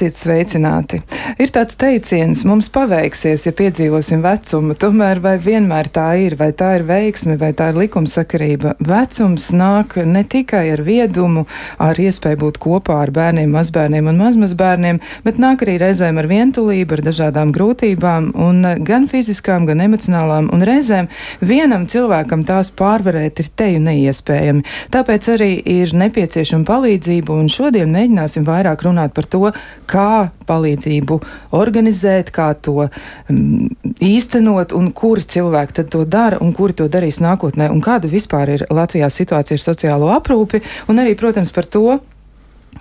Esiet 0.00 0.16
sveicināti! 0.16 1.02
Ir 1.36 1.50
tāds 1.52 1.76
teiciens, 1.76 2.40
mums 2.48 2.70
paveiksies, 2.72 3.42
ja 3.44 3.50
piedzīvosim 3.52 4.22
vecumu, 4.24 4.72
tomēr 4.72 5.18
vai 5.20 5.34
vienmēr 5.36 5.90
tā 5.92 6.06
ir, 6.22 6.38
vai 6.40 6.54
tā 6.56 6.70
ir 6.78 6.86
veiksme, 6.88 7.34
vai 7.36 7.50
tā 7.52 7.66
ir 7.68 7.76
likumsakarība. 7.82 8.78
Vecums 8.80 9.50
nāk 9.52 9.98
ne 10.08 10.22
tikai 10.24 10.62
ar 10.72 10.80
viedumu, 10.86 11.42
ar 11.76 12.00
iespēju 12.00 12.40
būt 12.40 12.60
kopā 12.64 12.96
ar 13.02 13.12
bērniem, 13.12 13.52
mazbērniem 13.52 14.08
un 14.08 14.22
mazmazbērniem, 14.22 15.02
bet 15.26 15.42
nāk 15.42 15.66
arī 15.66 15.74
reizēm 15.84 16.22
ar 16.22 16.30
vientulību, 16.32 16.96
ar 16.96 17.04
dažādām 17.10 17.52
grūtībām, 17.52 18.32
un 18.40 18.64
gan 18.88 19.04
fiziskām, 19.10 19.68
gan 19.68 19.84
emocionālām, 19.84 20.48
un 20.48 20.64
reizēm 20.64 21.10
vienam 21.44 21.84
cilvēkam 21.84 22.46
tās 22.48 22.72
pārvarēt 22.72 23.44
ir 23.44 23.52
teju 23.52 23.84
neiespējami. 23.90 24.64
Tāpēc 24.96 25.30
arī 25.36 25.52
ir 25.76 25.92
nepieciešama 26.06 26.64
palīdzība, 26.72 27.36
un 27.36 27.52
šodien 27.52 27.92
mēģināsim 27.92 28.48
vairāk 28.48 28.88
runāt 28.88 29.12
par 29.12 29.28
to, 29.28 29.52
kā 29.90 30.30
palīdzību 30.48 31.18
organizēt, 31.58 32.30
kā 32.34 32.52
to 32.62 32.86
um, 32.86 33.68
īstenot 34.00 34.74
un 34.76 34.90
kuri 34.96 35.26
cilvēki 35.34 35.80
tad 35.80 35.90
to 35.92 36.04
dara 36.08 36.40
un 36.44 36.54
kuri 36.56 36.76
to 36.78 36.88
darīs 36.92 37.20
nākotnē 37.22 37.70
un 37.72 37.82
kāda 37.84 38.10
vispār 38.10 38.56
ir 38.56 38.66
Latvijā 38.70 39.10
situācija 39.10 39.58
ar 39.58 39.66
sociālo 39.66 40.10
aprūpi 40.14 40.62
un 40.88 41.02
arī, 41.02 41.16
protams, 41.18 41.52
par 41.54 41.68
to, 41.70 42.00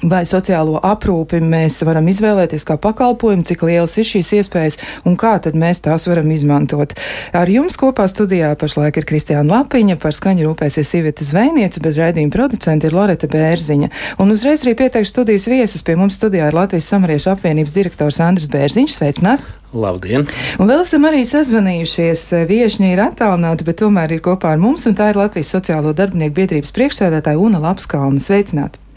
vai 0.04 0.24
sociālo 0.28 0.80
aprūpi 0.86 1.42
mēs 1.44 1.82
varam 1.88 2.08
izvēlēties 2.12 2.66
kā 2.68 2.78
pakalpojumu, 2.82 3.46
cik 3.48 3.64
lielas 3.68 3.98
ir 4.00 4.08
šīs 4.08 4.32
iespējas 4.40 4.80
un 5.10 5.18
kā 5.20 5.36
tad 5.44 5.58
mēs 5.60 5.84
tās 5.86 6.08
varam 6.10 6.32
izmantot. 6.32 6.96
Ar 7.36 7.52
jums 7.52 7.78
kopā 7.80 8.08
studijā 8.12 8.54
pašlaik 8.60 9.02
ir 9.02 9.08
Kristiāna 9.10 9.60
Lapiņa, 9.60 10.00
par 10.02 10.16
skaņu 10.16 10.48
rūpēsies 10.48 10.96
Iveta 11.00 11.28
Zvejniece, 11.28 11.84
bet 11.84 12.00
raidījuma 12.00 12.34
producenti 12.34 12.90
ir 12.90 12.96
Loreta 12.96 13.30
Bērziņa. 13.32 13.92
Un 14.22 14.36
uzreiz 14.36 14.66
arī 14.66 14.76
pieteikšu 14.80 15.14
studijas 15.14 15.48
viesus. 15.52 15.86
Pie 15.86 15.98
mums 16.00 16.20
studijā 16.20 16.50
ir 16.50 16.58
Latvijas 16.58 16.90
samariešu 16.94 17.34
apvienības 17.36 17.76
direktors 17.76 18.22
Andris 18.24 18.50
Bērziņš. 18.52 19.00
Sveicināt! 19.00 19.46
Labdien! 19.70 20.26
Un 20.58 20.70
vēl 20.70 20.82
esam 20.82 21.06
arī 21.06 21.22
sazvanījušies. 21.30 22.26
Viešņi 22.50 22.94
ir 22.96 23.04
attālināti, 23.06 23.68
bet 23.68 23.82
tomēr 23.84 24.18
ir 24.18 24.24
kopā 24.26 24.56
ar 24.56 24.62
mums, 24.62 24.88
un 24.90 24.98
tā 24.98 25.12
ir 25.12 25.22
Latvijas 25.22 25.54
sociālo 25.54 25.94
darbinieku 25.94 26.40
biedrības 26.42 26.74
priekšsēdētāja 26.74 27.42
Una 27.42 27.62
Lapskalna. 27.70 28.24
Sveicināti! 28.24 28.89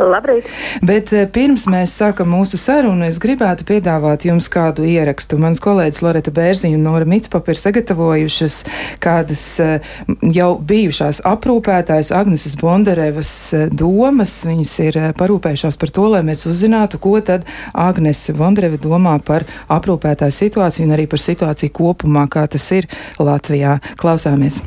Labrīt! 0.00 0.48
Bet 0.86 1.12
eh, 1.12 1.26
pirms 1.30 1.66
mēs 1.70 1.92
sākam 2.00 2.30
mūsu 2.32 2.58
sarunu, 2.60 3.04
es 3.08 3.20
gribētu 3.22 3.66
piedāvāt 3.68 4.24
jums 4.28 4.48
kādu 4.52 4.86
ierakstu. 4.88 5.38
Mans 5.40 5.60
kolēģis 5.62 6.00
Loreta 6.04 6.32
Bērziņa 6.34 6.78
un 6.78 6.86
Nora 6.86 7.08
Mitspapa 7.08 7.52
ir 7.52 7.60
sagatavojušas 7.60 8.58
kādas 9.02 9.44
eh, 9.62 9.92
jau 10.34 10.50
bijušās 10.72 11.22
aprūpētājas 11.28 12.14
Agneses 12.16 12.56
Bondarevas 12.60 13.34
eh, 13.56 13.68
domas. 13.68 14.40
Viņas 14.48 14.74
ir 14.86 15.00
parūpējušās 15.20 15.80
par 15.80 15.94
to, 15.94 16.08
lai 16.16 16.24
mēs 16.26 16.46
uzzinātu, 16.48 17.00
ko 17.02 17.16
tad 17.24 17.48
Agnese 17.76 18.34
Bondareva 18.38 18.80
domā 18.80 19.18
par 19.24 19.46
aprūpētāju 19.68 20.38
situāciju 20.40 20.88
un 20.88 20.96
arī 20.96 21.08
par 21.10 21.22
situāciju 21.22 21.76
kopumā, 21.76 22.28
kā 22.32 22.48
tas 22.50 22.70
ir 22.76 22.88
Latvijā. 23.20 23.78
Klausāmies! 24.00 24.62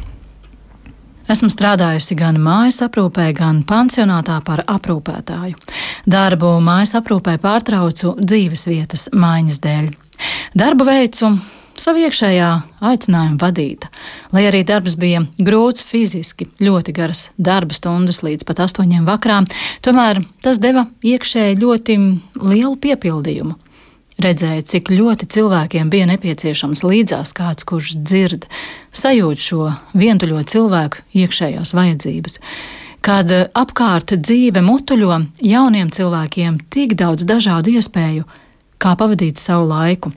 Esmu 1.23 1.47
strādājusi 1.47 2.17
gan 2.19 2.35
mājas 2.43 2.81
aprūpē, 2.83 3.29
gan 3.37 3.61
pansionātā 3.67 4.41
par 4.43 4.65
aprūpētāju. 4.67 5.55
Darbu 6.09 6.57
mājas 6.63 6.97
aprūpē 6.99 7.37
pārtraucu 7.39 8.17
dzīves 8.19 8.67
vietas 8.67 9.07
maiņas 9.15 9.61
dēļ. 9.63 9.87
Darbu 10.59 10.87
veicu 10.89 11.31
savu 11.79 12.03
iekšējā 12.03 12.49
aicinājuma 12.91 13.39
vadīta. 13.39 13.87
Lai 14.35 14.43
arī 14.49 14.65
darbs 14.67 14.97
bija 14.99 15.23
grūts 15.39 15.85
fiziski, 15.87 16.49
ļoti 16.59 16.95
garas 16.99 17.29
darba 17.39 17.75
stundas 17.77 18.19
līdz 18.25 18.43
pat 18.49 18.65
astoņiem 18.67 19.07
vakarā, 19.07 19.45
tomēr 19.85 20.25
tas 20.43 20.59
deva 20.59 20.89
iekšēji 21.07 21.61
ļoti 21.63 21.99
lielu 22.43 22.75
piepildījumu. 22.83 23.62
Redzēju, 24.23 24.63
cik 24.69 24.91
ļoti 24.93 25.27
cilvēkiem 25.33 25.89
bija 25.91 26.05
nepieciešams 26.07 26.83
līdzās 26.85 27.33
kāds, 27.35 27.65
kurš 27.67 27.97
dzird, 28.07 28.45
sajūt 28.95 29.41
šo 29.41 29.65
vientuļo 29.99 30.43
cilvēku 30.47 31.01
iekšējās 31.23 31.73
vajadzības. 31.75 32.37
Kad 33.03 33.33
apkārt 33.51 34.13
dzīve 34.15 34.63
mutuļo 34.63 35.17
jauniem 35.43 35.91
cilvēkiem 35.91 36.61
tik 36.71 36.95
daudz 37.01 37.27
dažādu 37.27 37.73
iespēju, 37.75 38.23
kā 38.79 38.93
pavadīt 38.99 39.41
savu 39.41 39.67
laiku. 39.73 40.13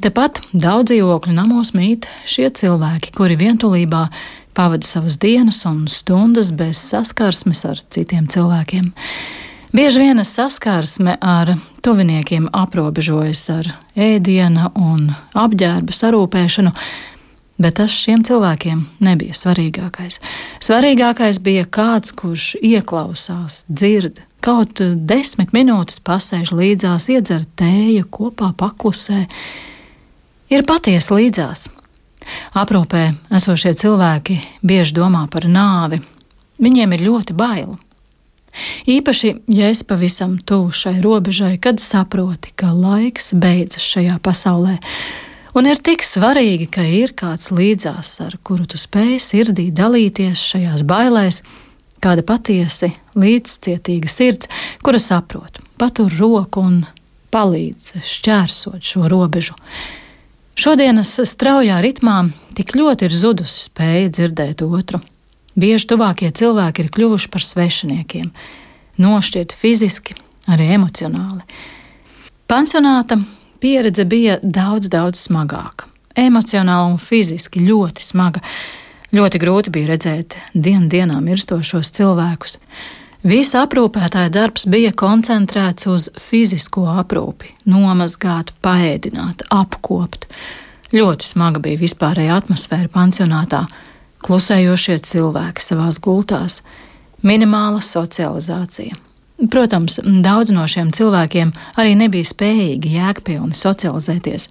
Tepat 0.00 0.40
daudz 0.54 0.94
dzīvokļu 0.94 1.36
namos 1.36 1.74
mīt 1.76 2.08
šie 2.28 2.48
cilvēki, 2.56 3.12
kuri 3.16 3.36
vientulībā 3.40 4.06
pavada 4.56 4.86
savas 4.86 5.20
dienas 5.20 5.60
un 5.68 5.84
stundas 5.92 6.54
bez 6.56 6.80
saskarsmes 6.80 7.66
ar 7.68 7.84
citiem 7.92 8.30
cilvēkiem. 8.32 8.88
Bieži 9.72 10.00
vien 10.02 10.24
saskarsme 10.24 11.12
ar 11.20 11.52
tuviniekiem 11.82 12.48
aprobežojas 12.52 13.44
ar 13.54 13.68
ēdiena 13.94 14.72
un 14.74 15.04
apģērba 15.38 15.94
sarūpēšanu, 15.94 16.72
bet 17.62 17.76
tas 17.78 17.94
šiem 17.94 18.24
cilvēkiem 18.26 18.80
nebija 19.06 19.36
svarīgākais. 19.38 20.18
Svarīgākais 20.58 21.38
bija 21.38 21.68
kāds, 21.70 22.10
kurš 22.18 22.56
ieklausās, 22.58 23.60
dzird, 23.70 24.18
kaut 24.42 24.82
desmit 25.06 25.54
minūtes 25.54 26.02
pasēž 26.02 26.50
līdzās, 26.50 27.06
iedzer 27.14 27.44
tēju, 27.54 28.08
kopā 28.10 28.50
paklusē, 28.58 29.28
ir 30.50 30.66
patiesi 30.66 31.14
līdzās. 31.14 31.68
Aprūpē 32.58 33.04
esošie 33.38 33.76
cilvēki 33.78 34.40
bieži 34.66 34.98
domā 34.98 35.28
par 35.30 35.46
nāvi. 35.46 36.02
Viņiem 36.58 36.98
ir 36.98 37.06
ļoti 37.06 37.38
baili. 37.38 37.78
Īpaši, 38.90 39.34
ja 39.54 39.70
esi 39.70 39.86
pavisam 39.88 40.36
tuvu 40.38 40.72
šai 40.74 40.98
robežai, 41.04 41.56
kad 41.62 41.80
saproti, 41.82 42.52
ka 42.56 42.72
laiks 42.74 43.32
beidzas 43.36 43.86
šajā 43.86 44.18
pasaulē, 44.24 44.76
un 45.54 45.70
ir 45.70 45.80
tik 45.82 46.04
svarīgi, 46.06 46.70
ka 46.72 46.84
ir 46.86 47.14
kāds 47.18 47.50
līdzās, 47.54 48.12
ar 48.26 48.38
kuru 48.42 48.66
tu 48.70 48.80
spēj 48.80 49.18
sirdī 49.22 49.70
dalīties 49.74 50.42
šajās 50.52 50.86
bailēs, 50.88 51.42
kāda 52.00 52.24
patiesi 52.26 52.94
līdzcietīga 53.18 54.08
sirds, 54.08 54.48
kura 54.82 55.00
saprot, 55.02 55.60
patur 55.78 56.12
roku 56.18 56.64
un 56.64 56.82
palīdz 57.30 58.00
šķērsot 58.06 58.84
šo 58.84 59.06
robežu. 59.10 59.56
Šodienas 60.60 61.14
straujā 61.24 61.78
ritmā 61.80 62.24
tik 62.58 62.74
ļoti 62.76 63.06
ir 63.06 63.14
zudusi 63.16 63.68
spēja 63.68 64.10
dzirdēt 64.12 64.64
otru, 64.66 65.00
Bieži 65.60 65.90
tuvākie 65.90 66.30
cilvēki 66.32 66.84
ir 66.86 66.90
kļuvuši 66.94 67.28
par 67.32 67.44
svešiniekiem, 67.44 68.30
nošķirti 69.02 69.56
fiziski, 69.58 70.14
arī 70.48 70.70
emocionāli. 70.76 71.42
Pansionāta 72.48 73.18
pieredze 73.60 74.06
bija 74.08 74.38
daudz, 74.42 74.88
daudz 74.92 75.26
smagāka. 75.26 75.88
Emocionāli 76.16 76.94
un 76.94 76.96
fiziski 77.02 77.60
ļoti 77.66 78.04
smaga. 78.04 78.40
Ļoti 79.14 79.42
grūti 79.42 79.74
bija 79.74 79.90
redzēt 79.90 80.38
dienu 80.54 80.88
dienā 80.90 81.18
mirstošos 81.24 81.92
cilvēkus. 81.98 82.56
Visa 83.26 83.66
aprūpētāja 83.66 84.30
darbs 84.32 84.64
bija 84.70 84.94
koncentrēts 84.96 85.90
uz 85.90 86.08
fizisko 86.16 86.86
aprūpi, 87.02 87.52
nomazgāt, 87.68 88.54
paēdināt, 88.64 89.44
apkopt. 89.52 90.30
Ļoti 90.94 91.26
smaga 91.26 91.60
bija 91.60 91.82
vispārējā 91.82 92.38
atmosfēra 92.40 92.88
pansionātā 92.94 93.66
klusējošie 94.24 94.98
cilvēki 95.06 95.64
savās 95.64 96.00
gultās, 96.02 96.60
minimāla 97.22 97.82
socializācija. 97.84 98.96
Protams, 99.50 99.96
daudz 100.04 100.52
no 100.52 100.66
šiem 100.68 100.90
cilvēkiem 100.92 101.54
arī 101.80 101.94
nebija 101.96 102.28
spējīgi 102.28 102.92
jēgpilni 102.98 103.56
socializēties, 103.56 104.50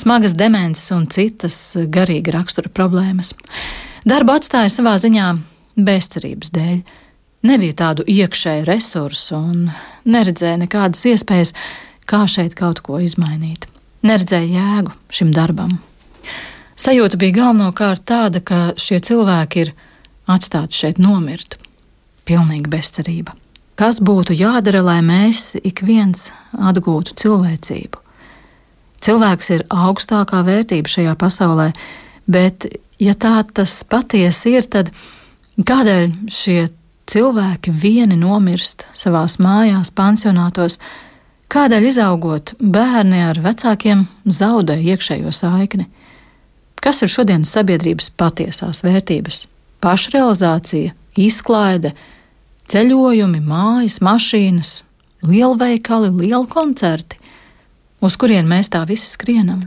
smagas 0.00 0.36
demences 0.38 0.88
un 0.96 1.04
citas 1.12 1.58
garīga 1.92 2.38
rakstura 2.38 2.72
problēmas. 2.72 3.34
Darbu 4.08 4.38
atstāja 4.38 4.72
savā 4.72 4.96
ziņā 5.00 5.28
bezcerības 5.76 6.54
dēļ. 6.56 6.80
Nebija 7.50 7.76
tādu 7.76 8.04
iekšēju 8.08 8.66
resursu 8.68 9.36
un 9.36 9.68
neredzēja 10.08 10.62
nekādas 10.64 11.04
iespējas, 11.12 11.54
kā 12.08 12.24
šeit 12.28 12.56
kaut 12.56 12.80
ko 12.84 13.00
izmainīt. 13.00 13.68
Neredzēja 14.04 14.48
jēgu 14.56 14.96
šim 15.12 15.36
darbam. 15.36 15.78
Sajūta 16.80 17.18
bija 17.20 17.34
galvenokārt 17.42 18.06
tāda, 18.08 18.40
ka 18.40 18.72
šie 18.80 19.02
cilvēki 19.04 19.64
ir 19.66 19.72
atstāti 20.30 20.78
šeit 20.78 21.00
nomirt. 21.02 21.58
Pilnīga 22.24 22.70
bezcerība. 22.72 23.34
Kas 23.76 23.98
būtu 24.00 24.32
jādara, 24.36 24.80
lai 24.84 25.00
mēs 25.04 25.58
ik 25.60 25.82
viens 25.84 26.30
atgūtu 26.56 27.16
cilvēcību? 27.20 28.00
Cilvēks 29.04 29.52
ir 29.56 29.66
augstākā 29.68 30.40
vērtība 30.46 30.92
šajā 30.92 31.14
pasaulē, 31.20 31.68
bet, 32.28 32.64
ja 33.00 33.12
tā 33.12 33.42
tas 33.52 33.76
patiesi 33.84 34.56
ir, 34.56 34.68
tad 34.68 34.92
kādēļ 35.60 36.08
šie 36.32 36.58
cilvēki 37.12 37.76
vieni 37.76 38.16
nomirst 38.20 38.86
savās 38.96 39.36
mājās, 39.40 39.92
pansionātos, 39.92 40.80
kādēļ 41.52 41.92
izaugot 41.92 42.56
bērni 42.60 43.24
ar 43.28 43.40
vecākiem 43.44 44.06
zaudē 44.24 44.80
iekšējo 44.80 45.32
saikni? 45.32 45.90
Kas 46.80 47.02
ir 47.04 47.12
šodienas 47.12 47.52
sabiedrības 47.52 48.08
patiesās 48.16 48.80
vērtības? 48.84 49.44
Pašrealizācija, 49.84 50.94
izklaide, 51.20 51.92
ceļojumi, 52.72 53.40
mājas, 53.44 54.00
mašīnas, 54.04 54.72
lielveikali, 55.26 56.10
lieli 56.22 56.48
koncerti, 56.48 57.20
uz 58.00 58.16
kurien 58.16 58.48
mēs 58.48 58.72
tā 58.72 58.82
visi 58.88 59.10
skrienam. 59.12 59.66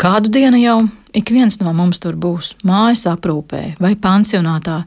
Kādu 0.00 0.32
dienu 0.32 0.60
jau 0.60 0.78
ik 1.16 1.32
viens 1.32 1.58
no 1.60 1.72
mums 1.76 2.00
tur 2.00 2.16
būs 2.16 2.54
mājas 2.64 3.06
aprūpē 3.10 3.76
vai 3.80 3.94
pansionātā, 3.96 4.82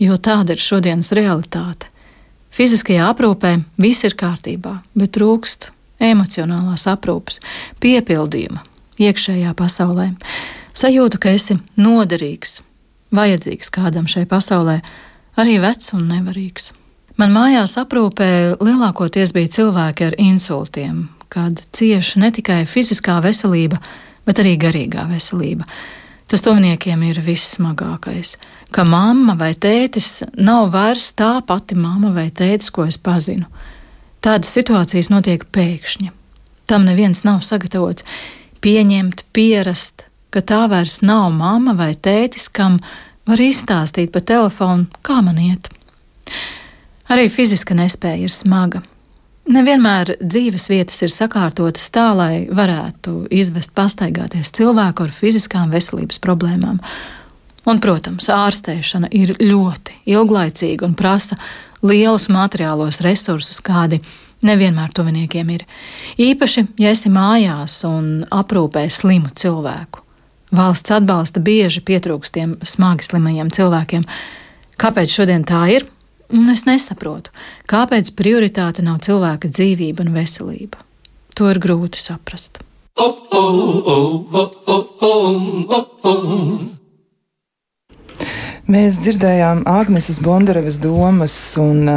jo 0.00 0.16
tāda 0.16 0.56
ir 0.56 0.62
šodienas 0.62 1.12
realitāte. 1.16 1.88
Fiziskajā 2.52 3.10
aprūpē 3.12 3.58
viss 3.80 4.06
ir 4.08 4.16
kārtībā, 4.18 4.78
bet 4.96 5.12
trūkst 5.16 5.70
emocionālās 6.00 6.86
aprūpes, 6.88 7.42
piepildījuma 7.82 8.64
iekšējā 8.98 9.52
pasaulē. 9.58 10.12
Sajūta, 10.78 11.18
ka 11.18 11.32
esi 11.34 11.56
noderīgs, 11.80 12.60
vajadzīgs 13.10 13.70
kādam 13.74 14.04
šai 14.06 14.28
pasaulē, 14.30 14.76
arī 15.40 15.56
vecs 15.58 15.90
un 15.96 16.04
nevarīgs. 16.06 16.70
Man 17.18 17.32
mājās 17.34 17.74
aprūpē 17.80 18.28
lielākoties 18.62 19.32
bija 19.34 19.50
cilvēki 19.56 20.06
ar 20.06 20.16
insultiem, 20.22 21.08
kad 21.34 21.58
cieši 21.74 22.22
ne 22.22 22.30
tikai 22.36 22.60
fiziskā 22.70 23.16
veselība, 23.24 23.80
bet 24.28 24.38
arī 24.38 24.54
garīgā 24.62 25.08
veselība. 25.10 25.66
Tas 26.30 26.44
tuviniekiem 26.46 27.02
ir 27.08 27.18
vissmagākais, 27.26 28.36
ka 28.70 28.84
mamma 28.86 29.34
vai 29.40 29.54
tētis 29.58 30.20
nav 30.38 30.70
vairs 30.76 31.10
tā 31.18 31.40
pati 31.48 31.74
mamma 31.74 32.12
vai 32.14 32.28
tētis, 32.30 32.70
ko 32.70 32.86
es 32.86 33.00
pazinu. 33.02 33.48
Tādas 34.22 34.54
situācijas 34.54 35.10
notiek 35.10 35.42
pēkšņi. 35.50 36.12
Tam 36.70 36.86
neviens 36.86 37.24
nav 37.26 37.42
sagatavots 37.42 38.06
pieņemt, 38.62 39.24
pierast, 39.34 40.04
ka 40.34 40.42
tā 40.44 40.64
vairs 40.70 41.00
nav 41.02 41.30
mamma 41.32 41.74
vai 41.78 41.94
tētis, 41.94 42.48
kam 42.52 42.78
var 43.28 43.40
izstāstīt 43.40 44.12
pa 44.12 44.20
telefonu, 44.24 44.88
kā 45.04 45.20
man 45.24 45.40
iet. 45.40 45.68
Arī 47.08 47.28
fiziska 47.32 47.76
nespēja 47.76 48.28
ir 48.28 48.32
smaga. 48.32 48.82
Nevienmēr 49.48 50.18
dzīves 50.20 50.66
vietas 50.68 50.98
ir 51.00 51.12
sakārtotas 51.12 51.86
tā, 51.92 52.10
lai 52.12 52.32
varētu 52.52 53.30
izvest 53.32 53.72
pastaigāties 53.76 54.52
cilvēku 54.58 55.06
ar 55.06 55.14
fiziskām 55.14 55.72
veselības 55.72 56.20
problēmām. 56.20 56.82
Un, 57.68 57.80
protams, 57.80 58.28
ārstēšana 58.32 59.08
ir 59.16 59.34
ļoti 59.40 60.02
ilglaicīga 60.12 60.84
un 60.84 60.96
prasa 60.96 61.38
lielus 61.80 62.28
materiālos 62.32 63.00
resursus, 63.04 63.62
kādi 63.64 64.02
nevienmēr 64.44 64.92
tuviniekiem 64.96 65.54
ir. 65.56 65.64
Īpaši, 66.20 66.66
ja 66.84 66.92
esi 66.92 67.12
mājās 67.12 67.80
un 67.88 68.28
aprūpē 68.28 68.84
slimu 68.92 69.32
cilvēku. 69.32 70.04
Valsts 70.54 70.94
atbalsta 70.96 71.42
bieži 71.44 71.82
pietrūkstiem 71.84 72.56
smagi 72.64 73.04
slimajiem 73.04 73.50
cilvēkiem. 73.52 74.06
Kāpēc 74.80 75.12
šodien 75.12 75.44
tā 75.48 75.66
ir? 75.74 75.84
Es 76.52 76.66
nesaprotu, 76.68 77.32
kāpēc 77.68 78.12
prioritāte 78.16 78.84
nav 78.84 79.00
cilvēka 79.04 79.48
dzīvība 79.48 80.04
un 80.04 80.12
veselība. 80.16 80.80
To 81.36 81.48
ir 81.48 81.60
grūti 81.62 82.00
saprast. 82.02 82.60
Mēs 88.68 88.98
dzirdējām 89.00 89.62
Agnēs 89.68 90.18
Bondarevas 90.20 90.76
domas 90.84 91.36
un 91.60 91.88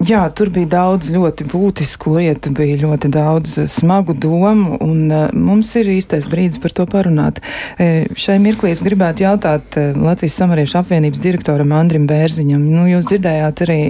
Jā, 0.00 0.22
tur 0.32 0.48
bija 0.48 0.64
daudz 0.72 1.10
ļoti 1.12 1.44
būtisku 1.50 2.14
lietu, 2.14 2.54
bija 2.56 2.78
ļoti 2.80 3.10
daudz 3.12 3.58
eh, 3.60 3.66
smagu 3.68 4.14
domu, 4.16 4.78
un 4.80 5.10
uh, 5.12 5.26
mums 5.36 5.74
ir 5.76 5.90
īstais 5.92 6.24
brīdis 6.30 6.62
par 6.62 6.72
to 6.72 6.86
parunāt. 6.88 7.42
E, 7.76 8.06
šai 8.16 8.38
mirklī 8.40 8.72
es 8.72 8.80
gribētu 8.86 9.26
jautāt 9.26 9.76
Latvijas 9.76 10.38
samariešu 10.40 10.78
apvienības 10.80 11.20
direktoram 11.20 11.76
Andrim 11.76 12.08
Bērziņam. 12.08 12.64
Nu, 12.72 12.86
jūs 12.88 13.10
dzirdējāt 13.10 13.64
arī 13.66 13.80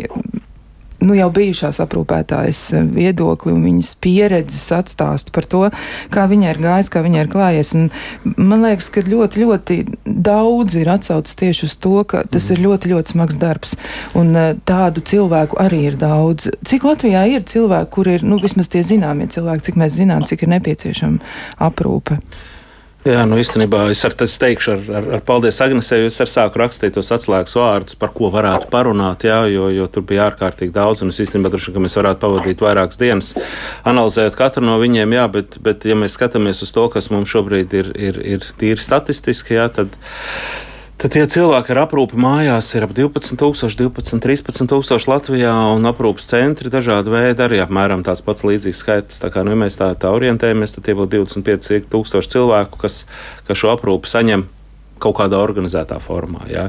nu, 1.04 1.14
jau 1.16 1.28
bijušās 1.34 1.80
aprūpētājas 1.84 2.62
eh, 2.76 2.86
viedokli 2.96 3.54
un 3.54 3.64
viņas 3.64 3.92
pieredzes 4.04 4.68
atstāstu 4.76 5.34
par 5.34 5.48
to, 5.50 5.62
kā 6.12 6.26
viņai 6.30 6.52
ir 6.54 6.62
gājis, 6.62 6.92
kā 6.92 7.02
viņai 7.04 7.24
ir 7.24 7.32
klājies. 7.32 7.72
Un 7.78 7.88
man 8.36 8.64
liekas, 8.66 8.90
ka 8.92 9.04
ļoti, 9.06 9.44
ļoti 9.44 9.78
daudz 10.04 10.76
ir 10.80 10.92
atsaucis 10.92 11.38
tieši 11.40 11.66
uz 11.68 11.76
to, 11.80 11.96
ka 12.08 12.24
tas 12.30 12.50
ir 12.52 12.62
ļoti, 12.64 12.92
ļoti 12.94 13.16
smags 13.16 13.40
darbs. 13.40 13.76
Un 14.18 14.32
eh, 14.36 14.52
tādu 14.68 15.04
cilvēku 15.04 15.60
arī 15.62 15.84
ir 15.90 15.98
daudz. 16.00 16.50
Cik 16.66 16.88
Latvijā 16.90 17.26
ir 17.32 17.46
cilvēki, 17.48 17.92
kur 17.96 18.12
ir, 18.12 18.26
nu, 18.26 18.40
vismaz 18.42 18.70
tie 18.72 18.84
zināmie 18.86 19.30
cilvēki, 19.32 19.70
cik 19.70 19.80
mēs 19.80 19.96
zinām, 19.98 20.26
cik 20.28 20.46
ir 20.46 20.56
nepieciešama 20.56 21.36
aprūpe? 21.70 22.20
Jā, 23.00 23.22
nu 23.24 23.38
īstenībā 23.40 23.86
es 23.88 24.02
ar 24.04 24.12
tevi 24.12 24.34
teikšu, 24.42 24.72
ar, 24.74 24.80
ar, 24.98 25.06
ar 25.16 25.22
paldies 25.24 25.56
Agnesē, 25.64 26.02
jo 26.02 26.08
es 26.10 26.18
ar 26.20 26.28
sāku 26.28 26.60
rakstīt 26.60 26.92
tos 26.98 27.08
atslēgas 27.16 27.56
vārdus, 27.56 27.96
par 27.96 28.12
ko 28.12 28.28
varētu 28.34 28.68
parunāt, 28.68 29.24
jā, 29.24 29.38
jo, 29.48 29.70
jo 29.72 29.86
tur 29.88 30.04
bija 30.04 30.26
ārkārtīgi 30.28 30.74
daudz, 30.76 31.00
un 31.00 31.08
es 31.08 31.20
īstenībā 31.24 31.48
droši, 31.48 31.72
ka 31.72 31.80
mēs 31.80 31.96
varētu 31.96 32.20
pavadīt 32.26 32.60
vairākas 32.60 33.00
dienas 33.00 33.32
analizējot 33.88 34.36
katru 34.36 34.66
no 34.68 34.76
viņiem, 34.82 35.16
jā, 35.16 35.24
bet, 35.32 35.56
bet 35.64 35.88
ja 35.88 35.96
mēs 35.96 36.18
skatāmies 36.18 36.60
uz 36.66 36.76
to, 36.76 36.84
kas 36.92 37.08
mums 37.08 37.32
šobrīd 37.32 37.72
ir, 37.80 37.88
ir, 37.96 38.20
ir 38.36 38.44
tīri 38.60 38.84
statistiski, 38.84 39.56
jā, 39.56 39.70
tad 39.80 39.96
Tad 41.00 41.14
tie 41.16 41.22
cilvēki 41.32 41.72
ar 41.72 41.78
aprūpi 41.86 42.18
mājās 42.20 42.66
ir 42.76 42.84
ap 42.84 42.90
12,000, 42.92 43.72
12, 43.80 44.20
13,000 44.20 45.08
Latvijā, 45.08 45.54
un 45.72 45.88
aprūpas 45.88 46.28
centri 46.28 46.68
dažādi 46.68 47.14
veidi 47.14 47.40
arī 47.40 47.62
apmēram 47.64 48.02
tāds 48.04 48.20
pats 48.26 48.44
līdzīgs 48.44 48.82
skaits. 48.84 49.22
Tā 49.22 49.30
kā 49.32 49.40
nu, 49.40 49.54
ja 49.54 49.62
mēs 49.62 49.80
tā, 49.80 49.88
tā 49.96 50.12
orientējamies, 50.12 50.76
tad 50.76 50.84
tie 50.84 50.98
būtu 50.98 51.22
25,000 51.24 52.34
cilvēku, 52.36 52.82
kas, 52.84 53.06
kas 53.48 53.62
šo 53.62 53.72
aprūpi 53.72 54.12
saņem 54.12 54.44
kaut 55.02 55.18
kādā 55.20 55.40
organizētā 55.40 55.98
formā. 56.02 56.44
Ja. 56.50 56.68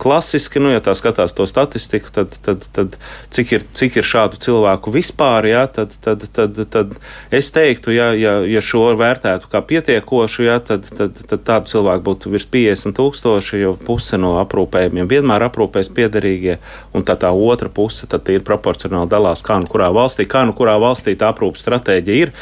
Klasiski, 0.00 0.62
nu, 0.62 0.72
ja 0.72 0.82
tā 0.84 0.94
skatās 0.98 1.34
to 1.36 1.46
statistiku, 1.48 2.12
tad, 2.14 2.36
tad, 2.44 2.64
tad 2.74 2.96
cik, 3.34 3.54
ir, 3.56 3.66
cik 3.76 3.98
ir 4.00 4.08
šādu 4.08 4.40
cilvēku 4.42 4.92
vispār, 4.94 5.48
ja, 5.50 5.64
tad, 5.70 5.94
tad, 6.04 6.24
tad, 6.34 6.58
tad 6.72 6.94
es 7.34 7.50
teiktu, 7.54 7.92
ja, 7.94 8.10
ja, 8.16 8.38
ja 8.48 8.62
šo 8.64 8.86
vērtētu 8.98 9.50
kā 9.52 9.62
pietiekošu, 9.68 10.46
ja, 10.46 10.58
tad, 10.64 10.86
tad, 10.96 11.18
tad 11.28 11.44
tādu 11.46 11.72
cilvēku 11.74 12.06
būtu 12.08 12.32
virs 12.32 12.48
50 12.48 12.96
tūkstoši, 12.98 13.62
jo 13.62 13.74
puse 13.86 14.18
no 14.20 14.36
aprūpējumiem 14.42 15.10
vienmēr 15.10 15.48
aprūpēs 15.48 15.90
piederīgie, 15.94 16.58
un 16.96 17.06
tā 17.06 17.18
tā 17.20 17.32
otra 17.34 17.70
puse 17.72 18.08
ir 18.08 18.44
proporcionāli 18.46 19.10
dalās, 19.10 19.42
kā 19.44 19.58
nu 19.60 19.68
kurā 19.70 19.88
valstī, 19.94 20.26
kā 20.28 20.44
nu 20.48 20.54
kurā 20.56 20.76
valstī 20.80 21.16
tā 21.18 21.32
aprūpas 21.32 21.64
stratēģija 21.64 22.26
ir. 22.26 22.32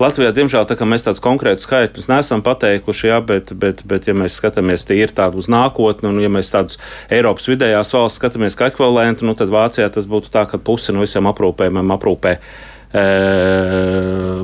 Latvijā, 0.00 0.32
diemžēl, 0.34 0.64
tā 0.68 0.76
kā 0.78 0.86
mēs 0.88 1.04
tādus 1.04 1.22
konkrētus 1.24 1.66
skaitļus 1.66 2.08
neesam 2.10 2.42
pateikuši, 2.44 3.10
jā, 3.10 3.18
bet, 3.24 3.52
bet, 3.52 3.82
bet, 3.84 4.08
ja 4.08 4.14
mēs 4.16 4.38
skatāmies 4.40 4.49
tīri 4.54 5.14
tādu 5.14 5.40
uz 5.40 5.50
nākotni, 5.52 6.10
un 6.10 6.20
ja 6.22 6.32
mēs 6.32 6.52
tādus 6.54 6.80
Eiropas 7.10 7.48
vidējās 7.50 7.94
valsts 7.94 8.20
skatāmies 8.20 8.58
kā 8.58 8.70
ekvivalentu, 8.70 9.26
nu, 9.28 9.36
tad 9.38 9.52
Vācijā 9.52 9.88
tas 9.92 10.06
būtu 10.10 10.32
tā, 10.32 10.46
ka 10.50 10.58
pusi 10.58 10.92
no 10.92 11.04
visiem 11.04 11.30
aprūpējumiem 11.30 11.96
aprūpē 11.96 12.38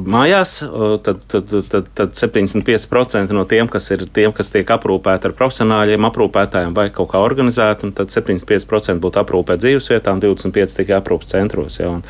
mājās, 0.07 0.61
tad, 1.03 1.19
tad, 1.27 1.51
tad, 1.71 1.89
tad 1.99 2.13
75% 2.15 3.35
no 3.35 3.43
tiem, 3.45 3.67
kas 3.67 3.91
ir 3.91 4.05
tiem, 4.07 4.31
kas 4.33 4.53
tiek 4.55 4.69
aprūpēti 4.71 5.27
ar 5.27 5.35
profesionāļiem, 5.35 6.07
aprūpētājiem 6.07 6.77
vai 6.77 6.87
kaut 6.95 7.11
kā 7.11 7.19
organizēti, 7.19 7.89
un 7.89 7.93
tad 7.97 8.15
75% 8.15 9.03
būtu 9.03 9.19
aprūpēti 9.25 9.65
dzīvesvietā, 9.65 10.15
un 10.15 10.23
25% 10.23 10.79
tikai 10.79 10.95
aprūpas 11.01 11.33
centros. 11.35 11.81
Ja, 11.81 11.91
un, 11.91 12.05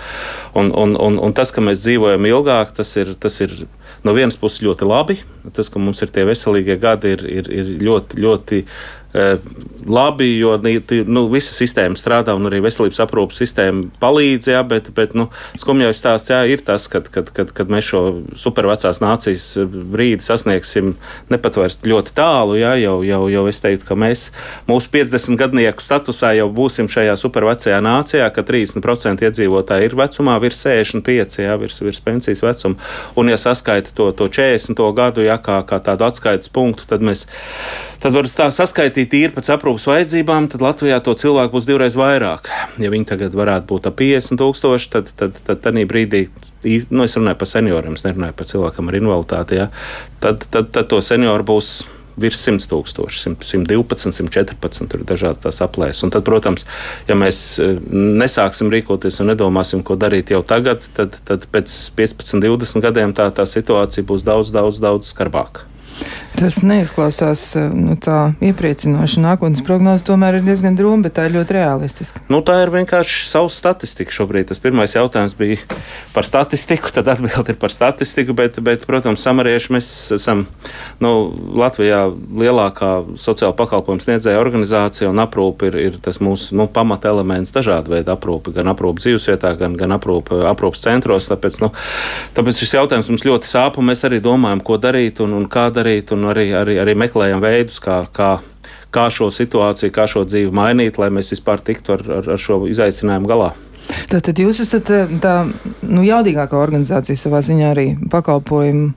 un, 0.53 0.73
un, 0.76 0.97
un, 1.00 1.19
un 1.25 1.33
tas, 1.33 1.55
ka 1.57 1.65
mēs 1.65 1.81
dzīvojam 1.87 2.29
ilgāk, 2.29 2.76
tas 2.76 2.97
ir. 3.00 3.17
Tas 3.17 3.41
ir 3.41 3.53
no 4.06 4.14
vienas 4.16 4.38
puses 4.38 4.62
ļoti 4.64 4.86
labi. 4.88 5.18
Tas, 5.56 5.70
ka 5.72 5.82
mums 5.82 6.02
ir 6.04 6.12
tie 6.14 6.26
veselīgie 6.28 6.78
gadi, 6.82 7.14
ir, 7.16 7.25
ir, 7.40 7.50
ir 7.50 7.72
ļoti, 7.86 8.20
ļoti 8.22 8.62
labi, 9.87 10.38
jo 10.38 10.56
nu, 11.06 11.26
visa 11.30 11.52
sistēma 11.54 11.99
strādā 11.99 12.35
un 12.37 12.49
arī 12.49 12.58
veselības 12.64 12.99
aprūpas 13.04 13.38
sistēma 13.40 13.87
palīdz, 14.02 14.50
jā, 14.50 14.62
bet, 14.66 14.90
bet 14.96 15.14
nu, 15.18 15.28
skumjais 15.61 16.00
stāsts 16.00 16.32
jā, 16.32 16.40
ir 16.50 16.64
tas, 16.66 16.88
kad, 16.90 17.08
kad, 17.12 17.30
kad, 17.35 17.52
kad 17.54 17.70
mēs 17.73 17.87
šo 17.92 18.02
supervecās 18.38 19.00
nācijas 19.02 19.46
brīdi 19.66 20.26
sasniegsim 20.26 20.94
nepat 21.32 21.61
vairs 21.61 21.78
ļoti 21.87 22.14
tālu, 22.18 22.58
jā, 22.58 22.75
jau, 22.82 22.99
jau, 23.06 23.23
jau 23.32 23.46
es 23.50 23.62
teiktu, 23.62 23.87
ka 23.88 23.99
mēs 23.99 24.28
mūsu 24.68 24.90
50 24.94 25.38
gadnieku 25.40 25.85
statusā 25.85 26.35
jau 26.38 26.49
būsim 26.52 26.90
šajā 26.90 27.14
supervecajā 27.20 27.80
nācijā, 27.87 28.28
ka 28.35 28.46
30% 28.46 29.26
iedzīvotāji 29.28 29.90
ir 29.90 29.99
vecumā 30.02 30.38
virs 30.42 30.61
65, 30.66 31.40
jā, 31.46 31.58
virs, 31.62 31.78
virs 31.85 32.02
pensijas 32.02 32.42
vecuma, 32.44 32.80
un 33.16 33.30
ja 33.30 33.38
saskaita 33.40 33.94
to, 33.94 34.11
to 34.18 34.30
40. 34.40 34.82
gadu, 34.96 35.26
jā, 35.26 35.38
kā, 35.42 35.62
kā 35.68 35.78
tādu 35.85 36.11
atskaites 36.11 36.50
punktu, 36.52 36.88
tad 36.90 37.06
mēs 37.06 37.26
tad 38.02 38.14
var 38.14 38.28
tā 38.30 38.46
saskaitīt 38.54 39.05
tīri 39.10 39.32
pēc 39.34 39.50
aprūpas 39.54 39.86
vajadzībām, 39.90 40.48
tad 40.52 40.64
Latvijā 40.64 41.00
to 41.04 41.14
cilvēku 41.18 41.56
būs 41.56 41.68
divreiz 41.68 41.96
vairāk. 41.98 42.50
Ja 42.82 42.92
viņi 42.92 43.08
tagad 43.12 43.36
varētu 43.36 43.70
būt 43.72 43.90
ap 43.90 43.98
50 44.00 44.40
tūkstoši, 44.42 44.92
tad, 44.92 45.10
tad, 45.18 45.40
tad, 45.46 45.64
tad 45.64 45.80
brīdī, 45.90 46.26
nu, 46.90 47.04
es 47.06 47.18
runāju 47.18 47.40
par 47.40 47.50
senioriem, 47.50 47.98
es 47.98 48.06
nerunāju 48.06 48.38
par 48.38 48.50
cilvēkam 48.52 48.90
ar 48.90 49.00
invaliditāti, 49.00 49.60
ja, 49.60 49.68
tad, 50.25 50.48
tad, 50.50 50.72
tad 50.75 50.90
to 50.92 51.02
senioru 51.04 51.46
būs 51.52 51.76
virs 52.20 52.40
100 52.46 52.68
tūkstoši, 52.70 53.34
112, 53.44 54.08
114, 54.08 54.88
tur 54.90 55.02
ir 55.02 55.08
dažādas 55.08 55.42
tās 55.44 55.60
aplēses. 55.64 56.02
Un 56.06 56.12
tad, 56.14 56.25
protams, 56.28 56.64
ja 57.08 57.16
mēs 57.18 57.40
eh, 57.62 57.76
nesāksim 57.92 58.72
rīkoties 58.72 59.20
un 59.20 59.32
nedomāsim, 59.32 59.84
ko 59.86 59.98
darīt 60.00 60.32
jau 60.32 60.42
tagad, 60.46 60.84
tad, 60.96 61.20
tad 61.28 61.46
pēc 61.52 61.76
15, 61.98 62.40
20 62.40 62.84
gadiem 62.84 63.14
tā, 63.16 63.28
tā 63.36 63.46
situācija 63.48 64.06
būs 64.08 64.25
daudz, 64.26 64.52
daudz, 64.54 64.80
daudz 64.82 65.12
skarbāka. 65.12 65.68
Tas 66.37 66.59
neizklausās 66.61 67.55
nu, 67.73 67.95
tā 67.97 68.35
iepriecinoši. 68.45 69.23
Nākotnes 69.25 69.62
prognoze 69.65 70.05
tomēr 70.05 70.37
ir 70.37 70.45
diezgan 70.45 70.76
drūma, 70.76 71.07
bet 71.07 71.15
tā 71.17 71.26
ir 71.29 71.37
ļoti 71.38 71.57
realistiska. 71.57 72.21
Nu, 72.29 72.43
tā 72.45 72.59
ir 72.61 72.73
vienkārši 72.75 73.23
savs 73.31 73.57
statistika 73.57 74.12
šobrīd. 74.12 74.50
Tas 74.50 74.61
pirmais 74.61 74.93
jautājums 74.93 75.37
bija 75.38 75.62
par 76.12 76.29
statistiku, 76.29 76.93
tad 76.93 77.09
atbildi 77.09 77.55
ir 77.55 77.61
par 77.61 77.73
statistiku, 77.73 78.37
bet, 78.37 78.59
bet 78.65 78.85
protams, 78.88 79.25
samarieši 79.25 79.73
mēs 79.79 79.88
esam 80.19 80.45
nu, 81.00 81.12
Latvijā 81.57 82.03
lielākā 82.12 82.93
sociāla 83.21 83.57
pakalpojuma 83.57 84.05
sniedzēja 84.05 84.43
organizācija 84.43 85.09
un 85.09 85.25
aprūpe 85.25 85.71
ir, 85.71 85.81
ir 85.88 85.99
tas 86.05 86.21
mūsu 86.21 86.59
nu, 86.59 86.69
pamata 86.69 87.09
elements 87.15 87.55
dažādu 87.57 87.95
veidu 87.97 88.12
aprūpe, 88.12 88.53
gan 88.57 88.69
aprūpe 88.75 89.00
dzīvesvietā, 89.00 89.55
gan, 89.57 89.79
gan 89.81 89.97
aprūpe 89.97 90.43
aprūpes 90.53 90.85
centros. 90.85 91.31
Tāpēc, 91.33 91.62
nu, 91.65 91.73
tāpēc 92.37 92.61
šis 92.61 92.76
jautājums 92.76 93.09
mums 93.12 93.25
ļoti 93.25 93.49
sāp 93.49 93.81
un 93.81 93.88
mēs 93.88 94.05
arī 94.05 94.21
domājam, 94.21 94.61
ko 94.61 94.76
darīt 94.81 95.25
un, 95.25 95.33
un 95.41 95.49
kā 95.49 95.69
darīt. 95.73 95.86
Un, 96.16 96.26
arī, 96.33 96.50
arī, 96.59 96.78
arī 96.83 96.97
meklējam 96.99 97.43
veidus, 97.45 97.78
kā, 97.83 98.02
kā, 98.12 98.37
kā 98.95 99.07
šo 99.12 99.31
situāciju, 99.35 99.95
kā 99.95 100.07
šo 100.11 100.25
dzīvi 100.26 100.52
mainīt, 100.55 100.99
lai 100.99 101.12
mēs 101.14 101.31
vispār 101.35 101.62
tiktu 101.62 101.97
ar, 101.97 102.05
ar, 102.21 102.31
ar 102.37 102.43
šo 102.43 102.64
izaicinājumu 102.71 103.31
galā. 103.31 103.52
Tātad 104.11 104.38
jūs 104.43 104.61
esat 104.64 104.90
eh, 104.90 105.11
tā 105.23 105.37
nu, 105.47 106.02
jaudīgākā 106.02 106.59
organizācija 106.59 107.19
savā 107.19 107.43
ziņā 107.47 107.71
arī 107.71 107.87
pakalpojumu 108.11 108.90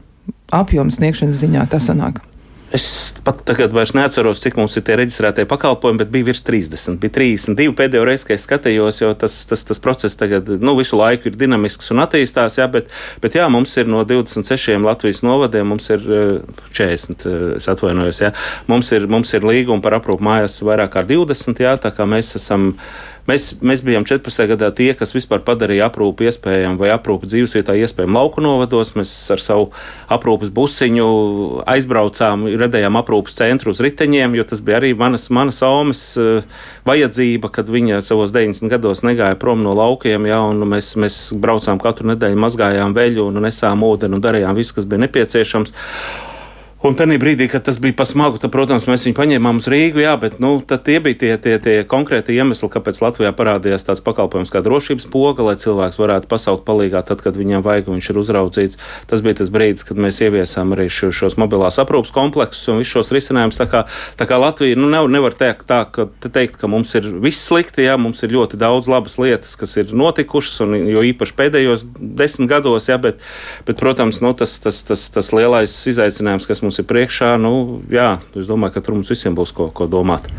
apjomu 0.55 0.93
sniegšanas 0.93 1.37
ziņā, 1.43 1.67
tā 1.69 1.81
sanāk. 1.83 2.23
Es 2.69 3.15
pat 3.25 3.39
tagad 3.49 3.71
vairs 3.73 3.95
neatceros, 3.97 4.41
cik 4.43 4.59
mums 4.59 4.75
ir 4.77 4.83
tie 4.85 4.93
reģistrētie 4.99 5.47
pakalpojumi, 5.49 5.97
bet 6.03 6.11
bija 6.13 6.27
virs 6.27 6.43
30. 6.45 6.99
Bija 7.01 7.15
32 7.15 7.73
pēdējo 7.77 8.03
reizi, 8.05 8.27
kad 8.27 8.37
es 8.37 8.45
skatījos, 8.45 8.99
jo 9.01 9.09
tas, 9.17 9.33
tas, 9.49 9.63
tas 9.65 9.81
process 9.81 10.19
tagad 10.19 10.51
nu, 10.61 10.75
visu 10.77 10.99
laiku 10.99 11.31
ir 11.31 11.39
dinamisks 11.39 11.89
un 11.95 12.03
attīstās. 12.05 12.59
Jā, 12.61 12.67
bet, 12.69 12.91
bet 13.23 13.39
jā, 13.39 13.47
mums 13.49 13.73
ir 13.81 13.89
no 13.89 14.03
26 14.05 14.85
Latvijas 14.85 15.23
novadiem, 15.25 15.65
mums 15.73 15.89
ir 15.89 16.05
40, 16.77 17.25
eh, 17.25 17.33
eh, 17.33 17.57
es 17.57 17.69
atvainojos, 17.73 18.21
jā, 18.27 18.33
mums 18.69 18.93
ir, 18.93 19.09
mums 19.09 19.33
ir 19.33 19.49
līguma 19.49 19.81
par 19.81 19.97
aprūpu 19.97 20.29
mājās 20.29 20.61
vairāk 20.61 20.93
kā 20.93 21.07
20, 21.09 21.65
jā, 21.65 21.73
tā 21.81 21.95
kā 21.95 22.05
mēs 22.09 22.35
esam. 22.37 22.75
Mēs, 23.29 23.51
mēs 23.61 23.83
bijām 23.85 24.05
14. 24.07 24.45
gadā 24.49 24.71
tie, 24.73 24.89
kas 24.97 25.13
vispār 25.13 25.43
padarīja 25.45 25.89
aprūpi 25.89 26.25
iespējamu 26.29 26.79
vai 26.81 26.89
aprūpi 26.95 27.27
dzīvesvietā 27.29 27.75
iespējamu 27.77 28.15
lauku 28.17 28.41
novados. 28.41 28.95
Mēs 28.97 29.11
ar 29.35 29.43
savu 29.43 29.67
aprūpes 30.09 30.49
busiņu 30.55 31.09
aizbraucām, 31.69 32.47
redējām 32.63 32.97
aprūpes 32.97 33.37
centru 33.37 33.75
uz 33.75 33.81
riteņiem, 33.85 34.37
jo 34.39 34.47
tas 34.49 34.63
bija 34.65 34.79
arī 34.79 34.95
manas, 34.97 35.27
manas 35.35 35.61
aumas 35.65 36.01
uh, 36.17 36.41
vajadzība, 36.89 37.51
kad 37.53 37.69
viņa 37.69 38.01
savos 38.07 38.33
90 38.33 38.71
gados 38.73 39.03
negāja 39.05 39.37
prom 39.39 39.61
no 39.65 39.75
laukiem. 39.77 40.25
Ja, 40.29 40.41
mēs, 40.73 40.95
mēs 40.97 41.19
braucām 41.37 41.81
katru 41.83 42.09
nedēļu, 42.13 42.39
mazgājām 42.47 42.97
veļu 42.97 43.29
un 43.29 43.43
nesām 43.45 43.85
ūdeni 43.85 44.17
un 44.17 44.25
darījām 44.25 44.57
visu, 44.57 44.79
kas 44.79 44.89
bija 44.89 45.05
nepieciešams. 45.05 45.75
Un 46.79 46.95
tajā 46.95 47.17
brīdī, 47.19 47.49
kad 47.51 47.65
tas 47.67 47.75
bija 47.75 47.91
pa 47.91 48.05
smagu, 48.07 48.37
tad, 48.39 48.53
protams, 48.53 48.85
mēs 48.87 49.03
viņu 49.03 49.15
paņēmām 49.17 49.57
uz 49.59 49.65
Rīgu, 49.67 49.99
jā, 49.99 50.13
bet 50.15 50.37
nu, 50.39 50.53
tie 50.63 51.01
bija 51.03 51.17
tie, 51.19 51.31
tie, 51.35 51.57
tie 51.59 51.73
konkrēti 51.83 52.37
iemesli, 52.37 52.69
kāpēc 52.71 53.01
Latvijā 53.03 53.33
parādījās 53.35 53.83
tāds 53.83 53.99
pakalpojums 54.05 54.47
kā 54.53 54.61
drošības 54.63 55.09
poga, 55.11 55.43
lai 55.43 55.57
cilvēks 55.59 55.99
varētu 55.99 56.29
pasaukt 56.31 56.63
palīgā 56.63 57.01
tad, 57.03 57.19
kad 57.25 57.35
viņam 57.35 57.65
vajag, 57.65 57.89
un 57.89 57.97
viņš 57.97 58.09
ir 58.13 58.19
uzraudzīts. 58.21 58.79
Tas 59.11 59.23
bija 59.25 59.41
tas 59.41 59.51
brīdis, 59.51 59.83
kad 59.89 59.99
mēs 59.99 60.21
ieviesām 60.23 60.71
arī 60.71 60.85
šo, 60.87 61.09
šos 61.11 61.35
mobilās 61.41 61.81
aprūpas 61.83 62.13
kompleksus 62.15 62.71
un 62.71 62.79
visus 62.79 62.95
šos 62.95 63.11
risinājumus. 63.17 63.59
Tā 63.59 63.67
kā, 63.67 63.83
tā 64.15 64.29
kā 64.31 64.39
Latvija, 64.39 64.79
nu, 64.79 64.87
nevar, 64.87 65.11
nevar 65.11 65.35
teikt 65.35 65.67
tā, 65.67 65.81
ka, 65.83 66.07
teikt, 66.23 66.55
ka 66.63 66.71
mums 66.71 66.95
ir 66.95 67.11
viss 67.19 67.43
slikti, 67.51 67.83
jā, 67.89 67.97
mums 67.99 68.23
ir 68.23 68.31
ļoti 68.37 68.55
daudz 68.63 68.87
labas 68.87 69.19
lietas, 69.19 69.57
kas 69.59 69.75
ir 69.83 69.91
notikušas, 69.91 70.63
un 70.63 70.79
jo 70.79 71.03
īpaši 71.11 71.37
pēdējos 71.43 71.85
desmit 71.99 72.47
gados, 72.55 72.87
jā, 72.87 72.95
bet, 73.03 73.19
bet 73.67 73.83
protams, 73.83 74.23
nu, 74.23 74.31
tas, 74.31 74.55
tas, 74.63 74.79
tas, 74.87 75.09
tas 75.11 75.35
lielais 75.35 75.75
izaicinājums, 75.91 76.47
kas 76.47 76.63
mums 76.63 76.68
mums 76.69 76.79
ir 76.81 76.87
priekšā, 76.89 77.33
nu, 77.41 77.81
jā, 77.91 78.19
es 78.37 78.47
domāju, 78.49 78.77
ka 78.77 78.85
tur 78.85 78.99
mums 78.99 79.09
visiem 79.11 79.35
būs 79.37 79.53
ko, 79.55 79.69
ko 79.73 79.89
domāt. 79.89 80.29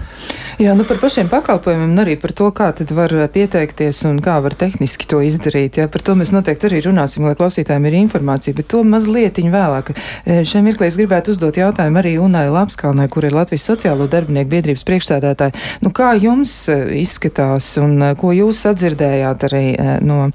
Jā, 0.60 0.74
nu 0.76 0.84
par 0.84 0.98
pašiem 1.00 1.30
pakalpojumiem 1.32 1.94
arī 2.02 2.14
par 2.20 2.34
to, 2.36 2.50
kā 2.52 2.66
tad 2.76 2.90
var 2.92 3.14
pieteikties 3.32 4.02
un 4.04 4.18
kā 4.20 4.34
var 4.44 4.52
tehniski 4.60 5.06
to 5.08 5.22
izdarīt. 5.24 5.78
Jā, 5.80 5.86
par 5.88 6.04
to 6.04 6.12
mēs 6.20 6.34
noteikti 6.34 6.68
arī 6.68 6.82
runāsim, 6.84 7.24
lai 7.24 7.32
klausītājiem 7.38 7.86
ir 7.88 7.96
informācija, 8.02 8.56
bet 8.58 8.68
to 8.68 8.82
mazliet 8.84 9.40
vēlāk. 9.40 9.94
E, 10.28 10.42
šiem 10.44 10.68
mirklī 10.68 10.90
es 10.90 10.98
gribētu 11.00 11.32
uzdot 11.32 11.56
jautājumu 11.56 12.02
arī 12.02 12.12
Unai 12.20 12.44
Lapskalnai, 12.52 13.08
kur 13.08 13.24
ir 13.24 13.36
Latvijas 13.38 13.64
sociālo 13.70 14.04
darbinieku 14.12 14.52
biedrības 14.52 14.84
priekšsēdētāja. 14.84 15.56
Nu, 15.80 15.94
kā 15.96 16.12
jums 16.20 16.52
e, 16.68 16.76
izskatās 17.00 17.72
un 17.80 17.96
ko 18.20 18.34
jūs 18.36 18.60
sadzirdējāt 18.66 19.48
arī 19.48 19.64
no, 20.04 20.26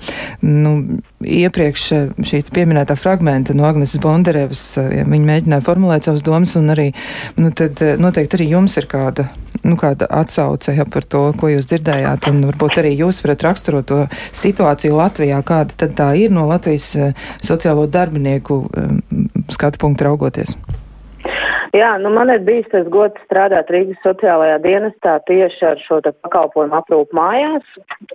nu, 0.42 0.74
iepriekš 1.24 1.86
šī 2.28 2.42
pieminētā 2.56 2.98
fragmenta 3.00 3.56
no 3.56 3.68
Agnes 3.70 3.96
Bonderevas, 4.02 4.66
viņa 4.82 5.30
mēģināja 5.32 5.66
formulēt 5.66 6.08
savas 6.08 6.26
domas 6.26 6.56
un 6.60 6.74
arī, 6.76 6.92
nu, 7.40 7.54
tad 7.56 7.82
noteikti 8.02 8.40
arī 8.40 8.52
jums 8.58 8.76
ir 8.82 8.90
kāda 8.92 9.30
nu, 9.66 9.76
kāda 9.80 10.08
atsauce 10.12 10.76
ja, 10.76 10.86
par 10.90 11.06
to, 11.10 11.26
ko 11.40 11.50
jūs 11.52 11.70
dzirdējāt, 11.72 12.30
un 12.32 12.44
varbūt 12.50 12.82
arī 12.82 12.94
jūs 13.00 13.22
varat 13.26 13.46
raksturot 13.48 13.90
to 13.90 14.00
situāciju 14.36 14.98
Latvijā, 15.00 15.42
kāda 15.46 15.78
tad 15.86 15.96
tā 15.98 16.12
ir 16.20 16.34
no 16.36 16.46
Latvijas 16.50 16.92
eh, 17.00 17.28
sociālo 17.44 17.88
darbinieku 17.92 18.62
eh, 18.70 18.98
skatu 19.54 19.82
punktu 19.82 20.10
raugoties. 20.10 20.56
Jā, 21.74 21.96
nu 21.98 22.12
man 22.14 22.30
ir 22.30 22.44
bijis 22.46 22.68
tas 22.70 22.86
gods 22.94 23.22
strādāt 23.26 23.72
Rīgas 23.74 24.02
sociālajā 24.06 24.60
dienestā 24.62 25.16
tieši 25.30 25.66
ar 25.72 25.82
šo 25.82 25.98
te 26.06 26.12
pakalpojumu 26.26 26.78
aprūpu 26.78 27.18
mājās, 27.18 27.66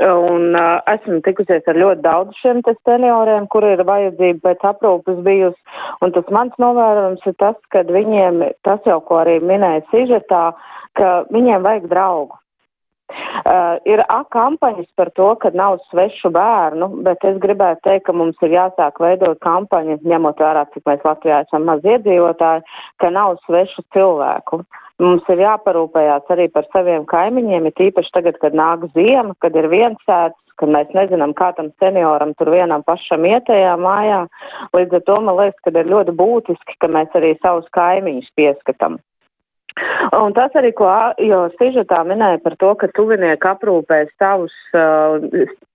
un 0.06 0.54
uh, 0.54 0.78
esmu 0.92 1.18
tikusies 1.26 1.66
ar 1.70 1.80
ļoti 1.80 2.04
daudz 2.04 2.36
šiem 2.42 2.62
te 2.66 2.76
senioriem, 2.86 3.48
kur 3.50 3.66
ir 3.66 3.82
vajadzība 3.88 4.44
pēc 4.46 4.66
aprūpas 4.70 5.18
bijusi, 5.26 5.80
un 6.04 6.14
tas 6.14 6.30
mans 6.30 6.54
novērojums 6.62 7.26
ir 7.26 7.38
tas, 7.42 7.58
ka 7.74 7.82
viņiem, 7.88 8.44
tas 8.66 8.86
jau, 8.86 9.00
ko 9.08 9.22
arī 9.24 9.40
minēja 9.42 9.82
sižetā, 9.90 10.44
ka 11.00 11.10
viņiem 11.34 11.66
vajag 11.66 11.90
draugu. 11.90 12.38
Uh, 13.40 13.78
ir 13.88 14.02
A 14.08 14.20
kampaņas 14.34 14.88
par 14.98 15.10
to, 15.16 15.30
ka 15.42 15.50
nav 15.56 15.78
svešu 15.90 16.32
bērnu, 16.34 16.90
bet 17.06 17.24
es 17.26 17.38
gribētu 17.42 17.84
teikt, 17.86 18.06
ka 18.08 18.14
mums 18.16 18.38
ir 18.44 18.54
jāsāk 18.54 19.00
veidot 19.02 19.40
kampaņu, 19.44 20.00
ņemot 20.04 20.42
vērā, 20.42 20.66
cik 20.74 20.86
mēs 20.88 21.06
Latvijā 21.06 21.40
esam 21.46 21.66
maz 21.68 21.86
iedzīvotāji, 21.86 22.66
ka 23.00 23.10
nav 23.14 23.38
svešu 23.46 23.86
cilvēku. 23.96 24.62
Mums 25.00 25.24
ir 25.32 25.40
jāparūpējās 25.40 26.28
arī 26.34 26.50
par 26.52 26.66
saviem 26.74 27.06
kaimiņiem, 27.08 27.66
ir 27.70 27.76
tīpaši 27.78 28.12
tagad, 28.18 28.36
kad 28.42 28.56
nāk 28.56 28.84
ziema, 28.92 29.32
kad 29.40 29.56
ir 29.56 29.70
viens 29.72 30.00
sēds, 30.04 30.36
kad 30.60 30.68
mēs 30.68 30.90
nezinām, 30.92 31.32
kā 31.36 31.54
tam 31.56 31.70
senioram 31.80 32.34
tur 32.36 32.52
vienam 32.52 32.84
pašam 32.84 33.24
ietējā 33.24 33.76
mājā. 33.80 34.26
Līdz 34.76 34.98
ar 34.98 35.06
to 35.06 35.20
man 35.24 35.38
liekas, 35.40 35.62
ka 35.64 35.72
ir 35.72 35.88
ļoti 35.88 36.16
būtiski, 36.18 36.76
ka 36.84 36.90
mēs 36.92 37.16
arī 37.16 37.32
savus 37.40 37.70
kaimiņus 37.76 38.28
pieskatām. 38.36 39.00
Un 40.16 40.34
tas 40.34 40.54
arī, 40.58 40.72
ko 40.76 40.88
jau 41.22 41.40
sižetā 41.58 42.00
minēja 42.08 42.40
par 42.44 42.56
to, 42.60 42.70
ka 42.80 42.88
tuvinieki 42.96 43.46
aprūpē 43.50 44.00
savus 44.18 44.54
uh, 44.74 45.22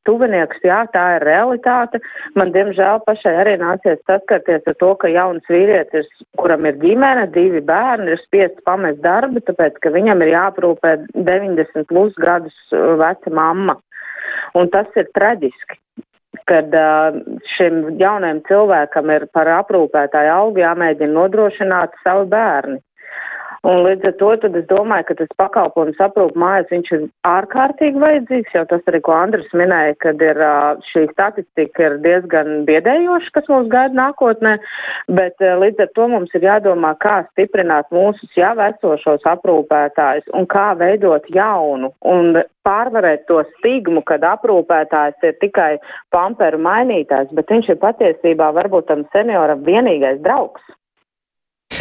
tuviniekus, 0.08 0.60
jā, 0.66 0.82
tā 0.94 1.06
ir 1.16 1.26
realitāte. 1.28 2.02
Man, 2.38 2.52
diemžēl, 2.56 3.02
pašai 3.08 3.34
arī 3.44 3.56
nācies 3.62 4.02
saskarties 4.10 4.68
ar 4.68 4.78
to, 4.82 4.92
ka 5.02 5.12
jauns 5.14 5.48
vīrietis, 5.52 6.10
kuram 6.42 6.68
ir 6.70 6.78
ģimene, 6.84 7.30
divi 7.36 7.64
bērni, 7.66 8.12
ir 8.14 8.22
spiests 8.26 8.66
pamest 8.68 9.02
darbu, 9.06 9.44
tāpēc, 9.48 9.80
ka 9.82 9.94
viņam 9.96 10.26
ir 10.26 10.34
jāaprūpē 10.36 10.98
90 11.16 11.90
plus 11.92 12.14
gadus 12.22 12.58
uh, 12.74 12.96
veca 13.02 13.34
mamma. 13.34 13.80
Un 14.56 14.72
tas 14.74 14.90
ir 15.00 15.10
traģiski 15.16 15.82
kad 16.46 16.74
uh, 16.78 17.16
šim 17.56 17.96
jaunajam 17.98 18.42
cilvēkam 18.50 19.10
ir 19.14 19.24
par 19.34 19.50
aprūpētāju 19.62 20.34
algu 20.34 20.62
jāmēģina 20.62 21.16
nodrošināt 21.16 21.96
savu 22.04 22.28
bērni. 22.30 22.82
Un 23.66 23.80
līdz 23.82 24.04
ar 24.12 24.14
to 24.20 24.28
tad 24.44 24.56
es 24.60 24.66
domāju, 24.70 25.08
ka 25.08 25.16
tas 25.18 25.32
pakalpojums 25.42 26.02
aprūp 26.06 26.36
mājās, 26.38 26.68
viņš 26.70 26.92
ir 26.94 27.06
ārkārtīgi 27.26 28.02
vajadzīgs, 28.04 28.54
jau 28.54 28.62
tas 28.70 28.92
arī, 28.92 29.00
ko 29.08 29.16
Andris 29.18 29.48
minēja, 29.58 29.96
kad 30.06 30.22
ir 30.22 30.42
šī 30.92 31.08
statistika 31.10 31.88
ir 31.88 31.96
diezgan 32.04 32.52
biedējoša, 32.68 33.32
kas 33.34 33.50
mums 33.50 33.72
gaida 33.74 33.98
nākotnē, 33.98 34.54
bet 35.18 35.42
līdz 35.64 35.82
ar 35.88 35.92
to 35.98 36.08
mums 36.14 36.38
ir 36.38 36.46
jādomā, 36.46 36.94
kā 37.02 37.16
stiprināt 37.32 37.90
mūsu 37.96 38.30
jau 38.38 38.54
esošos 38.68 39.26
aprūpētājus 39.34 40.30
un 40.38 40.46
kā 40.52 40.68
veidot 40.78 41.26
jaunu 41.34 41.90
un 42.06 42.44
pārvarēt 42.66 43.26
to 43.26 43.42
stigmu, 43.56 44.06
kad 44.06 44.22
aprūpētājs 44.30 45.26
ir 45.26 45.38
tikai 45.42 45.74
pamperu 46.14 46.62
mainītājs, 46.62 47.34
bet 47.34 47.50
viņš 47.50 47.74
ir 47.74 47.82
patiesībā 47.82 48.54
varbūt 48.62 48.92
tam 48.94 49.08
senioram 49.16 49.66
vienīgais 49.66 50.22
draugs. 50.22 50.62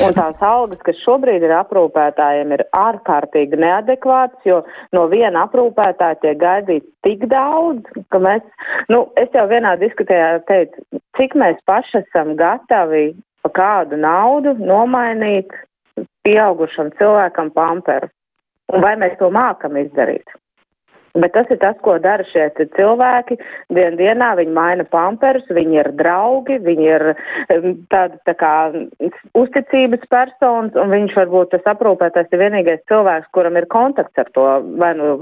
Un 0.03 0.15
tās 0.17 0.41
algas, 0.43 0.81
kas 0.83 0.99
šobrīd 1.05 1.45
ir 1.47 1.53
aprūpētājiem, 1.55 2.51
ir 2.57 2.65
ārkārtīgi 2.75 3.59
neadekvātas, 3.63 4.41
jo 4.49 4.57
no 4.97 5.05
viena 5.13 5.45
aprūpētāja 5.47 6.19
tiek 6.23 6.41
gaidīts 6.41 6.89
tik 7.07 7.27
daudz, 7.31 7.87
ka 8.11 8.19
mēs, 8.23 8.43
nu, 8.91 9.05
es 9.21 9.31
jau 9.37 9.45
vienā 9.51 9.77
diskutējā 9.79 10.41
teicu, 10.51 10.83
cik 11.19 11.37
mēs 11.39 11.61
paši 11.71 12.01
esam 12.03 12.35
gatavi 12.41 13.13
pa 13.47 13.53
kādu 13.55 14.01
naudu 14.01 14.57
nomainīt 14.59 15.55
pieaugušam 16.27 16.91
cilvēkam 16.99 17.53
pamperu. 17.55 18.11
Un 18.75 18.83
vai 18.83 18.97
mēs 18.99 19.15
to 19.21 19.31
mākam 19.31 19.77
izdarīt? 19.79 20.27
Bet 21.15 21.31
tas 21.37 21.47
ir 21.55 21.61
tas, 21.63 21.77
ko 21.87 21.95
dara 22.03 22.25
šie 22.27 22.49
cilvēki. 22.75 23.37
Dien 23.77 23.95
dienā 24.01 24.33
viņi 24.41 24.51
maina 24.55 24.87
pamperus, 24.91 25.47
viņi 25.47 25.79
ir 25.79 25.91
draugi, 25.95 26.57
viņi 26.65 26.89
ir 26.91 27.05
tādi 27.93 28.19
tā 28.27 28.35
kā 28.41 28.55
uzticības 29.39 30.03
personas, 30.11 30.75
un 30.75 30.91
viņš 30.91 31.15
varbūt 31.15 31.53
tas 31.55 31.69
aprūpētais 31.71 32.35
ir 32.35 32.43
vienīgais 32.43 32.83
cilvēks, 32.91 33.31
kuram 33.37 33.55
ir 33.61 33.69
kontakts 33.71 34.19
ar 34.19 34.31
to 34.35 34.47
vai 34.83 34.91
nu 34.99 35.13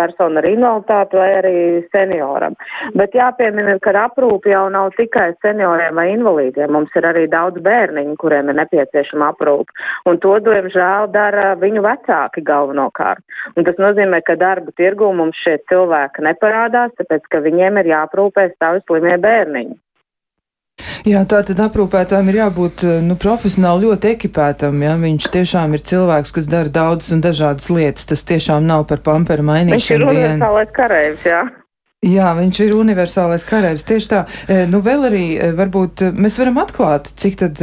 personu 0.00 0.40
ar 0.40 0.48
invaliditāti 0.48 1.20
vai 1.20 1.28
arī 1.42 1.54
senioram. 1.92 2.56
Bet 2.96 3.12
jāpiemina, 3.18 3.76
ka 3.84 3.92
aprūpi 4.06 4.54
jau 4.54 4.64
nav 4.72 4.94
tikai 4.96 5.34
senioriem 5.44 6.00
vai 6.00 6.08
invalīdiem. 6.14 6.72
Mums 6.72 6.96
ir 6.96 7.04
arī 7.04 7.26
daudz 7.28 7.60
bērniņu, 7.68 8.16
kuriem 8.22 8.48
ir 8.48 8.60
nepieciešama 8.62 9.34
aprūpa. 9.34 9.76
Un 10.08 10.22
to, 10.24 10.38
diemžēl, 10.48 11.12
dara 11.12 11.52
viņu 11.60 11.84
vecāki 11.84 12.46
galvenokārt. 12.48 13.20
Un 13.60 13.68
tas 13.68 13.76
nozīmē, 13.76 14.24
ka 14.24 14.38
darba 14.40 14.72
tirgū 14.80 15.12
mums 15.18 15.42
šie 15.44 15.58
cilvēki 15.70 16.24
neparādās, 16.28 16.94
tāpēc, 17.00 17.28
ka 17.32 17.42
viņiem 17.44 17.82
ir 17.82 17.92
jāprūpē 17.92 18.48
savi 18.56 18.82
slimie 18.86 19.18
bērniņi. 19.26 19.78
Jā, 21.08 21.24
tā 21.26 21.40
tad 21.46 21.58
aprūpētājiem 21.62 22.28
ir 22.30 22.36
jābūt 22.38 22.84
nu, 23.06 23.16
profesionāli 23.18 23.88
ļoti 23.88 24.12
ekipētam. 24.14 24.82
Ja? 24.84 24.94
Viņš 25.00 25.30
tiešām 25.34 25.74
ir 25.74 25.82
cilvēks, 25.90 26.34
kas 26.36 26.50
dara 26.50 26.70
daudzas 26.70 27.14
un 27.16 27.22
dažādas 27.24 27.66
lietas. 27.72 28.06
Tas 28.10 28.22
tiešām 28.28 28.66
nav 28.68 28.86
par 28.90 29.02
pamperu 29.06 29.46
mainīšanu. 29.48 29.78
Viņš 29.78 29.90
ir 29.96 30.06
universālais 30.06 30.74
kareivs, 30.76 31.26
jā. 31.26 31.42
Jā, 32.06 32.28
viņš 32.38 32.58
ir 32.62 32.76
universālais 32.78 33.42
karavīrs. 33.42 33.82
Tieši 33.82 34.06
tā. 34.06 34.18
E, 34.46 34.58
nu, 34.70 34.78
vēl 34.86 35.08
arī 35.08 35.22
e, 35.34 35.48
varbūt 35.58 36.04
e, 36.06 36.10
mēs 36.14 36.36
varam 36.38 36.60
atklāt, 36.62 37.08
cik 37.18 37.34
tad 37.40 37.58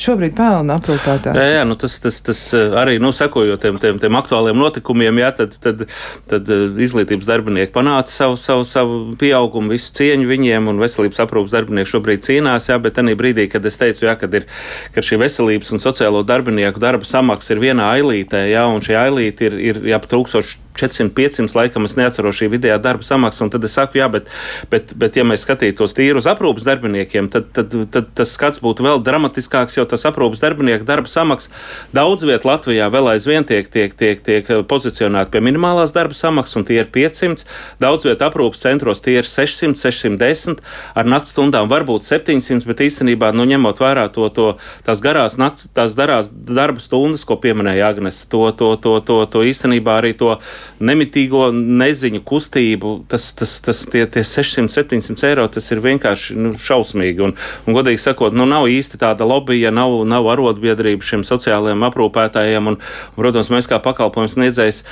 šobrīd 0.00 0.32
pelna 0.38 0.78
aprūpētājs. 0.80 1.36
Jā, 1.36 1.58
jā 1.58 1.66
nu 1.68 1.76
tas, 1.76 1.98
tas, 2.00 2.22
tas 2.24 2.40
arī, 2.80 2.94
nu, 2.96 3.10
sekojot 3.12 3.60
tiem, 3.60 3.76
tiem, 3.82 3.98
tiem 4.00 4.16
aktuāliem 4.16 4.56
notikumiem, 4.56 5.20
jā, 5.20 5.28
tad, 5.36 5.58
tad, 5.60 5.84
tad 6.32 6.48
izglītības 6.80 7.28
darbinieki 7.28 7.74
panāca 7.76 8.08
savu, 8.08 8.40
savu, 8.40 8.64
savu 8.64 8.98
pieaugumu, 9.20 9.74
visu 9.76 9.92
cieņu 10.00 10.32
viņiem, 10.32 10.72
un 10.72 10.80
veselības 10.80 11.20
aprūpas 11.26 11.52
darbinieki 11.52 11.92
šobrīd 11.92 12.24
cīnās, 12.24 12.72
jā, 12.72 12.80
bet 12.80 12.96
tajā 12.96 13.20
brīdī, 13.20 13.50
kad 13.52 13.68
es 13.68 13.76
teicu, 13.76 14.08
jā, 14.08 14.16
kad 14.16 14.40
ir, 14.40 14.48
ka 14.96 15.04
šī 15.04 15.20
veselības 15.26 15.76
un 15.76 15.84
sociālo 15.84 16.24
darbinieku 16.24 16.80
darba 16.80 17.04
samaksa 17.04 17.52
ir 17.52 17.66
vienā 17.68 17.92
ailītē, 18.00 18.46
jā, 18.48 18.64
un 18.64 18.80
šī 18.80 19.02
ailīte 19.04 19.52
ir, 19.52 19.60
ir 19.74 19.86
jā, 19.92 20.00
1000 20.08 20.62
400, 20.74 21.14
500 21.14 21.54
laikam 21.54 21.86
es 21.86 21.94
neatceros 21.94 22.36
šī 22.40 22.48
vidējā 22.56 22.80
darba 22.82 23.06
samaksa. 23.06 23.46
Tad 23.52 23.64
es 23.66 23.73
saku, 23.74 24.00
jā, 24.00 24.08
bet, 24.12 24.30
bet, 24.72 24.94
bet 24.98 25.18
ja 25.18 25.26
mēs 25.26 25.44
skatītos 25.46 25.96
tīri 25.96 26.20
uz 26.20 26.28
aprūpas 26.30 26.66
darbiniekiem, 26.68 27.30
tad, 27.32 27.50
tad, 27.56 27.74
tad 27.94 28.10
tas 28.16 28.34
skats 28.36 28.62
būtu 28.64 28.86
vēl 28.86 29.02
dramatiskāks, 29.04 29.78
jo 29.78 29.86
tas 29.88 30.06
aprūpas 30.08 30.42
darbinieku 30.42 30.86
darba 30.88 31.10
samaksa 31.10 31.52
daudz 31.94 32.24
vietā 32.26 32.48
Latvijā 32.48 32.88
vēl 32.92 33.10
aizvien 33.14 33.46
tiek, 33.48 33.68
tiek, 33.72 33.94
tiek, 33.98 34.20
tiek 34.24 34.48
pozicionēta 34.68 35.32
pie 35.32 35.42
minimālās 35.44 35.94
darba 35.94 36.16
samaksas, 36.16 36.58
un 36.60 36.66
tie 36.68 36.80
ir 36.82 36.90
500. 36.94 37.44
Daudz 37.82 38.06
vietā 38.06 38.28
aprūpas 38.30 38.62
centros 38.64 39.02
tie 39.04 39.18
ir 39.20 39.28
600, 39.28 39.78
610, 39.80 40.62
ar 40.94 41.08
naktas 41.08 41.34
stundām 41.34 41.70
varbūt 41.72 42.06
700, 42.06 42.66
bet 42.68 42.82
īstenībā, 42.86 43.32
nu, 43.36 43.46
ņemot 43.48 43.82
vērā 43.82 44.06
to, 44.14 44.28
to 44.34 44.48
tās 44.86 45.02
garās 45.04 45.38
naktas, 45.40 45.68
tās 45.74 45.96
darās 45.98 46.30
darba 46.30 46.82
stundas, 46.82 47.24
ko 47.26 47.38
pieminēja 47.42 47.90
Agnes, 47.90 48.22
to, 48.30 48.46
to, 48.58 48.74
to, 48.82 48.96
to, 49.06 49.20
to 49.30 49.44
īstenībā 49.46 49.98
arī 50.00 50.14
to 50.18 50.36
nemitīgo 50.84 51.48
neziņu 51.54 52.22
kustību, 52.26 52.96
tas, 53.10 53.30
tas, 53.38 53.58
tas 53.64 53.82
tie, 53.90 54.04
tie 54.10 54.24
600, 54.26 54.70
700 54.72 55.26
eiro, 55.30 55.46
tas 55.52 55.70
ir 55.72 55.82
vienkārši 55.84 56.36
nu, 56.38 56.52
šausmīgi. 56.60 57.24
Un, 57.24 57.34
un, 57.64 57.76
godīgi 57.76 58.02
sakot, 58.02 58.36
nu, 58.36 58.46
nav 58.48 58.68
īsti 58.72 59.00
tāda 59.00 59.26
lobija, 59.28 59.72
nav, 59.74 60.02
nav 60.08 60.28
arotbiedrība 60.34 61.04
šiem 61.04 61.24
sociālajiem 61.26 61.86
aprūpētājiem. 61.88 62.72
Un, 62.72 62.78
protams, 63.16 63.52
mēs 63.54 63.70
kā 63.70 63.80
pakalpojums 63.84 64.36
sniedzējs 64.36 64.84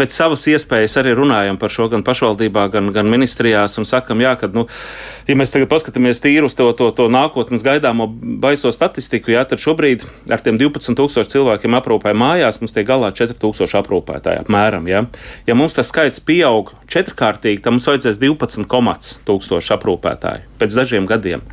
pēc 0.00 0.16
savas 0.16 0.46
iespējas 0.48 0.96
arī 1.00 1.12
runājam 1.18 1.58
par 1.60 1.72
šo 1.72 1.90
gan 1.92 2.04
pašvaldībā, 2.06 2.66
gan, 2.72 2.90
gan 2.96 3.10
ministrijās 3.12 3.76
un 3.80 3.88
sakam, 3.88 4.22
jā, 4.24 4.32
ka, 4.40 4.48
nu, 4.54 4.66
ja 5.28 5.36
mēs 5.36 5.52
tagad 5.52 5.68
paskatāmies 5.72 6.22
tīri 6.24 6.46
uz 6.46 6.56
to, 6.56 6.70
to, 6.78 6.90
to 6.96 7.08
nākotnes 7.12 7.64
gaidāmo 7.66 8.08
baiso 8.40 8.72
statistiku, 8.72 9.34
jā, 9.34 9.44
tad 9.48 9.60
šobrīd 9.62 10.06
ar 10.32 10.44
tiem 10.44 10.58
12,000 10.60 11.28
cilvēkiem 11.34 11.76
aprūpē 11.80 12.14
mājās 12.16 12.62
mums 12.62 12.76
tiek 12.76 12.88
galā 12.88 13.12
4,000 13.16 13.76
aprūpētāji 13.82 14.44
apmēram. 14.46 14.88
Jā. 14.90 15.04
Ja 15.48 15.58
mums 15.58 15.76
tas 15.76 15.92
skaits 15.92 16.22
pieaug 16.24 16.72
četrkārtīgi, 16.90 17.62
tad 17.64 17.76
mums 17.76 17.88
vajadzēs 17.90 18.20
12,000 18.22 19.74
aprūpētāju 19.76 20.48
pēc 20.60 20.76
dažiem 20.76 21.06
gadiem. 21.08 21.44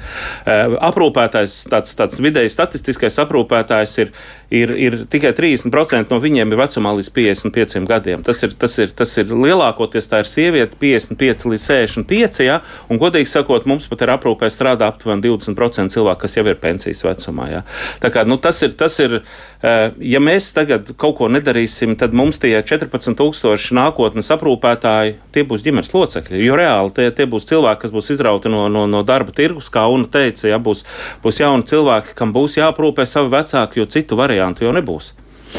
Aprūpētājs, 0.46 1.62
tāds, 1.72 1.94
tāds 1.98 2.20
vidēji 2.24 2.52
statistiskais 2.54 3.20
aprūpētājs 3.24 3.96
ir, 4.04 4.12
ir, 4.50 4.72
ir 4.80 4.98
tikai 5.12 5.34
30% 5.36 6.12
no 6.12 6.20
viņiem 6.24 6.54
ir 6.54 6.60
vecumā 6.60 6.94
līdz 6.98 7.10
55 7.16 7.88
gadiem. 7.90 8.24
Tas 8.26 8.42
ir, 8.46 8.54
tas 8.60 8.78
ir, 8.80 8.94
tas 8.96 9.14
ir 9.20 9.34
lielākoties 9.34 10.10
tā 10.12 10.22
ir 10.24 10.30
sieviete, 10.30 10.80
55 10.80 11.48
līdz 11.52 11.68
65, 11.68 12.42
ja, 12.46 12.60
un 12.92 13.02
godīgi 13.02 13.30
sakot, 13.32 13.68
mums 13.70 13.90
pat 13.92 14.06
ir 14.06 14.14
aprūpē 14.16 14.50
strādā 14.54 14.90
aptuveni 14.92 15.26
20% 15.28 15.94
cilvēku, 15.94 16.24
kas 16.24 16.38
jau 16.40 16.46
ir 16.48 16.60
pensijas 16.62 17.04
vecumā. 17.06 17.50
Ja. 17.52 17.64
Tā 18.04 18.12
kā, 18.14 18.24
nu, 18.28 18.40
tas 18.42 18.62
ir, 18.64 18.76
tas 18.80 18.98
ir, 19.04 19.20
ja 19.64 20.20
mēs 20.22 20.52
tagad 20.54 20.92
kaut 21.02 21.18
ko 21.18 21.30
nedarīsim, 21.34 21.96
tad 21.98 22.14
mums 22.18 22.38
tie 22.42 22.54
14,000 22.62 23.74
nākotnes 23.78 24.30
aprūpētāji 24.36 25.16
tie 25.34 25.46
būs 25.48 25.66
ģimenes 25.66 25.94
locekļi. 25.96 26.44
Jo 26.46 26.58
reāli 26.60 26.94
tie, 26.98 27.10
tie 27.12 27.26
būs 27.30 27.48
cilvēki, 27.50 27.82
kas 27.86 27.96
būs 27.96 28.12
izrauti 28.14 28.52
no, 28.54 28.68
no, 28.70 28.86
no 28.90 29.04
darba 29.08 29.34
tirgus, 29.34 29.72
kā 29.74 29.88
Una 29.90 30.10
teica, 30.12 30.48
ja 30.52 30.60
būs, 30.62 30.84
būs 31.24 31.42
jauni 31.42 31.66
cilvēki, 31.70 32.14
kam 32.18 32.36
būs 32.36 32.60
jāprūpē 32.60 33.08
savi 33.10 33.34
vecāki, 33.34 33.82
jo 33.82 33.90
citu 33.90 34.20
variantu 34.20 34.68
jau 34.68 34.76
nebūs. 34.78 35.14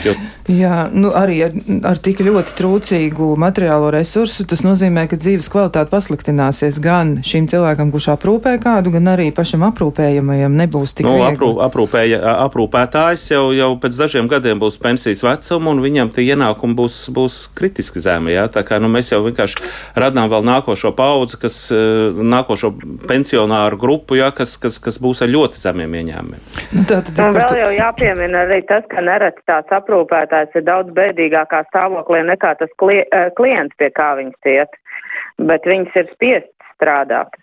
Jo... 0.04 0.14
Jā, 0.48 0.88
nu 0.92 1.10
arī 1.12 1.42
ar, 1.44 1.52
ar 1.90 1.98
tik 2.00 2.22
ļoti 2.24 2.54
trūcīgu 2.56 3.34
materiālo 3.40 3.90
resursu 3.92 4.46
tas 4.48 4.62
nozīmē, 4.64 5.04
ka 5.10 5.18
dzīves 5.20 5.50
kvalitāte 5.52 5.92
pasliktināsies 5.92 6.78
gan 6.80 7.18
šim 7.26 7.48
cilvēkam, 7.50 7.90
kurš 7.92 8.06
aprūpē 8.14 8.54
kādu, 8.62 8.92
gan 8.94 9.10
arī 9.12 9.28
pašam 9.34 9.66
aprūpējamajam 9.68 10.56
nebūs 10.56 10.96
tik 10.96 11.08
nu, 11.08 11.18
aprū, 11.26 11.50
aprūpēja, 11.66 12.20
aprūpētājs 12.46 13.26
jau, 13.34 13.42
jau 13.56 13.70
pēc 13.82 13.98
dažiem 14.00 14.30
gadiem 14.30 14.62
būs 14.62 14.78
pensijas 14.80 15.24
vecuma, 15.26 15.74
un 15.74 15.82
viņam 15.84 16.12
tie 16.16 16.24
ienākumi 16.32 16.78
būs, 16.78 16.96
būs 17.12 17.38
kritiski 17.58 18.00
zemi. 18.04 18.32
Jā? 18.36 18.46
Tā 18.52 18.64
kā 18.64 18.80
nu, 18.80 18.88
mēs 18.92 19.12
jau 19.12 19.20
vienkārši 19.26 19.60
radām 20.00 20.32
vēl 20.32 20.46
nākošo 20.48 20.94
paudzi, 20.96 21.40
kas 21.44 21.60
nākošo 21.68 22.72
pensionāru 23.08 23.80
grupu, 23.80 24.16
jā, 24.20 24.30
kas, 24.32 24.56
kas, 24.60 24.80
kas 24.80 25.00
būs 25.02 25.22
ar 25.26 25.32
ļoti 25.32 25.60
zemiem 25.60 25.98
ieņēmumiem. 26.00 26.48
Nu, 26.72 26.86
tā, 26.88 27.02
tad, 27.04 27.20
un 27.20 27.36
vēl 27.36 27.60
jau 27.62 27.70
jāpiemina 27.76 28.46
arī 28.46 28.62
tas, 28.68 28.86
ka 28.88 29.04
nereti 29.04 29.44
tāds 29.48 29.72
aprūpētājs 29.78 30.56
ir 30.58 30.66
daudz 30.68 30.94
bēdīgākā 30.96 31.64
stāvoklī 31.70 32.22
nekā 32.28 32.54
tas 32.60 32.72
eh, 32.92 33.28
klients, 33.38 33.76
pie 33.78 33.90
kā 33.94 34.12
viņas 34.20 34.52
iet, 34.52 34.80
bet 35.50 35.68
viņas 35.68 36.00
ir 36.02 36.10
spiest 36.14 36.52
strādāt. 36.74 37.34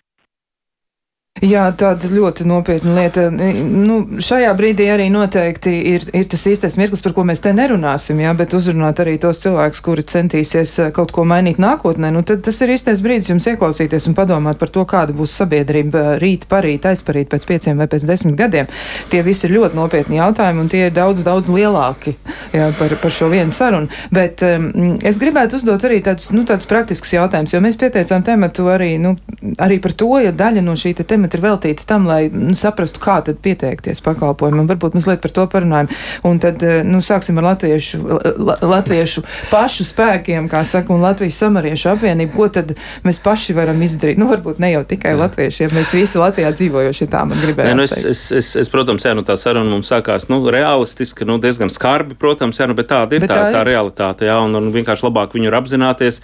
Jā, 1.44 1.66
tāda 1.76 2.08
ļoti 2.08 2.46
nopietna 2.48 2.94
lieta. 2.96 3.26
Nu, 3.28 3.98
šajā 4.24 4.54
brīdī 4.56 4.86
arī 4.88 5.10
noteikti 5.12 5.72
ir, 5.92 6.06
ir 6.16 6.24
tas 6.32 6.46
īstais 6.48 6.78
mirklis, 6.80 7.02
par 7.04 7.12
ko 7.12 7.26
mēs 7.28 7.42
te 7.44 7.50
nerunāsim, 7.52 8.22
jā, 8.24 8.30
bet 8.38 8.54
uzrunāt 8.56 9.02
arī 9.04 9.18
tos 9.20 9.42
cilvēkus, 9.42 9.82
kuri 9.84 10.04
centīsies 10.08 10.72
eh, 10.80 10.88
kaut 10.96 11.12
ko 11.12 11.26
mainīt 11.28 11.60
nākotnē. 11.60 12.08
Nu, 12.14 12.22
tad 12.24 12.40
tas 12.46 12.60
ir 12.64 12.72
īstais 12.72 13.02
brīdis 13.04 13.28
jums 13.28 13.48
ieklausīties 13.52 14.08
un 14.08 14.16
padomāt 14.16 14.56
par 14.56 14.72
to, 14.72 14.86
kāda 14.88 15.12
būs 15.16 15.34
sabiedrība 15.42 16.14
rīt, 16.22 16.46
parīt, 16.48 16.88
aizparīt 16.88 17.28
pēc 17.34 17.44
pieciem 17.52 17.84
vai 17.84 17.88
pēc 17.92 18.08
desmit 18.08 18.38
gadiem. 18.40 18.72
Tie 19.12 19.20
visi 19.26 19.44
ir 19.44 19.58
ļoti 19.58 19.76
nopietni 19.76 20.16
jautājumi 20.16 20.64
un 20.64 20.72
tie 20.72 20.86
ir 20.86 20.96
daudz, 20.96 21.20
daudz 21.26 21.52
lielāki 21.52 22.16
jā, 22.56 22.70
par, 22.80 22.96
par 23.02 23.12
šo 23.12 23.28
vienu 23.34 23.52
sarunu. 23.52 23.92
Bet 24.08 24.40
um, 24.46 24.70
es 25.04 25.20
gribētu 25.20 25.60
uzdot 25.60 25.84
arī 25.84 26.00
tādus, 26.08 26.32
nu, 26.32 26.46
tādus 26.48 26.72
praktiskus 26.72 27.12
jautājumus, 27.18 27.52
jo 27.52 27.60
mēs 27.60 27.76
pieteicām 27.84 28.24
tematu 28.24 28.70
arī, 28.72 28.94
nu, 29.04 29.18
arī 29.60 29.82
par 29.84 29.92
to, 29.92 30.14
ja 30.24 30.32
daļa 30.32 30.64
no 30.64 30.80
šī 30.80 30.96
te 30.96 31.04
temata 31.04 31.25
temati 31.26 31.36
ir 31.36 31.42
veltīti 31.44 31.86
tam, 31.86 32.06
lai 32.06 32.28
nu, 32.32 32.54
saprastu, 32.54 33.00
kā 33.00 33.20
tad 33.24 33.38
pieteikties 33.42 34.02
pakalpojumam. 34.04 34.66
Varbūt 34.68 34.94
mazliet 34.94 35.20
par 35.22 35.30
to 35.30 35.46
parunājam. 35.46 35.88
Un 36.24 36.38
tad, 36.38 36.62
eh, 36.62 36.82
nu, 36.84 36.98
sāksim 37.00 37.38
ar 37.38 37.52
latviešu, 37.52 38.00
la, 38.38 38.56
latviešu 38.62 39.22
pašu 39.50 39.84
spēkiem, 39.84 40.48
kā 40.48 40.64
saka, 40.64 40.92
un 40.92 41.02
Latvijas 41.02 41.38
samariešu 41.38 41.90
apvienību. 41.94 42.32
Ko 42.34 42.48
tad 42.48 42.74
mēs 43.04 43.20
paši 43.22 43.54
varam 43.54 43.80
izdarīt? 43.82 44.18
Nu, 44.18 44.28
varbūt 44.30 44.58
ne 44.58 44.72
jau 44.72 44.84
tikai 44.84 45.14
jā. 45.14 45.20
latvieši, 45.20 45.62
ja 45.64 45.68
mēs 45.74 45.92
visi 45.94 46.18
Latvijā 46.18 46.52
dzīvojoši, 46.52 47.08
tā 47.10 47.24
man 47.26 47.40
gribētu. 47.42 47.76
Nu, 47.76 47.82
es, 47.86 48.04
es, 48.04 48.24
es, 48.32 48.52
es, 48.56 48.72
protams, 48.72 49.04
jā, 49.04 49.14
nu, 49.16 49.24
tā 49.26 49.36
saruna 49.36 49.70
mums 49.70 49.90
sākās, 49.90 50.28
nu, 50.32 50.40
realistiski, 50.50 51.26
nu, 51.28 51.38
diezgan 51.42 51.70
skarbi, 51.72 52.16
protams, 52.18 52.60
jā, 52.60 52.68
nu, 52.70 52.76
bet 52.78 52.90
tāda 52.90 53.16
ir 53.16 53.24
bet 53.24 53.30
tā, 53.30 53.40
tā, 53.40 53.48
ir. 53.50 53.56
tā 53.58 53.64
realitāte, 53.66 54.28
jā, 54.28 54.38
un, 54.44 54.54
un 54.58 54.70
vienkārši 54.74 55.06
labāk 55.06 55.36
viņu 55.36 55.50
ir 55.50 55.58
apzināties, 55.58 56.20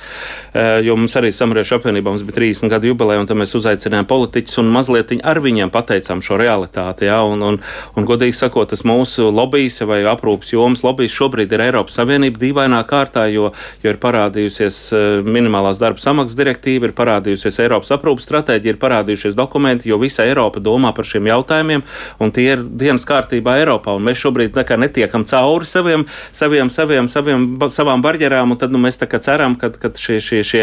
eh, 0.54 0.80
jo 0.86 0.96
mums 0.98 1.16
arī 1.18 1.32
samariešu 1.34 1.78
apvienībā 1.78 2.12
mums 2.12 2.24
bija 2.26 2.38
30 2.40 2.72
gadu 2.72 2.90
jubileja, 2.92 3.22
un 3.22 3.30
tad 3.30 3.38
mēs 3.40 3.54
uzaicinājām 3.58 4.08
politiķus 4.08 4.60
un 4.62 4.72
mazliet 4.72 4.91
mazliet 4.92 5.24
ar 5.24 5.40
viņiem 5.40 5.70
pateicām 5.72 6.22
šo 6.22 6.36
realitāti. 6.40 7.06
Ja, 7.06 7.22
un, 7.24 7.42
un, 7.42 7.58
un, 7.96 8.06
godīgi 8.06 8.36
sakot, 8.36 8.70
tas 8.70 8.84
mūsu 8.84 9.30
lobbyis 9.32 9.80
vai 9.88 10.02
aprūpas 10.04 10.52
jomas 10.52 10.82
lobbyis 10.84 11.12
šobrīd 11.12 11.52
ir 11.52 11.64
Eiropas 11.68 11.96
Savienība 11.98 12.38
dīvainā 12.40 12.82
kārtā, 12.88 13.26
jo, 13.32 13.52
jo 13.82 13.92
ir 13.92 13.98
parādījusies 14.02 14.78
minimālās 15.24 15.80
darba 15.80 16.02
samaksas 16.02 16.36
direktīva, 16.38 16.88
ir 16.88 16.96
parādījusies 16.96 17.60
Eiropas 17.64 17.92
aprūpas 17.94 18.26
stratēģija, 18.28 18.74
ir 18.74 18.80
parādījušies 18.82 19.36
dokumenti, 19.38 19.90
jo 19.90 19.98
visa 20.02 20.26
Eiropa 20.26 20.60
domā 20.62 20.92
par 20.96 21.08
šiem 21.08 21.28
jautājumiem, 21.30 21.84
un 22.20 22.34
tie 22.34 22.48
ir 22.54 22.64
dienas 22.64 23.06
kārtībā 23.08 23.58
Eiropā. 23.62 23.96
Mēs 24.02 24.20
šobrīd 24.22 24.58
netiekam 24.82 25.24
cauri 25.28 25.68
saviem, 25.68 26.06
saviem, 26.32 26.70
saviem, 26.72 27.08
saviem, 27.08 27.48
savām 27.72 28.02
barjerām, 28.04 28.54
un 28.54 28.60
tad 28.60 28.72
nu, 28.72 28.80
mēs 28.82 29.00
ceram, 29.02 29.56
ka, 29.56 29.72
šie, 29.98 30.20
šie, 30.22 30.42
šie 30.46 30.62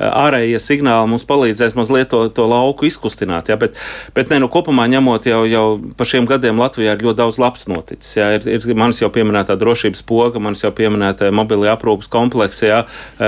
ārējie 0.00 0.58
signāli 0.62 1.10
mums 1.10 1.26
palīdzēs 1.28 1.76
mazliet 1.78 2.10
to, 2.10 2.24
to 2.34 2.46
lauku 2.50 2.88
izkustināt. 2.88 3.50
Ja? 3.50 3.58
Bet, 3.60 3.69
bet 4.16 4.32
ne, 4.32 4.40
nu, 4.42 4.48
kopumā 4.52 4.86
ņemot 4.90 5.28
jau, 5.30 5.42
jau 5.48 5.64
pa 5.96 6.06
šiem 6.08 6.28
gadiem 6.28 6.60
Latvijā 6.60 6.96
ir 6.96 7.04
ļoti 7.06 7.20
daudz 7.20 7.40
labs 7.42 7.66
noticis. 7.70 8.16
Ja? 8.18 8.30
Ir, 8.36 8.46
ir 8.56 8.78
manis 8.78 9.02
jau 9.02 9.10
pieminētā 9.12 9.56
drošības 9.60 10.04
poga, 10.08 10.42
manis 10.42 10.64
jau 10.64 10.72
pieminētā 10.74 11.30
mobilie 11.34 11.70
aprūpas 11.72 12.10
kompleksi. 12.12 12.68
Ja? 12.70 12.82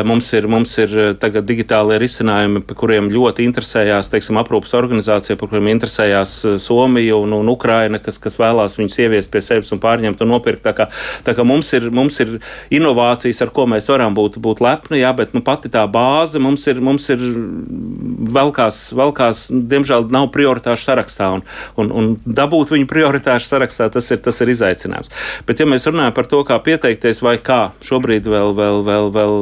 Mums 0.08 0.30
ir, 0.36 0.48
mums 0.50 0.74
ir 0.82 0.94
tagad 1.22 1.46
digitālie 1.48 1.98
risinājumi, 2.02 2.64
par 2.66 2.78
kuriem 2.82 3.10
ļoti 3.12 3.46
interesējās, 3.48 4.10
teiksim, 4.12 4.40
aprūpas 4.42 4.74
organizācija, 4.78 5.38
par 5.40 5.52
kuriem 5.52 5.72
interesējās 5.74 6.34
Somija 6.62 7.18
un, 7.20 7.34
un 7.36 7.52
Ukraina, 7.52 8.00
kas, 8.02 8.20
kas 8.22 8.38
vēlās 8.40 8.78
viņus 8.78 8.98
ieviest 9.04 9.32
pie 9.32 9.42
sevis 9.44 9.72
un 9.74 9.82
pārņemt 9.82 10.22
un 10.24 10.32
nopirkt. 10.34 10.64
Tā 10.66 10.74
kā, 10.76 10.88
tā 11.26 11.36
kā 11.36 11.46
mums, 11.46 11.72
ir, 11.76 11.88
mums 11.94 12.18
ir 12.22 12.38
inovācijas, 12.74 13.42
ar 13.44 13.52
ko 13.54 13.66
mēs 13.70 13.90
varam 13.92 14.16
būt, 14.16 14.38
būt 14.42 14.62
lepni, 14.64 15.02
jā, 15.02 15.12
bet 15.16 15.36
nu, 15.36 15.42
pati 15.44 15.70
tā 15.72 15.84
bāze 15.90 16.40
mums 16.42 16.66
ir, 16.70 16.80
mums 16.84 17.08
ir 17.12 17.22
velkās, 18.32 18.84
velkās, 18.96 19.46
diemžēl 19.50 20.08
nav 20.12 20.21
prioritāšu 20.32 20.86
sarakstā. 20.86 21.30
Un, 21.36 21.44
un, 21.80 21.92
un 21.92 22.10
dabūt 22.24 22.74
viņu 22.74 22.88
prioritāšu 22.90 23.48
sarakstā, 23.48 23.88
tas 23.92 24.10
ir, 24.14 24.22
tas 24.24 24.40
ir 24.44 24.52
izaicinājums. 24.52 25.10
Bet, 25.48 25.62
ja 25.62 25.68
mēs 25.68 25.86
runājam 25.88 26.14
par 26.16 26.28
to, 26.30 26.42
kā 26.48 26.58
pieteikties 26.62 27.22
vai 27.24 27.36
kā 27.42 27.60
šobrīd 27.86 28.28
vēl, 28.30 28.54
vēl, 28.58 28.82
vēl, 28.86 29.10
vēl 29.14 29.36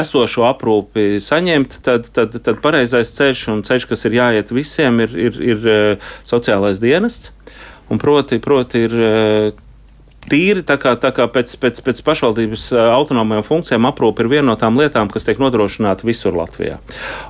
esošo 0.00 0.46
aprūpi 0.50 1.20
saņemt, 1.22 1.80
tad, 1.86 2.10
tad, 2.16 2.36
tad 2.42 2.62
pareizais 2.64 3.14
ceļš 3.16 3.46
un 3.54 3.64
ceļš, 3.66 3.88
kas 3.92 4.08
ir 4.08 4.18
jāiet 4.20 4.52
visiem, 4.54 5.00
ir, 5.04 5.16
ir, 5.28 5.40
ir 5.54 5.70
eh, 5.70 6.10
sociālais 6.28 6.82
dienests. 6.82 7.32
Un 7.92 8.00
proti, 8.02 8.40
proti 8.42 8.82
ir 8.88 8.94
eh, 8.98 9.65
tīri 10.30 10.64
tā 10.66 10.76
kā, 10.80 10.94
tā 11.00 11.12
kā 11.14 11.26
pēc, 11.32 11.54
pēc, 11.62 11.80
pēc 11.86 12.02
pašvaldības 12.06 12.68
autonomajām 12.76 13.44
funkcijām 13.46 13.88
aprūpe 13.90 14.24
ir 14.24 14.30
viena 14.36 14.48
no 14.50 14.56
tām 14.60 14.78
lietām, 14.80 15.10
kas 15.12 15.26
tiek 15.26 15.40
nodrošināta 15.42 16.06
visur 16.06 16.36
Latvijā. 16.36 16.78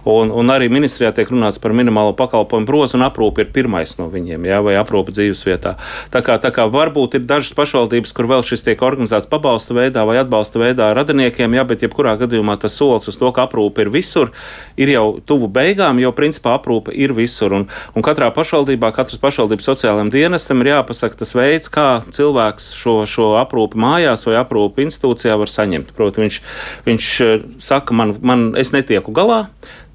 Un, 0.09 0.33
un 0.35 0.53
arī 0.53 0.69
ministrijā 0.73 1.13
tiek 1.17 1.31
runāts 1.33 1.61
par 1.63 1.75
minimālo 1.77 2.15
pakalpojumu 2.17 2.69
brozu, 2.69 2.99
un 2.99 3.07
aprūpe 3.07 3.45
ir 3.45 3.53
pirmais 3.55 3.97
no 4.01 4.09
viņiem, 4.13 4.47
jā, 4.49 4.61
vai 4.65 4.77
aprūpe 4.81 5.15
dzīvesvietā. 5.17 5.77
Tā 6.13 6.23
kā, 6.25 6.39
tā 6.43 6.53
kā 6.55 6.67
varbūt 6.71 7.19
ir 7.19 7.27
dažas 7.29 7.55
pašvaldības, 7.57 8.15
kur 8.17 8.31
vēl 8.31 8.45
šis 8.47 8.65
tiek 8.67 8.83
organizēts 8.87 9.29
pabalsta 9.31 9.77
veidā 9.77 10.07
vai 10.09 10.19
atbalsta 10.23 10.63
veidā 10.63 10.93
radiniekiem, 10.97 11.59
jā, 11.59 11.67
bet 11.69 11.85
jebkurā 11.87 12.17
gadījumā 12.21 12.59
tas 12.63 12.77
solis 12.79 13.09
uz 13.11 13.19
to, 13.21 13.33
ka 13.35 13.47
aprūpe 13.47 13.85
ir 13.85 13.93
visur, 13.93 14.33
ir 14.81 14.93
jau 14.95 15.07
tuvu 15.27 15.51
beigām, 15.53 16.01
jo 16.03 16.13
principā 16.17 16.57
aprūpe 16.57 16.95
ir 16.95 17.15
visur. 17.17 17.55
Un, 17.57 17.67
un 17.97 18.07
katrā 18.07 18.31
pašvaldībā, 18.35 18.93
katras 18.97 19.21
pašvaldības 19.23 19.69
sociālajiem 19.73 20.13
dienestam 20.15 20.63
ir 20.63 20.73
jāpasaka 20.77 21.21
tas 21.23 21.35
veids, 21.37 21.71
kā 21.73 21.89
cilvēks 22.15 22.71
šo, 22.77 22.86
šo 23.09 23.33
aprūpi 23.41 23.81
mājās 23.83 24.27
vai 24.29 24.37
aprūpi 24.41 24.87
institūcijā 24.87 25.37
var 25.41 25.51
saņemt. 25.53 25.93
Proti, 25.97 26.23
viņš, 26.25 26.39
viņš 26.87 27.11
eh, 27.27 27.35
saka, 27.63 27.97
man, 27.97 28.17
man 28.23 28.49
es 28.61 28.73
netieku 28.75 29.15
galā, 29.17 29.47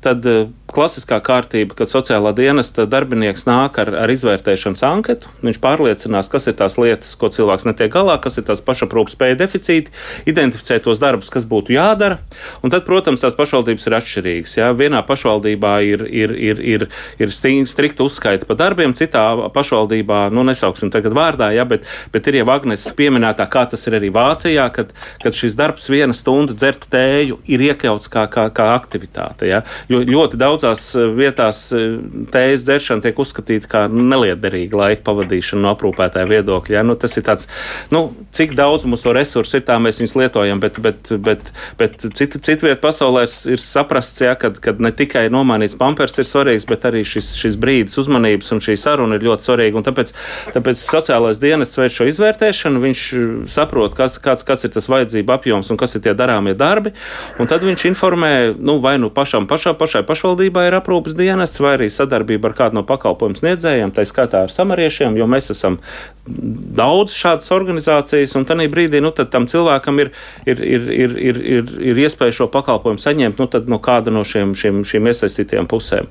tad 0.03 0.25
eh, 0.29 0.45
klasiskā 0.75 1.19
kārtība, 1.23 1.75
kad 1.77 1.89
sociālā 1.91 2.31
dienesta 2.37 2.85
darbinieks 2.89 3.45
nāk 3.47 3.79
ar, 3.81 3.91
ar 4.03 4.11
izvērtēšanas 4.13 4.83
anketu, 4.87 5.31
viņš 5.45 5.59
pārliecinās, 5.63 6.29
kas 6.31 6.47
ir 6.49 6.55
tās 6.59 6.77
lietas, 6.81 7.13
ko 7.19 7.29
cilvēks 7.33 7.67
netiek 7.67 7.91
galā, 7.93 8.17
kas 8.21 8.39
ir 8.39 8.47
tās 8.47 8.63
pašaprūpas 8.65 9.15
spēja 9.17 9.37
deficīti, 9.43 9.93
identificē 10.31 10.79
tos 10.83 11.01
darbus, 11.01 11.31
kas 11.33 11.45
būtu 11.49 11.75
jādara. 11.75 12.19
Un 12.63 12.73
tad, 12.73 12.85
protams, 12.87 13.21
tās 13.23 13.35
pašvaldības 13.37 13.87
ir 13.87 13.97
atšķirīgas. 13.99 14.55
Jā. 14.59 14.71
Vienā 14.77 15.03
pašvaldībā 15.07 15.73
ir, 15.87 16.05
ir, 16.07 16.35
ir, 16.35 16.63
ir, 16.73 16.87
ir 17.21 17.35
strikta 17.35 18.07
uzskaita 18.07 18.47
pa 18.49 18.57
darbiem, 18.59 18.95
citā 18.97 19.25
pašvaldībā, 19.53 20.23
nu, 20.33 20.45
nesauksim 20.47 20.91
tagad 20.93 21.15
vārdā, 21.17 21.51
jā, 21.55 21.67
bet, 21.67 21.87
bet 22.13 22.31
ir 22.31 22.41
jau 22.41 22.47
Agnes 22.55 22.87
pieminētā, 22.97 23.47
kā 23.51 23.65
tas 23.71 23.85
ir 23.87 23.99
arī 23.99 24.11
Vācijā, 24.13 24.67
kad, 24.73 24.95
kad 25.23 25.37
šis 25.37 25.57
darbs 25.59 25.89
viena 25.91 26.15
stunda 26.17 26.55
dzert 26.57 26.87
tēju 26.91 27.41
ir 27.51 27.67
iekļauts 27.69 28.11
kā, 28.11 28.25
kā, 28.31 28.47
kā 28.55 28.71
aktivitāte. 28.75 29.49
Jā. 29.51 29.61
Jo 29.91 30.01
ļoti 30.07 30.39
daudz 30.41 30.60
daudzās 30.61 30.95
eh, 30.95 31.09
vietās 31.15 31.59
eh, 31.73 31.97
tējas 32.31 32.65
dzeršana 32.65 33.03
tiek 33.05 33.19
uzskatīta 33.19 33.69
kā 33.69 33.81
neliederīga 33.89 34.77
laika 34.77 35.03
pavadīšana 35.07 35.65
no 35.65 35.71
aprūpētāja 35.75 36.29
viedokļa. 36.29 36.77
Ja? 36.77 36.83
Nu, 36.85 36.95
tas 36.95 37.17
ir 37.17 37.25
tāds, 37.25 37.47
nu, 37.91 38.11
cik 38.31 38.53
daudz 38.57 38.85
mums 38.85 39.03
to 39.05 39.13
resursu 39.15 39.59
ir, 39.59 39.65
tā 39.67 39.77
mēs 39.81 40.01
viņus 40.01 40.15
lietojam, 40.19 40.61
bet, 40.61 40.79
bet, 40.83 41.11
bet, 41.21 41.51
bet 41.79 42.05
citu, 42.17 42.39
citu 42.39 42.67
vietu 42.67 42.81
pasaulē 42.83 43.25
ir 43.51 43.61
saprasts, 43.61 44.21
ja, 44.21 44.35
kad, 44.39 44.59
kad 44.63 44.81
ne 44.81 44.91
tikai 44.93 45.27
nomainīts 45.33 45.77
pampers 45.79 46.17
ir 46.21 46.27
svarīgs, 46.27 46.67
bet 46.69 46.85
arī 46.89 47.03
šis, 47.07 47.33
šis 47.39 47.57
brīdis 47.61 47.97
uzmanības 48.01 48.53
un 48.55 48.63
šī 48.63 48.77
saruna 48.79 49.17
ir 49.17 49.27
ļoti 49.27 49.47
svarīga. 49.47 49.81
Un 49.81 49.87
tāpēc, 49.87 50.13
tāpēc 50.55 50.81
sociālais 50.81 51.41
dienas 51.41 51.75
veids 51.79 51.97
šo 51.97 52.09
izvērtēšanu, 52.11 52.83
viņš 52.85 53.05
saprot, 53.51 53.95
kas, 53.97 54.19
kāds, 54.21 54.45
kāds 54.47 54.67
ir 54.67 54.73
tas 54.75 54.89
vajadzība 54.91 55.39
apjoms 55.39 55.71
un 55.73 55.79
kas 55.79 55.97
ir 55.97 56.05
tie 56.05 56.15
darāmie 56.17 56.53
darbi, 56.57 56.93
un 57.39 57.49
tad 57.49 57.65
viņš 57.65 57.87
informē, 57.91 58.33
nu, 58.59 58.77
vai 58.83 58.97
nu 59.01 59.11
pašam, 59.13 59.47
pašā, 59.49 59.73
pašai 59.77 60.03
pašvaldībai, 60.07 60.50
pašvaldībā 60.51 60.67
ir 60.67 60.75
aprūpas 60.75 61.15
dienas 61.15 61.59
vai 61.59 61.77
arī 61.77 61.89
sadarbība 61.89 62.49
ar 62.49 62.55
kādu 62.55 62.75
no 62.79 62.83
pakalpojumu 62.83 63.39
sniedzējiem, 63.39 63.91
tā 63.95 64.03
skaitā 64.05 64.43
ar 64.45 64.51
samariešiem, 64.51 65.17
jo 65.17 65.27
mēs 65.27 65.51
esam 65.51 65.79
daudz 66.25 67.15
šādas 67.17 67.49
organizācijas, 67.53 68.35
un 68.37 68.45
tajā 68.45 68.67
brīdī 68.69 68.99
nu, 69.01 69.09
tam 69.11 69.47
cilvēkam 69.49 70.03
ir, 70.03 70.11
ir, 70.45 70.61
ir, 70.61 70.83
ir, 70.93 71.15
ir, 71.17 71.39
ir, 71.41 71.71
ir 71.91 72.01
iespēja 72.03 72.35
šo 72.41 72.47
pakalpojumu 72.53 73.01
saņemt 73.01 73.41
nu, 73.41 73.47
no 73.71 73.79
kāda 73.81 74.13
no 74.13 74.21
šiem, 74.27 74.53
šiem, 74.57 74.83
šiem 74.85 75.09
iesaistītajām 75.09 75.69
pusēm. 75.71 76.09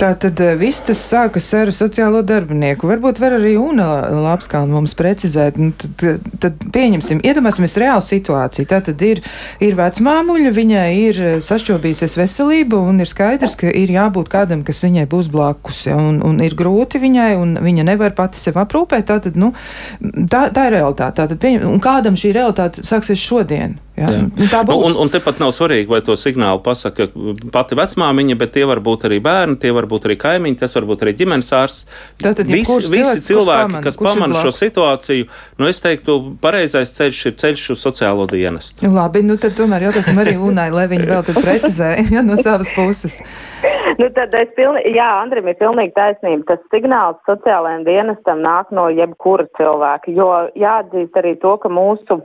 Tā 0.00 0.10
tad 0.18 0.42
eh, 0.42 0.56
viss 0.58 0.82
tas 0.86 1.02
sākas 1.12 1.46
ar 1.54 1.70
sociālo 1.74 2.24
darbinieku. 2.26 2.90
Varbūt 2.90 3.20
var 3.22 3.36
arī 3.38 3.54
Una 3.60 3.86
Lapskāna 4.26 4.66
mums 4.72 4.96
precizēt. 4.98 5.60
Nu, 5.62 5.70
tad, 5.78 6.26
tad 6.42 6.66
pieņemsim, 6.74 7.22
iedomāsimies 7.26 7.78
reālu 7.78 8.02
situāciju. 8.02 8.66
Tā 8.72 8.82
tad 8.90 9.06
ir, 9.06 9.22
ir 9.62 9.78
vecmāmuļa, 9.78 10.54
viņai 10.58 10.88
ir 11.04 11.22
eh, 11.22 11.38
sašķobījusies 11.46 12.18
veselība, 12.18 12.82
un 12.82 12.98
ir 13.04 13.10
skaidrs, 13.10 13.54
ka 13.62 13.70
ir 13.70 13.94
jābūt 13.94 14.32
kādam, 14.32 14.66
kas 14.66 14.82
viņai 14.88 15.06
būs 15.12 15.30
blakus. 15.30 15.84
Ja, 15.86 16.00
un, 16.02 16.18
un 16.26 16.42
ir 16.42 16.58
grūti 16.58 16.98
viņai, 17.02 17.30
un 17.38 17.56
viņa 17.62 17.86
nevar 17.92 18.18
pati 18.18 18.42
sev 18.42 18.58
aprūpēt. 18.58 19.06
Tātad, 19.06 19.35
nu, 19.38 19.52
tā, 20.30 20.46
tā 20.54 20.68
ir 20.68 20.78
realitāte. 20.78 21.22
Tātad, 21.22 21.40
pieņem, 21.42 21.66
un 21.70 21.82
kādam 21.82 22.18
šī 22.18 22.32
realitāte 22.36 22.84
sāksies 22.86 23.22
šodien? 23.22 23.78
Ja? 23.96 24.10
Jā. 24.12 24.22
Nu, 24.28 24.46
tā 24.52 24.60
būs. 24.66 24.76
Nu, 24.76 24.88
un, 24.90 24.96
un 25.06 25.10
tepat 25.12 25.38
nav 25.40 25.54
svarīgi, 25.56 25.88
vai 25.88 26.02
to 26.04 26.16
signālu 26.20 26.60
pasaka 26.64 27.08
pati 27.54 27.78
vecmāmiņa, 27.78 28.36
bet 28.40 28.52
tie 28.56 28.66
var 28.68 28.82
būt 28.84 29.06
arī 29.08 29.22
bērni, 29.24 29.56
tie 29.62 29.72
var 29.72 29.88
būt 29.88 30.08
arī 30.08 30.18
kaimiņi, 30.20 30.58
tas 30.60 30.76
var 30.76 30.88
būt 30.90 31.06
arī 31.06 31.14
ģimenes 31.22 31.48
ārsts. 31.56 31.86
Tātad, 32.20 32.44
ja 32.44 32.58
visi, 32.58 32.68
kurš 32.68 32.90
visi 32.92 33.00
cilvēks, 33.00 33.28
cilvēki, 33.30 33.62
pamana, 33.62 33.84
kas 33.86 33.96
pamana 34.00 34.42
šo 34.44 34.52
situāciju, 34.52 35.30
nu 35.62 35.70
es 35.70 35.80
teiktu, 35.84 36.18
pareizais 36.44 36.92
ceļš 36.98 37.22
ir 37.30 37.36
ceļš 37.40 37.64
uz 37.76 37.86
sociālo 37.88 38.28
dienestu. 38.30 38.90
Labi, 38.92 39.24
nu 39.24 39.38
tad 39.40 39.56
tomēr 39.56 39.88
jautāsim 39.88 40.20
arī 40.20 40.36
Unai, 40.36 40.68
lai 40.74 40.84
viņa 40.92 41.08
vēl 41.14 41.24
tad 41.30 41.40
precizē 41.40 41.94
ja, 42.14 42.24
no 42.26 42.36
savas 42.36 42.68
puses. 42.76 43.22
Nu, 43.96 44.10
tad 44.12 44.34
es 44.36 44.50
pilnīgi, 44.58 44.92
jā, 44.98 45.06
Andrim 45.22 45.46
ir 45.48 45.56
pilnīgi 45.56 45.94
taisnība. 45.96 46.44
Tas 46.50 46.60
signāls 46.74 47.16
sociālajiem 47.28 47.86
dienestam 47.86 48.42
nāk 48.44 48.68
no 48.76 48.90
jebkura 48.92 49.46
cilvēka, 49.56 50.12
jo 50.12 50.28
jāatzīst 50.58 51.16
arī 51.16 51.32
to, 51.40 51.54
ka 51.62 51.70
mūsu 51.72 52.18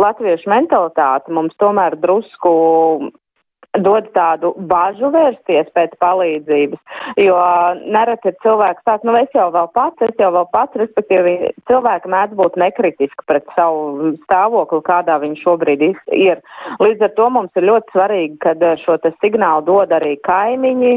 latviešu 0.00 0.50
mentalitāte 0.52 1.13
mums 1.28 1.54
tomēr 1.60 1.96
drusku 2.00 2.54
dod 3.82 4.06
tādu 4.14 4.52
bažu 4.70 5.10
vērsties 5.14 5.70
pēc 5.74 5.94
palīdzības, 6.02 6.80
jo 7.20 7.38
nereti 7.90 8.34
cilvēks 8.44 8.84
tāds, 8.86 9.06
nu 9.06 9.16
es 9.18 9.30
jau 9.34 9.48
vēl 9.54 9.70
pats, 9.74 10.04
es 10.06 10.14
jau 10.20 10.30
vēl 10.34 10.46
pats, 10.54 10.78
respektīvi 10.78 11.52
cilvēki 11.70 12.10
mēdz 12.12 12.38
būt 12.38 12.58
nekritiski 12.60 13.26
pret 13.26 13.48
savu 13.56 14.14
stāvokli, 14.24 14.82
kādā 14.86 15.18
viņš 15.22 15.42
šobrīd 15.42 15.84
ir. 16.14 16.42
Līdz 16.82 17.08
ar 17.08 17.14
to 17.18 17.28
mums 17.34 17.58
ir 17.58 17.66
ļoti 17.68 17.96
svarīgi, 17.96 18.38
kad 18.44 18.62
šo 18.84 18.98
te 19.02 19.14
signālu 19.24 19.66
dod 19.66 19.94
arī 19.94 20.14
kaimiņi, 20.26 20.94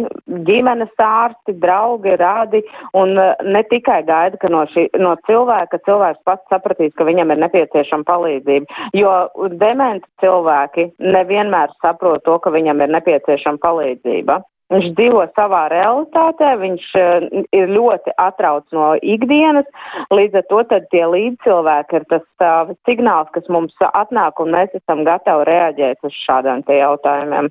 ģimenes 0.47 0.93
ārsti, 1.01 1.57
draugi, 1.61 2.15
rādi, 2.19 2.61
un 2.97 3.15
ne 3.17 3.63
tikai 3.71 4.01
gaida, 4.07 4.37
ka 4.41 4.51
no, 4.53 4.65
šī, 4.73 4.87
no 5.01 5.15
cilvēka 5.29 5.81
cilvēks 5.87 6.23
pats 6.27 6.53
sapratīs, 6.53 6.93
ka 6.97 7.07
viņam 7.07 7.33
ir 7.33 7.41
nepieciešama 7.45 8.07
palīdzība, 8.07 8.81
jo 8.97 9.13
dementi 9.57 10.05
cilvēki 10.21 10.89
nevienmēr 11.01 11.73
saprot 11.81 12.25
to, 12.27 12.37
ka 12.43 12.51
viņi 12.53 12.66
viņam 12.67 12.83
ir 12.83 12.95
nepieciešama 12.97 13.63
palīdzība. 13.63 14.41
Viņš 14.67 14.87
dzīvo 14.97 15.21
savā 15.31 15.69
realitātē, 15.71 16.49
viņš 16.59 16.87
uh, 16.99 17.27
ir 17.55 17.69
ļoti 17.71 18.11
atrauc 18.19 18.65
no 18.75 18.89
ikdienas, 18.99 19.69
līdz 20.11 20.41
ar 20.41 20.43
to 20.49 20.59
tad 20.67 20.89
tie 20.91 21.05
līdzcilvēki 21.07 22.01
ir 22.01 22.07
tas 22.11 22.25
uh, 22.43 22.73
signāls, 22.83 23.31
kas 23.31 23.47
mums 23.47 23.71
atnāk 23.87 24.43
un 24.43 24.51
mēs 24.57 24.75
esam 24.75 25.05
gatavi 25.07 25.47
reaģēt 25.47 26.03
uz 26.03 26.19
šādām 26.25 26.67
te 26.67 26.81
jautājumiem. 26.81 27.47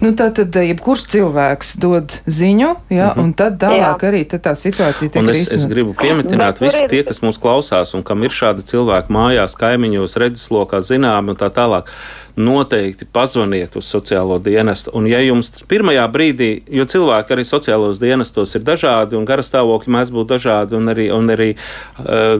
Nu, 0.00 0.12
tā 0.16 0.30
tad 0.32 0.56
jebkurš 0.56 1.06
cilvēks 1.12 1.76
dod 1.82 2.16
ziņu, 2.24 2.68
jā, 2.88 3.08
mm 3.10 3.12
-hmm. 3.12 3.22
un 3.22 3.32
tad 3.36 3.56
tālāk 3.60 4.00
jā. 4.00 4.08
arī 4.08 4.20
tad 4.28 4.40
tā 4.44 4.52
situācija 4.56 5.10
tiek 5.12 5.24
risināta. 5.24 5.56
Es, 5.56 5.64
es 5.64 5.66
gribu 5.68 5.92
pieminēt 5.92 6.60
visi 6.60 6.84
tie, 6.88 7.02
kas 7.04 7.20
mūs 7.20 7.40
klausās 7.40 7.92
un 7.96 8.04
kam 8.04 8.22
ir 8.24 8.32
šādi 8.32 8.64
cilvēki 8.64 9.12
mājās, 9.12 9.56
kaimiņos, 9.56 10.16
redzeslokā, 10.16 10.80
zinām 10.80 11.28
un 11.28 11.36
tā 11.36 11.48
tālāk 11.52 11.92
noteikti 12.36 13.06
pazvaniet 13.12 13.76
uz 13.76 13.88
sociālo 13.88 14.38
dienestu. 14.42 14.92
Un, 14.96 15.08
ja 15.08 15.22
jums 15.24 15.50
pirmajā 15.68 16.04
brīdī, 16.12 16.50
jo 16.78 16.84
cilvēki 16.88 17.36
arī 17.36 17.46
sociālos 17.48 18.00
dienestos 18.02 18.54
ir 18.58 18.64
dažādi, 18.66 19.16
un 19.16 19.24
garastāvokļi 19.28 19.94
mēdz 19.96 20.14
būt 20.16 20.30
dažādi, 20.34 20.76
un 20.76 20.92
arī, 20.92 21.08
un 21.16 21.32
arī, 21.32 21.48
uh, 22.04 22.36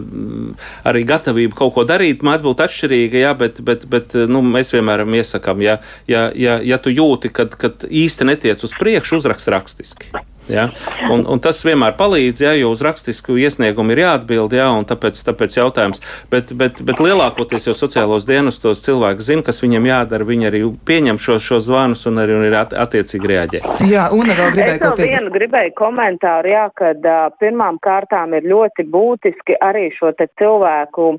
arī 0.86 1.04
gatavība 1.08 1.56
kaut 1.56 1.74
ko 1.78 1.86
darīt 1.88 2.24
mēdz 2.26 2.44
būt 2.44 2.64
atšķirīga, 2.68 3.22
jā, 3.24 3.34
bet, 3.40 3.60
bet, 3.64 3.88
bet 3.90 4.16
nu, 4.28 4.44
mēs 4.44 4.74
vienmēr 4.76 5.06
iesakām, 5.06 5.64
ja, 5.64 5.80
ja, 6.10 6.28
ja, 6.36 6.60
ja 6.60 6.80
tu 6.82 6.92
jūti, 6.92 7.32
ka 7.32 7.48
īsti 7.88 8.28
netiec 8.28 8.64
uz 8.68 8.76
priekšu, 8.76 9.22
uzrakst 9.22 9.52
rakstiski. 9.52 10.12
Ja? 10.52 10.68
Un, 11.10 11.24
un 11.26 11.40
tas 11.42 11.58
vienmēr 11.66 11.96
palīdz, 11.98 12.42
ja, 12.44 12.54
jo 12.58 12.70
uz 12.74 12.82
rakstisku 12.84 13.38
iesniegumu 13.40 13.94
ir 13.94 14.04
jāatbild, 14.04 14.54
ja, 14.56 14.68
un 14.74 14.86
tāpēc, 14.88 15.18
tāpēc 15.26 15.58
jautājums. 15.58 16.02
Bet, 16.32 16.52
bet, 16.56 16.82
bet 16.86 17.02
lielākoties 17.02 17.68
jau 17.70 17.76
sociālos 17.76 18.28
dienestos 18.28 18.84
cilvēki 18.86 19.26
zina, 19.26 19.46
kas 19.46 19.62
viņam 19.64 19.88
jādara. 19.90 20.26
Viņi 20.26 20.50
arī 20.50 20.62
pieņem 20.88 21.20
šos 21.22 21.46
šo 21.46 21.60
zvanus 21.64 22.06
un 22.10 22.22
arī 22.22 22.36
un 22.38 22.46
ir 22.48 22.58
at, 22.58 22.74
attiecīgi 22.86 23.32
reaģē. 23.32 23.62
Jā, 23.90 24.08
un 24.14 24.30
vēl 24.30 24.52
gribēju 24.56 24.82
kaut 24.82 25.00
ko 25.00 25.08
vienu 25.08 25.32
gribēju 25.34 25.74
komentāru, 25.78 26.52
jā, 26.54 26.66
kad 26.78 27.06
uh, 27.06 27.26
pirmām 27.42 27.80
kārtām 27.84 28.36
ir 28.38 28.46
ļoti 28.46 28.86
būtiski 28.92 29.58
arī 29.64 29.88
šo 29.96 30.12
te 30.18 30.28
cilvēku 30.40 31.16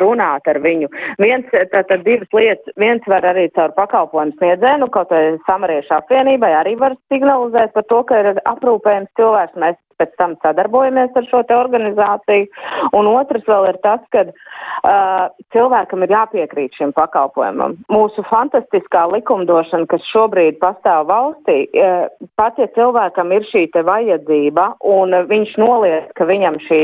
runāt 0.00 0.48
ar 0.50 0.58
viņu. 0.60 0.90
Viens, 1.20 1.46
tātad 1.72 2.04
divas 2.04 2.28
lietas, 2.36 2.74
viens 2.80 3.04
var 3.08 3.24
arī 3.24 3.46
caur 3.56 3.72
pakalpojumu 3.76 4.36
sniedzēju, 4.38 4.80
nu, 4.82 4.90
kaut 4.92 5.12
vai 5.14 5.38
samariešu 5.46 5.94
apvienībai 5.96 6.52
arī 6.58 6.76
var 6.80 6.96
signalizēt 7.12 7.72
par 7.76 7.86
to, 7.88 8.02
ka 8.08 8.20
ir 8.20 8.30
aprūpējums 8.44 8.69
cilvēks. 9.18 9.58
Mēs 9.58 9.78
pēc 10.00 10.16
tam 10.20 10.36
sadarbojamies 10.44 11.16
ar 11.16 11.28
šo 11.28 11.42
te 11.46 11.56
organizāciju. 11.56 12.48
Un 12.96 13.10
otrs 13.12 13.46
vēl 13.48 13.68
ir 13.70 13.80
tas, 13.84 14.02
ka 14.14 14.24
uh, 14.26 15.28
cilvēkam 15.54 16.04
ir 16.06 16.14
jāpiekrīt 16.16 16.78
šim 16.78 16.94
pakalpojumam. 16.96 17.76
Mūsu 17.92 18.24
fantastiskā 18.30 19.06
likumdošana, 19.12 19.88
kas 19.90 20.06
šobrīd 20.10 20.60
pastāv 20.62 21.08
valstī, 21.10 21.62
uh, 21.74 22.08
pat 22.40 22.58
ja 22.60 22.68
cilvēkam 22.76 23.34
ir 23.36 23.46
šī 23.50 23.66
te 23.74 23.84
vajadzība 23.86 24.66
un 24.88 25.14
viņš 25.30 25.56
noliek, 25.60 26.10
ka 26.18 26.26
viņam 26.28 26.58
šī 26.66 26.82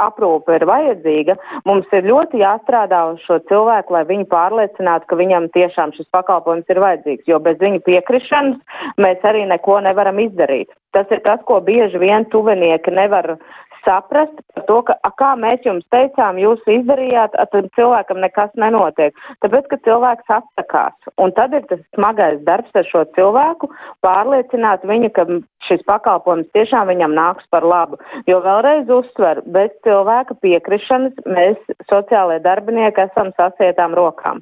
aprūpe 0.00 0.58
ir 0.58 0.66
vajadzīga, 0.68 1.36
mums 1.68 1.90
ir 1.96 2.08
ļoti 2.08 2.42
jāstrādā 2.42 3.02
uz 3.12 3.22
šo 3.26 3.40
cilvēku, 3.50 3.96
lai 3.96 4.04
viņu 4.08 4.28
pārliecinātu, 4.32 5.08
ka 5.10 5.18
viņam 5.20 5.50
tiešām 5.56 5.94
šis 5.96 6.08
pakalpojums 6.14 6.70
ir 6.72 6.82
vajadzīgs, 6.84 7.28
jo 7.30 7.40
bez 7.44 7.60
viņa 7.60 7.82
piekrišanas 7.86 8.80
mēs 9.00 9.28
arī 9.28 9.44
neko 9.50 9.80
nevaram 9.84 10.20
izdarīt. 10.22 10.72
Tas 10.94 11.10
ir 11.10 11.24
tas, 11.24 11.40
ko 11.48 11.58
bieži 11.64 11.98
vien 11.98 12.26
tuvinieki 12.54 12.90
nevar 12.90 13.36
saprast 13.84 14.32
par 14.54 14.64
to, 14.64 14.76
ka, 14.88 14.94
a, 15.04 15.10
kā 15.12 15.34
mēs 15.36 15.60
jums 15.66 15.84
teicām, 15.92 16.38
jūs 16.40 16.62
izdarījāt, 16.70 17.34
tad 17.52 17.66
cilvēkam 17.76 18.22
nekas 18.22 18.54
nenotiek. 18.56 19.12
Tāpēc, 19.44 19.66
ka 19.68 19.76
cilvēks 19.84 20.30
atsakās. 20.38 20.94
Un 21.20 21.34
tad 21.36 21.52
ir 21.52 21.66
tas 21.68 21.82
smagais 21.92 22.40
darbs 22.46 22.72
ar 22.72 22.88
šo 22.88 23.04
cilvēku, 23.18 23.68
pārliecināt 24.00 24.86
viņu, 24.88 25.12
ka 25.12 25.26
šis 25.68 25.84
pakalpojums 25.90 26.48
tiešām 26.56 26.88
viņam 26.94 27.12
nāks 27.12 27.44
par 27.52 27.66
labu. 27.66 28.00
Jo 28.30 28.40
vēlreiz 28.46 28.88
uzsver, 28.88 29.42
bez 29.44 29.68
cilvēka 29.84 30.38
piekrišanas 30.40 31.20
mēs 31.28 31.60
sociālajie 31.92 32.40
darbinieki 32.48 33.04
esam 33.04 33.36
sasietām 33.36 33.92
rokām. 34.00 34.40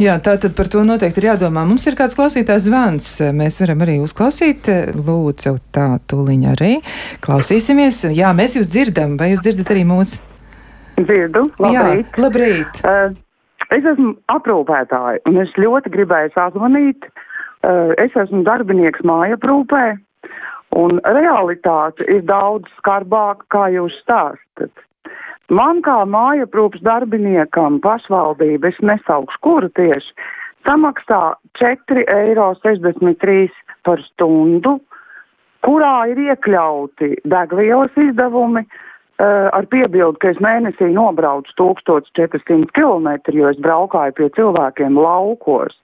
Jā, 0.00 0.16
tā 0.18 0.34
tad 0.42 0.54
par 0.58 0.68
to 0.70 0.82
noteikti 0.86 1.22
ir 1.22 1.28
jādomā. 1.32 1.62
Mums 1.68 1.86
ir 1.86 1.96
kāds 1.98 2.16
klausītājs 2.18 2.66
zvans. 2.66 3.08
Mēs 3.36 3.60
varam 3.62 3.84
arī 3.86 3.98
uzklausīt. 4.02 4.70
Lūdzu, 4.94 5.56
tā 5.74 5.88
tūliņ 6.10 6.46
arī. 6.54 6.70
Klausīsimies. 7.24 8.04
Jā, 8.14 8.32
mēs 8.36 8.56
jūs 8.58 8.70
dzirdam. 8.72 9.18
Vai 9.20 9.32
jūs 9.32 9.44
dzirdat 9.44 9.70
arī 9.74 9.84
mūs? 9.88 10.16
Dzirdu. 10.98 11.46
Labrīt. 11.62 12.06
Jā, 12.10 12.22
labrīt. 12.22 12.80
Uh, 12.86 13.14
es 13.74 13.86
esmu 13.94 14.14
aprūpētāja 14.34 15.22
un 15.30 15.42
es 15.42 15.54
ļoti 15.58 15.92
gribēju 15.94 16.34
sazvanīt. 16.36 17.06
Uh, 17.64 17.94
es 18.02 18.14
esmu 18.18 18.42
darbinieks 18.46 19.02
mājaprūpē 19.06 19.84
un 20.78 20.98
realitāte 21.06 22.06
ir 22.10 22.24
daudz 22.28 22.70
skarbāka, 22.80 23.46
kā 23.54 23.68
jūs 23.74 23.94
stāstat. 24.02 24.83
Man 25.52 25.82
kā 25.84 25.98
mājaprūpas 26.08 26.80
darbiniekam 26.84 27.76
pašvaldība, 27.84 28.70
es 28.72 28.78
nesaukšu 28.80 29.40
kuru 29.44 29.68
tieši, 29.76 30.14
samaksā 30.64 31.34
4,63 31.60 32.06
eiro 32.16 33.50
par 33.84 34.00
stundu, 34.06 34.78
kurā 35.64 36.08
ir 36.08 36.22
iekļauti 36.30 37.10
degvielas 37.28 37.92
izdevumi, 38.00 38.64
uh, 38.64 39.50
ar 39.52 39.68
piebildu, 39.68 40.16
ka 40.20 40.32
es 40.32 40.40
mēnesī 40.40 40.88
nobraucu 40.96 41.52
1400 41.60 42.72
km, 42.72 43.12
jo 43.36 43.52
es 43.52 43.60
braukāju 43.60 44.16
pie 44.16 44.30
cilvēkiem 44.38 44.96
laukos. 44.96 45.76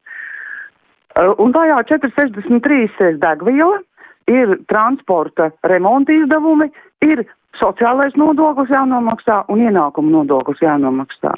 Uh, 1.19 1.35
un 1.37 1.53
tajā 1.53 1.83
463 1.93 2.89
ir 3.11 3.21
degviela, 3.21 3.83
ir 4.31 4.57
transporta 4.73 5.51
remonta 5.69 6.17
izdevumi, 6.17 6.71
ir 7.05 7.27
sociālais 7.59 8.15
nodoklis 8.21 8.71
jānomaksā 8.71 9.45
un 9.51 9.65
ienākuma 9.67 10.13
nodoklis 10.21 10.63
jānomaksā. 10.63 11.35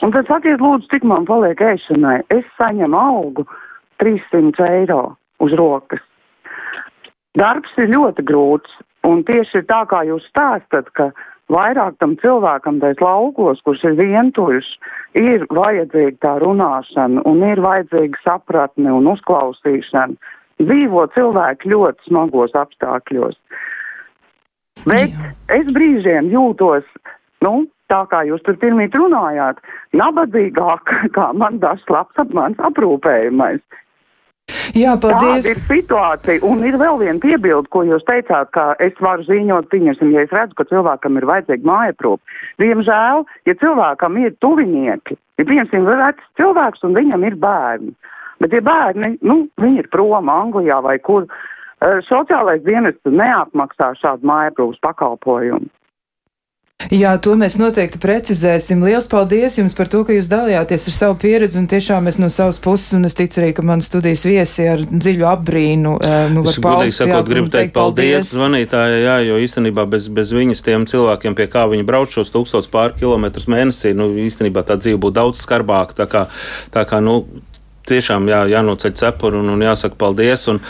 Un 0.00 0.14
tad 0.14 0.28
sakiet, 0.30 0.62
lūdzu, 0.64 0.88
cik 0.94 1.04
man 1.04 1.26
paliek 1.28 1.60
ēšanai. 1.60 2.22
Es 2.32 2.46
saņemu 2.56 2.96
algu 2.96 3.44
300 4.00 4.68
eiro 4.80 5.02
uz 5.44 5.52
rokas. 5.60 6.00
Darbs 7.38 7.76
ir 7.78 7.92
ļoti 7.92 8.24
grūts, 8.26 8.72
un 9.06 9.20
tieši 9.28 9.62
tā 9.68 9.84
kā 9.90 10.02
jūs 10.08 10.24
stāstat, 10.32 10.88
ka 10.96 11.10
vairāk 11.52 11.98
tam 12.00 12.16
cilvēkam 12.22 12.80
tais 12.82 12.98
laukos, 13.02 13.60
kurš 13.66 13.84
ir 13.90 13.98
vientuļš, 14.00 14.70
ir 15.20 15.46
vajadzīga 15.52 16.16
tā 16.24 16.34
runāšana, 16.42 17.22
un 17.28 17.44
ir 17.46 17.62
vajadzīga 17.62 18.24
sapratne 18.24 18.92
un 18.96 19.12
uzklausīšana. 19.12 20.16
Dzīvo 20.60 21.06
cilvēki 21.14 21.70
ļoti 21.72 22.08
smagos 22.08 22.56
apstākļos. 22.58 23.38
Bet 24.88 25.12
Jā. 25.12 25.32
es 25.60 25.68
brīžiem 25.74 26.30
jūtos, 26.32 26.86
nu, 27.44 27.66
tā 27.90 28.00
kā 28.10 28.22
jūs 28.28 28.42
tur 28.46 28.56
pirmīt 28.62 28.94
runājāt, 28.96 29.60
nabadzīgāk, 29.96 30.94
kā 31.16 31.30
man 31.36 31.60
dažs 31.62 31.84
labs 31.92 32.22
ap 32.22 32.32
mans 32.36 32.60
aprūpējumais. 32.70 33.62
Jā, 34.74 34.96
paldies. 34.98 35.44
Tāda 35.44 35.50
ir 35.52 35.58
situācija. 35.68 36.42
Un 36.46 36.64
ir 36.66 36.74
vēl 36.78 36.96
viena 37.02 37.20
piebilde, 37.22 37.70
ko 37.70 37.84
jūs 37.86 38.02
teicāt, 38.08 38.50
ka 38.54 38.72
es 38.82 38.96
varu 39.02 39.22
ziņot, 39.28 39.68
pieņemsim, 39.70 40.10
ja 40.14 40.24
es 40.26 40.34
redzu, 40.34 40.56
ka 40.58 40.66
cilvēkam 40.70 41.18
ir 41.20 41.26
vajadzīga 41.30 41.70
mājaprūpa. 41.70 42.38
Diemžēl, 42.62 43.24
ja 43.46 43.56
cilvēkam 43.62 44.18
ir 44.22 44.34
tuvinieki, 44.42 45.18
ja 45.38 45.46
pieņemsim, 45.46 45.86
vecs 45.86 46.26
cilvēks 46.40 46.82
un 46.86 46.98
viņam 46.98 47.26
ir 47.30 47.38
bērni, 47.42 47.94
bet 48.42 48.54
ja 48.56 48.62
bērni, 48.66 49.14
nu, 49.26 49.44
viņi 49.62 49.84
ir 49.84 49.90
prom 49.94 50.30
Anglijā 50.34 50.80
vai 50.86 50.98
kur, 50.98 51.26
uh, 51.26 51.59
sociālais 52.08 52.64
dienests 52.64 53.08
neapmaksā 53.08 53.94
šādu 54.00 54.28
mājaprūpas 54.28 54.82
pakalpojumu. 54.84 55.70
Jā, 56.88 57.10
to 57.20 57.34
mēs 57.36 57.58
noteikti 57.60 57.98
precizēsim. 58.00 58.80
Lielas 58.86 59.04
paldies 59.10 59.58
jums 59.58 59.74
par 59.76 59.90
to, 59.92 60.00
ka 60.08 60.14
jūs 60.16 60.30
dalījāties 60.32 60.86
ar 60.88 60.94
savu 60.96 61.16
pieredzi, 61.20 61.58
un 61.60 61.66
tiešām 61.68 62.08
es 62.08 62.16
no 62.16 62.30
savas 62.32 62.56
puses, 62.62 62.94
un 62.96 63.04
es 63.04 63.16
ticu 63.18 63.42
arī, 63.42 63.50
ka 63.56 63.64
man 63.66 63.84
studijas 63.84 64.24
viesi 64.24 64.64
ar 64.70 64.80
dziļu 64.88 65.26
apbrīnu. 65.28 65.92
Eh, 66.00 66.22
nu, 66.32 66.44
es 66.48 66.56
godīgi 66.56 66.94
sakot, 66.96 67.28
gribu 67.28 67.52
teikt 67.52 67.74
paldies, 67.76 68.14
paldies 68.14 68.32
zvanītājai, 68.32 69.02
jā, 69.04 69.18
jo 69.28 69.36
īstenībā 69.44 69.84
bez, 69.92 70.08
bez 70.08 70.32
viņas 70.32 70.64
tiem 70.64 70.88
cilvēkiem, 70.88 71.36
pie 71.36 71.50
kā 71.52 71.66
viņi 71.68 71.84
brauc 71.84 72.16
šos 72.16 72.32
tūkstots 72.32 72.72
pār 72.72 72.96
kilometrus 72.96 73.44
mēnesī, 73.52 73.92
nu, 73.92 74.08
īstenībā 74.24 74.64
tā 74.64 74.80
dzīve 74.80 75.02
būtu 75.04 75.18
daudz 75.20 75.44
skarbāka. 75.44 76.00
Tā 76.00 76.08
kā, 76.08 76.26
tā 76.72 76.88
kā, 76.88 77.04
nu, 77.04 77.20
tiešām 77.92 78.32
jā, 78.32 78.46
jānoceļ 78.56 78.96
cepuri 79.04 79.40
un, 79.42 79.52
un 79.52 79.68
jāsaka 79.68 80.00
paldies. 80.00 80.48
Un, 80.48 80.64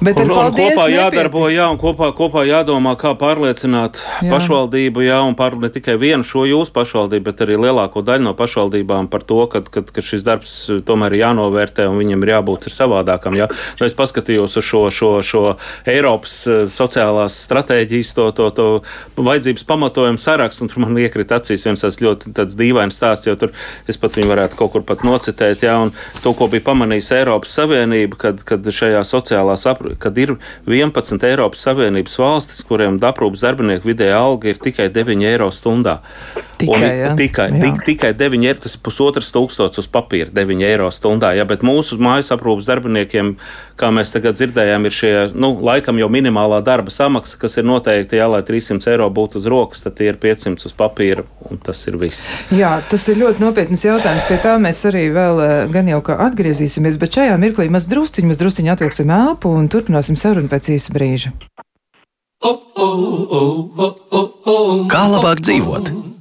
Bet 0.00 0.18
un, 0.20 0.28
un 0.28 0.50
kopā 0.52 0.86
jādarbo, 0.92 1.46
jā, 1.48 1.66
un 1.72 1.78
kopā, 1.80 2.10
kopā 2.16 2.42
jādomā, 2.44 2.92
kā 3.00 3.14
pārliecināt 3.16 4.02
jā. 4.20 4.28
pašvaldību, 4.28 5.00
jā, 5.06 5.22
un 5.24 5.36
pār 5.38 5.56
ne 5.60 5.70
tikai 5.72 5.94
vienu 6.00 6.26
šo 6.26 6.44
jūsu 6.44 6.74
pašvaldību, 6.74 7.24
bet 7.24 7.40
arī 7.46 7.56
lielāko 7.64 8.02
daļu 8.04 8.26
no 8.26 8.34
pašvaldībām 8.36 9.08
par 9.12 9.24
to, 9.24 9.38
ka, 9.48 9.62
ka, 9.64 9.80
ka 9.88 10.04
šis 10.04 10.26
darbs 10.26 10.56
tomēr 10.84 11.16
ir 11.16 11.22
jānovērtē 11.22 11.86
un 11.88 11.96
viņam 12.02 12.26
ir 12.26 12.32
jābūt 12.34 12.68
ir 12.68 12.76
savādākam. 12.76 13.38
Jā. 13.40 13.48
Nu, 13.80 13.88
es 13.88 13.96
paskatījos 13.96 14.58
uz 14.60 14.66
šo, 14.68 14.82
šo, 14.92 15.10
šo 15.24 15.42
Eiropas 15.88 16.36
eh, 16.44 16.66
sociālās 16.76 17.38
stratēģijas, 17.46 18.12
to, 18.20 18.28
to, 18.36 18.50
to 18.52 18.68
vajadzības 19.16 19.64
pamatojumu 19.70 20.20
sarakstu, 20.20 20.66
un 20.66 20.72
tur 20.74 20.84
man 20.84 21.00
iekrita 21.00 21.40
acīs 21.40 21.64
viens 21.64 21.86
tāds 21.86 22.02
ļoti 22.04 22.34
tāds 22.36 22.58
dīvains 22.58 23.00
stāsts, 23.00 23.30
jo 23.30 23.38
tur 23.40 23.56
es 23.88 23.96
pat 24.00 24.20
viņu 24.20 24.28
varētu 24.34 24.60
kaut 24.60 24.76
kur 24.76 24.84
pat 24.84 25.08
nocitēt, 25.08 25.64
jā, 25.64 25.80
un 25.86 25.96
to, 26.20 26.36
ko 26.36 26.52
bija 26.52 26.68
pamanījis 26.68 27.14
Eiropas 27.22 27.56
Savienība, 27.56 28.20
kad, 28.26 28.44
kad 28.44 28.72
šajā 28.76 29.00
sociālās 29.08 29.64
aprūpes 29.64 29.85
kad 30.00 30.18
ir 30.18 30.34
11 30.66 31.22
Eiropas 31.28 31.62
Savienības 31.66 32.16
valstis, 32.20 32.62
kuriem 32.66 32.98
aprūpas 33.06 33.44
darbinieku 33.44 33.90
vidēja 33.92 34.18
alga 34.18 34.50
ir 34.50 34.60
tikai 34.62 34.88
9 34.92 35.26
eiro 35.28 35.50
stundā. 35.54 35.98
Tikai, 36.56 36.76
un, 36.76 36.84
ja? 36.88 37.12
tikai, 37.18 37.48
tik, 37.60 37.82
tikai 37.86 38.12
9 38.16 38.46
eiro, 38.48 38.60
tas 38.64 38.76
ir 38.78 38.82
pusotras 38.84 39.28
tūkstots 39.34 39.82
uz 39.82 39.90
papīra, 39.92 40.32
9 40.34 40.66
eiro 40.66 40.90
stundā. 40.94 41.34
Ja, 41.36 41.46
bet 41.48 41.64
mūsu 41.66 42.00
mājas 42.00 42.32
aprūpas 42.34 42.68
darbiniekiem, 42.70 43.36
kā 43.76 43.90
mēs 43.94 44.12
tagad 44.14 44.38
dzirdējām, 44.38 44.86
ir 44.88 44.94
šie, 44.94 45.12
nu, 45.36 45.52
laikam 45.64 45.98
jau 46.00 46.08
minimālā 46.12 46.62
darba 46.64 46.92
samaksa, 46.92 47.38
kas 47.40 47.58
ir 47.60 47.66
noteikti, 47.68 48.18
jā, 48.20 48.28
lai 48.30 48.42
300 48.46 48.92
eiro 48.92 49.08
būtu 49.12 49.40
uz 49.40 49.48
rokas, 49.52 49.84
tad 49.84 49.98
tie 49.98 50.10
ir 50.12 50.20
500 50.22 50.68
uz 50.68 50.74
papīra, 50.76 51.26
un 51.50 51.60
tas 51.62 51.82
ir 51.90 51.98
viss. 52.00 52.24
Jā, 52.54 52.76
tas 52.90 53.06
ir 53.12 53.20
ļoti 53.22 53.44
nopietns 53.44 53.84
jautājums. 53.86 54.26
Pie 54.28 54.40
tā 54.42 54.56
mēs 54.62 54.82
arī 54.88 55.06
vēl 55.14 55.44
eh, 55.44 55.54
gan 55.72 55.92
jau 55.92 56.00
kā 56.06 56.18
atgriezīsimies, 56.26 56.98
bet 57.02 57.20
šajā 57.20 57.36
mirklī 57.42 57.68
mēs 57.72 57.88
drusciņi, 57.92 58.32
mēs 58.32 58.42
drusciņi 58.42 58.74
atvilksim 58.74 59.12
elpu 59.12 59.52
un 59.52 59.70
turpināsim 59.72 60.18
sarunu 60.20 60.50
pēc 60.52 60.72
īsa 60.76 60.96
brīža. 60.96 61.34
Kā 64.92 65.06
labāk 65.10 65.40
dzīvot? 65.44 66.15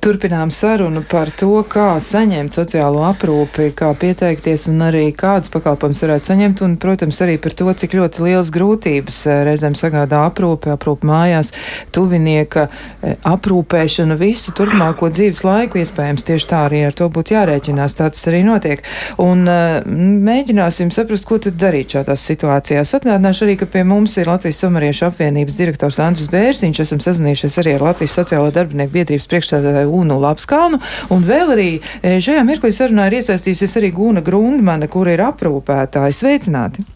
Turpinām 0.00 0.50
sarunu 0.54 1.02
par 1.04 1.28
to, 1.36 1.60
kā 1.68 1.98
saņemt 2.00 2.54
sociālo 2.56 3.02
aprūpi, 3.08 3.70
kā 3.76 3.90
pieteikties 3.98 4.66
un 4.70 4.80
arī 4.86 5.10
kādas 5.16 5.52
pakalpojumus 5.52 6.00
varētu 6.04 6.30
saņemt, 6.30 6.62
un, 6.64 6.76
protams, 6.80 7.20
arī 7.24 7.36
par 7.42 7.54
to, 7.58 7.68
cik 7.82 7.96
ļoti 7.98 8.24
liels 8.24 8.52
grūtības 8.54 9.18
eh, 9.28 9.42
reizēm 9.48 9.76
sagādā 9.78 10.22
aprūpe, 10.28 10.72
aprūpe 10.72 11.08
mājās, 11.08 11.52
tuvinieka 11.94 12.66
eh, 12.68 13.18
aprūpēšana 13.28 14.16
visu 14.20 14.54
turpmāko 14.56 15.10
dzīves 15.12 15.44
laiku, 15.44 15.82
iespējams, 15.82 16.26
tieši 16.30 16.50
tā 16.50 16.64
arī 16.68 16.82
ar 16.88 16.96
to 16.96 17.10
būtu 17.12 17.36
jārēķinās, 17.36 17.98
tā 17.98 18.08
tas 18.14 18.26
arī 18.32 18.42
notiek. 18.46 18.84
Un 19.20 19.44
eh, 19.50 19.84
mēģināsim 20.30 20.94
saprast, 20.94 21.28
ko 21.28 21.40
tad 21.42 21.60
darīt 21.60 21.96
šādās 21.98 22.24
situācijās. 22.32 22.94
Atgādināšu 23.00 23.46
arī, 23.46 23.58
ka 23.60 23.68
pie 23.70 23.84
mums 23.84 24.16
ir 24.16 24.32
Latvijas 24.32 24.62
samariešu 24.64 25.10
apvienības 25.10 25.60
direktors 25.60 26.00
Andris 26.02 26.32
Bērziņš, 26.32 26.84
esam 26.86 27.04
sazinājušies 27.04 27.60
arī 27.62 27.76
ar 27.76 27.88
Latvijas 27.90 28.16
sociālo 28.20 28.50
darbinieku 28.54 28.96
biedrības 28.98 29.28
priekšsēdētāju 29.30 29.59
Unu 29.86 30.20
Lapskalnu, 30.22 30.80
un 31.14 31.26
vēl 31.26 31.56
arī 31.56 31.68
e, 31.78 32.16
šajā 32.22 32.44
mirklī 32.46 32.72
sarunā 32.74 33.08
ir 33.08 33.20
iesaistījusies 33.20 33.76
arī 33.80 33.92
Guna 33.96 34.24
Grundmane, 34.24 34.88
kur 34.92 35.10
ir 35.10 35.22
aprūpētāji. 35.26 36.18
Sveicināti! 36.20 36.86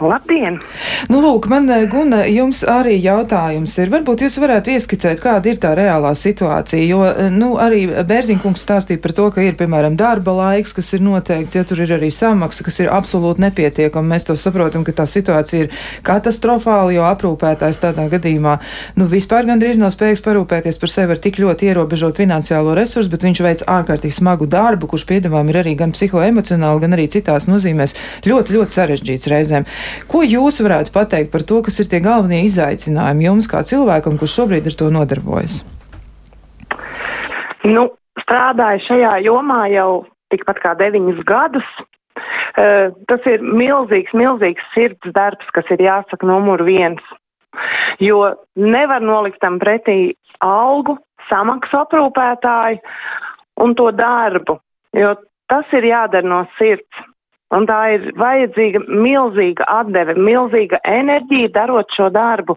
Labdien! 0.00 0.58
Nu, 1.08 1.20
lūk, 1.22 1.46
man, 1.52 1.68
eh, 1.70 1.84
Guna, 1.90 2.24
jums 2.26 2.64
arī 2.66 2.96
jautājums 3.02 3.76
ir. 3.78 3.90
Varbūt 3.92 4.24
jūs 4.24 4.38
varētu 4.42 4.72
ieskicēt, 4.74 5.20
kāda 5.22 5.50
ir 5.52 5.60
tā 5.62 5.74
reālā 5.76 6.10
situācija, 6.18 6.82
jo, 6.88 7.04
eh, 7.04 7.30
nu, 7.30 7.54
arī 7.60 7.86
Bērziņkungs 8.06 8.64
stāstīja 8.64 9.00
par 9.02 9.12
to, 9.12 9.30
ka 9.30 9.40
ir, 9.40 9.54
piemēram, 9.54 9.96
darba 9.96 10.32
laiks, 10.32 10.74
kas 10.74 10.92
ir 10.94 11.00
noteikts, 11.00 11.54
ja 11.54 11.64
tur 11.64 11.80
ir 11.80 11.94
arī 11.98 12.10
samaksa, 12.10 12.64
kas 12.64 12.80
ir 12.80 12.88
absolūti 12.88 13.44
nepietiekama. 13.44 14.14
Mēs 14.14 14.26
to 14.26 14.34
saprotam, 14.34 14.84
ka 14.84 14.92
tā 14.92 15.06
situācija 15.06 15.64
ir 15.64 15.70
katastrofāla, 16.02 16.92
jo 16.94 17.02
aprūpētājs 17.02 17.80
tādā 17.80 18.08
gadījumā, 18.10 18.58
nu, 18.96 19.06
vispār 19.06 19.46
gandrīz 19.46 19.78
nav 19.78 19.92
spējīgs 19.94 20.24
parūpēties 20.24 20.80
par 20.80 20.90
sevi 20.90 21.12
ar 21.12 21.18
tik 21.18 21.38
ļoti 21.38 21.70
ierobežot 21.70 22.16
finansiālo 22.16 22.74
resursu, 22.74 23.10
bet 23.10 23.22
viņš 23.22 23.40
veic 23.40 23.64
ārkārtīgi 23.68 24.18
smagu 24.18 24.46
darbu, 24.46 24.86
kurš 24.86 25.06
piedāvājumi 25.06 25.50
ir 25.50 25.60
arī 25.62 25.76
gan 25.76 25.92
psihoemocionāli, 25.92 26.80
gan 26.80 26.92
arī 26.92 27.08
citās 27.08 27.46
nozīmēs 27.46 27.94
ļoti, 28.24 28.58
ļoti 28.58 28.78
sarežģīts 28.78 29.30
reizēm. 29.30 29.66
Ko 30.10 30.22
jūs 30.26 30.60
varētu 30.64 30.92
pateikt 30.94 31.32
par 31.32 31.44
to, 31.46 31.60
kas 31.66 31.80
ir 31.82 31.90
tie 31.90 32.00
galvenie 32.04 32.44
izaicinājumi 32.48 33.28
jums 33.28 33.48
kā 33.50 33.64
cilvēkam, 33.66 34.18
kurš 34.20 34.38
šobrīd 34.40 34.70
ar 34.70 34.78
to 34.80 34.90
nodarbojas? 34.94 35.62
Nu, 37.64 37.88
strādāju 38.20 38.84
šajā 38.88 39.16
jomā 39.24 39.64
jau 39.72 40.04
tikpat 40.34 40.60
kā 40.62 40.74
deviņus 40.80 41.24
gadus. 41.28 41.68
Uh, 42.54 42.92
tas 43.10 43.24
ir 43.26 43.42
milzīgs, 43.42 44.12
milzīgs 44.14 44.66
sirds 44.74 45.14
darbs, 45.16 45.48
kas 45.56 45.66
ir 45.74 45.82
jāsaka 45.82 46.26
numur 46.28 46.62
viens. 46.66 47.02
Jo 48.02 48.34
nevar 48.58 49.02
nolikt 49.02 49.40
tam 49.42 49.58
pretī 49.62 50.14
algu, 50.44 50.96
samaksu 51.30 51.80
aprūpētāju 51.80 52.80
un 53.64 53.74
to 53.78 53.90
darbu, 53.94 54.58
jo 54.94 55.14
tas 55.50 55.74
ir 55.76 55.88
jādara 55.90 56.26
no 56.26 56.44
sirds. 56.58 57.02
Un 57.54 57.68
tā 57.70 57.78
ir 57.94 58.08
vajadzīga 58.18 58.82
milzīga 58.88 59.66
atdeve, 59.70 60.16
milzīga 60.18 60.80
enerģija 60.88 61.52
darot 61.54 61.92
šo 61.94 62.08
darbu, 62.14 62.56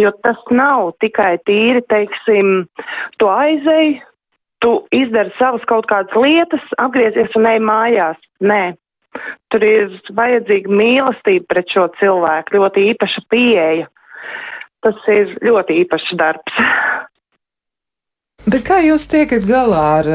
jo 0.00 0.12
tas 0.24 0.38
nav 0.54 0.92
tikai 1.02 1.34
tīri, 1.48 1.82
teiksim, 1.90 2.68
tu 3.18 3.30
aizēji, 3.32 3.98
tu 4.62 4.76
izdari 4.94 5.32
savas 5.38 5.64
kaut 5.70 5.88
kādas 5.90 6.14
lietas, 6.14 6.64
apgriezies 6.78 7.34
un 7.38 7.48
ej 7.50 7.60
mājās. 7.64 8.20
Nē. 8.44 8.62
Tur 9.50 9.64
ir 9.66 9.96
vajadzīga 10.14 10.70
mīlestība 10.70 11.48
pret 11.50 11.72
šo 11.74 11.88
cilvēku, 11.98 12.60
ļoti 12.60 12.86
īpaša 12.92 13.24
pieeja. 13.32 13.88
Tas 14.84 15.08
ir 15.12 15.34
ļoti 15.44 15.82
īpašs 15.82 16.14
darbs. 16.20 16.60
Bet 18.48 18.62
kā 18.64 18.78
jūs 18.80 19.04
tiekat 19.10 19.44
galā 19.44 19.82
ar, 19.98 20.06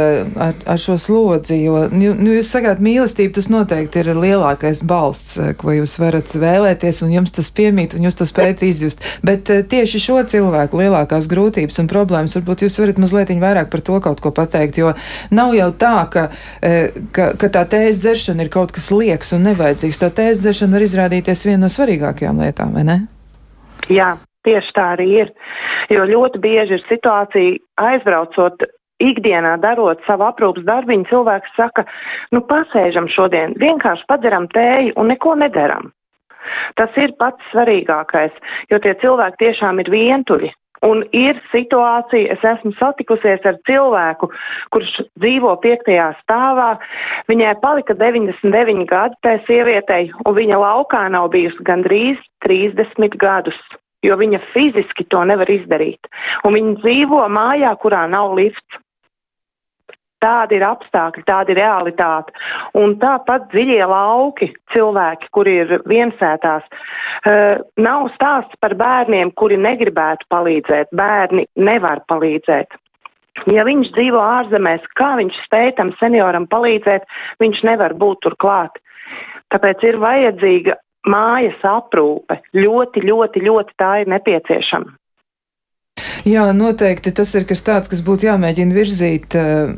ar, 0.41 0.55
ar 0.73 0.79
šo 0.81 0.95
slodzi? 0.99 1.59
Jo 1.61 1.85
nu, 1.91 2.09
nu, 2.17 2.33
jūs 2.33 2.49
sakāt, 2.55 2.81
mīlestība 2.83 3.35
tas 3.37 3.47
noteikti 3.53 4.01
ir 4.01 4.09
lielākais 4.17 4.81
balsts, 4.87 5.37
ko 5.61 5.75
jūs 5.75 5.93
varat 6.01 6.33
vēlēties, 6.33 7.03
un 7.05 7.13
jums 7.13 7.35
tas 7.37 7.51
piemīt, 7.53 7.93
un 7.95 8.07
jūs 8.07 8.17
to 8.17 8.27
spējat 8.27 8.65
izjust. 8.65 9.05
Bet 9.25 9.53
eh, 9.53 9.61
tieši 9.69 10.01
šo 10.07 10.17
cilvēku 10.33 10.81
lielākās 10.81 11.29
grūtības 11.31 11.79
un 11.83 11.91
problēmas, 11.91 12.35
varbūt 12.39 12.65
jūs 12.65 12.79
varat 12.81 13.01
mazliet 13.05 13.33
vairāk 13.45 13.69
par 13.69 13.85
to 13.85 14.01
kaut 14.01 14.25
ko 14.25 14.33
pateikt, 14.35 14.81
jo 14.81 14.95
nav 15.29 15.53
jau 15.55 15.71
tā, 15.85 15.95
ka, 16.09 16.27
eh, 16.65 16.97
ka, 17.13 17.31
ka 17.37 17.53
tā 17.53 17.67
tējas 17.77 18.01
dzeršana 18.01 18.47
ir 18.47 18.53
kaut 18.57 18.73
kas 18.73 18.89
lieks 18.89 19.35
un 19.37 19.45
nevajadzīgs. 19.51 20.01
Tā 20.01 20.09
tējas 20.09 20.41
dzeršana 20.41 20.79
var 20.79 20.89
izrādīties 20.89 21.45
viena 21.45 21.67
no 21.67 21.71
svarīgākajām 21.71 22.41
lietām, 22.41 22.73
vai 22.73 22.89
ne? 22.89 23.03
Jā, 23.85 24.15
tieši 24.45 24.73
tā 24.77 24.87
arī 24.95 25.09
ir. 25.23 25.35
Jo 25.93 26.07
ļoti 26.09 26.41
bieži 26.43 26.79
ir 26.79 26.87
situācija 26.89 27.59
aizbraucot 27.91 28.65
ikdienā 29.03 29.57
darot 29.63 30.01
savu 30.07 30.27
aprūpas 30.29 30.65
darbiņu, 30.67 31.09
cilvēks 31.11 31.55
saka, 31.57 31.85
nu 32.31 32.41
pasēžam 32.47 33.09
šodien, 33.11 33.55
vienkārši 33.59 34.07
padzeram 34.07 34.47
tēju 34.55 34.95
un 34.95 35.11
neko 35.11 35.35
nedaram. 35.41 35.91
Tas 36.79 36.93
ir 37.01 37.15
pats 37.19 37.41
svarīgākais, 37.51 38.35
jo 38.69 38.79
tie 38.79 38.93
cilvēki 39.01 39.41
tiešām 39.47 39.81
ir 39.81 39.91
vientuļi. 39.91 40.51
Un 40.85 41.01
ir 41.17 41.39
situācija, 41.49 42.35
es 42.35 42.43
esmu 42.45 42.75
satikusies 42.77 43.45
ar 43.47 43.55
cilvēku, 43.65 44.27
kurš 44.75 44.91
dzīvo 45.17 45.55
piektajā 45.63 46.11
stāvā, 46.19 46.75
viņai 47.31 47.55
palika 47.63 47.95
99 47.97 48.85
gadi 48.91 49.17
tai 49.25 49.39
sievietei, 49.47 50.11
un 50.27 50.37
viņa 50.37 50.59
laukā 50.61 51.07
nav 51.15 51.31
bijusi 51.33 51.65
gandrīz 51.65 52.21
30 52.45 53.17
gadus 53.17 53.57
jo 54.05 54.17
viņa 54.19 54.41
fiziski 54.53 55.07
to 55.11 55.23
nevar 55.27 55.49
izdarīt. 55.51 56.09
Un 56.45 56.57
viņa 56.57 56.79
dzīvo 56.81 57.21
mājā, 57.31 57.75
kurā 57.81 58.05
nav 58.11 58.35
lifts. 58.37 58.81
Tādi 60.23 60.55
ir 60.57 60.63
apstākļi, 60.65 61.21
tāda 61.27 61.51
ir 61.51 61.59
realitāte. 61.59 62.31
Un 62.79 62.95
tāpat 63.01 63.49
dziļie 63.51 63.83
lauki, 63.91 64.47
cilvēki, 64.73 65.27
kuri 65.35 65.57
ir 65.65 65.73
viensētās, 65.85 66.63
uh, 66.71 67.59
nav 67.77 68.07
stāsts 68.15 68.57
par 68.63 68.73
bērniem, 68.79 69.35
kuri 69.37 69.59
negribētu 69.61 70.25
palīdzēt. 70.33 70.95
Bērni 70.95 71.45
nevar 71.59 72.01
palīdzēt. 72.09 72.79
Ja 73.51 73.65
viņš 73.67 73.91
dzīvo 73.93 74.21
ārzemēs, 74.23 74.87
kā 74.97 75.11
viņš 75.19 75.37
spēj 75.45 75.75
tam 75.77 75.91
senioram 75.99 76.47
palīdzēt, 76.49 77.05
viņš 77.43 77.61
nevar 77.67 77.93
būt 77.99 78.23
turklāt. 78.25 78.79
Tāpēc 79.53 79.83
ir 79.85 79.99
vajadzīga 80.01 80.79
mājas 81.09 81.59
aprūpe. 81.69 82.39
Ļoti, 82.57 83.03
ļoti, 83.05 83.43
ļoti 83.45 83.77
tā 83.81 83.91
ir 84.03 84.11
nepieciešama. 84.13 84.93
Jā, 86.25 86.47
noteikti 86.57 87.11
tas 87.13 87.29
ir 87.37 87.43
kas 87.45 87.59
tāds, 87.61 87.85
kas 87.85 87.99
būtu 88.01 88.25
jāmēģina 88.25 88.73
virzīt 88.73 89.35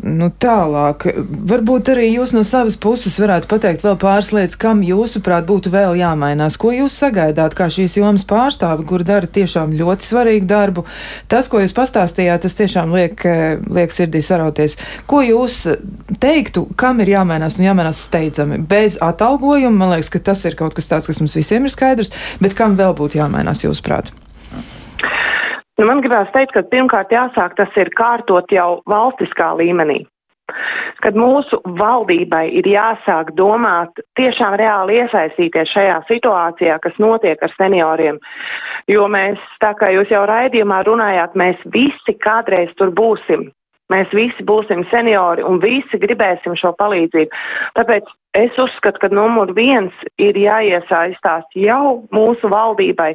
nu, 0.08 0.30
tālāk. 0.32 1.04
Varbūt 1.52 1.90
arī 1.92 2.06
jūs 2.14 2.32
no 2.32 2.46
savas 2.48 2.78
puses 2.80 3.18
varētu 3.20 3.50
pateikt 3.52 3.82
vēl 3.84 3.98
pāris 4.00 4.30
lietas, 4.32 4.56
kam 4.56 4.80
jūsuprāt 4.80 5.44
būtu 5.50 5.74
vēl 5.74 5.98
jāmainās. 6.00 6.56
Ko 6.56 6.72
jūs 6.72 6.96
sagaidāt 7.02 7.52
kā 7.58 7.68
šīs 7.68 7.98
jomas 8.00 8.24
pārstāvi, 8.30 8.86
kur 8.88 9.04
dara 9.04 9.28
tiešām 9.28 9.74
ļoti 9.76 10.08
svarīgu 10.08 10.48
darbu? 10.48 10.86
Tas, 11.28 11.50
ko 11.52 11.60
jūs 11.60 11.76
pastāstījāt, 11.76 12.46
tas 12.46 12.56
tiešām 12.62 12.96
liek, 12.96 13.26
liek 13.68 13.92
sirdī 13.92 14.22
sarauties. 14.24 14.78
Ko 15.04 15.20
jūs 15.28 15.66
teiktu, 16.24 16.64
kam 16.80 17.04
ir 17.04 17.12
jāmainās 17.12 17.60
un 17.60 17.68
jāmainās 17.68 18.06
steidzami? 18.08 18.62
Bez 18.72 18.96
atalgojuma, 19.04 19.76
man 19.84 19.98
liekas, 19.98 20.14
ka 20.16 20.24
tas 20.32 20.46
ir 20.48 20.56
kaut 20.56 20.80
kas 20.80 20.88
tāds, 20.94 21.12
kas 21.12 21.20
mums 21.20 21.36
visiem 21.36 21.68
ir 21.68 21.76
skaidrs, 21.76 22.16
bet 22.40 22.56
kam 22.56 22.80
vēl 22.80 22.96
būtu 22.96 23.20
jāmainās 23.20 23.68
jūsuprāt? 23.68 24.16
Nu, 25.78 25.86
man 25.86 26.02
gribās 26.02 26.30
teikt, 26.34 26.56
ka 26.56 26.66
pirmkārt 26.72 27.12
jāsāk 27.14 27.58
tas 27.58 27.76
ir 27.78 27.92
kārtot 27.98 28.50
jau 28.54 28.80
valstiskā 28.90 29.52
līmenī. 29.60 30.02
Kad 31.04 31.18
mūsu 31.20 31.60
valdībai 31.78 32.46
ir 32.58 32.70
jāsāk 32.72 33.34
domāt, 33.38 34.00
tiešām 34.18 34.56
reāli 34.58 35.02
iesaistīties 35.04 35.74
šajā 35.76 35.98
situācijā, 36.08 36.80
kas 36.82 36.96
notiek 37.04 37.44
ar 37.44 37.54
senioriem, 37.58 38.18
jo 38.90 39.06
mēs, 39.12 39.44
tā 39.62 39.74
kā 39.78 39.92
jūs 39.94 40.10
jau 40.14 40.24
raidījumā 40.30 40.82
runājāt, 40.88 41.36
mēs 41.38 41.62
visi 41.76 42.16
kādreiz 42.24 42.72
tur 42.80 42.96
būsim. 42.96 43.50
Mēs 43.94 44.12
visi 44.16 44.44
būsim 44.44 44.84
seniori 44.92 45.46
un 45.48 45.62
visi 45.64 46.00
gribēsim 46.02 46.58
šo 46.60 46.74
palīdzību. 46.80 47.42
Tāpēc 47.80 48.10
es 48.36 48.60
uzskatu, 48.60 49.00
ka 49.00 49.10
numur 49.14 49.54
viens 49.56 49.96
ir 50.20 50.38
jāiesaistās 50.38 51.48
jau 51.56 52.04
mūsu 52.14 52.52
valdībai, 52.52 53.14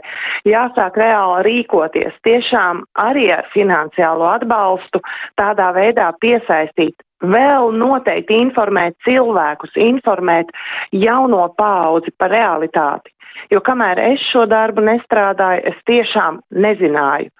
jāsāk 0.48 0.96
reāli 1.02 1.44
rīkoties, 1.48 2.16
tiešām 2.26 2.84
arī 3.04 3.28
ar 3.36 3.48
finansiālo 3.52 4.30
atbalstu, 4.32 5.02
tādā 5.40 5.70
veidā 5.76 6.08
piesaistīt 6.24 6.96
vēl 7.22 7.70
noteikti 7.78 8.34
informēt 8.42 8.96
cilvēkus, 9.06 9.76
informēt 9.78 10.50
jauno 10.92 11.46
paudzi 11.58 12.10
par 12.18 12.32
realitāti. 12.34 13.11
Jo 13.52 13.60
kamēr 13.64 14.00
es 14.00 14.22
šo 14.30 14.46
darbu 14.50 14.84
nestrādāju, 14.86 15.66
es 15.72 15.78
tiešām 15.88 16.40
nezināju, 16.64 17.30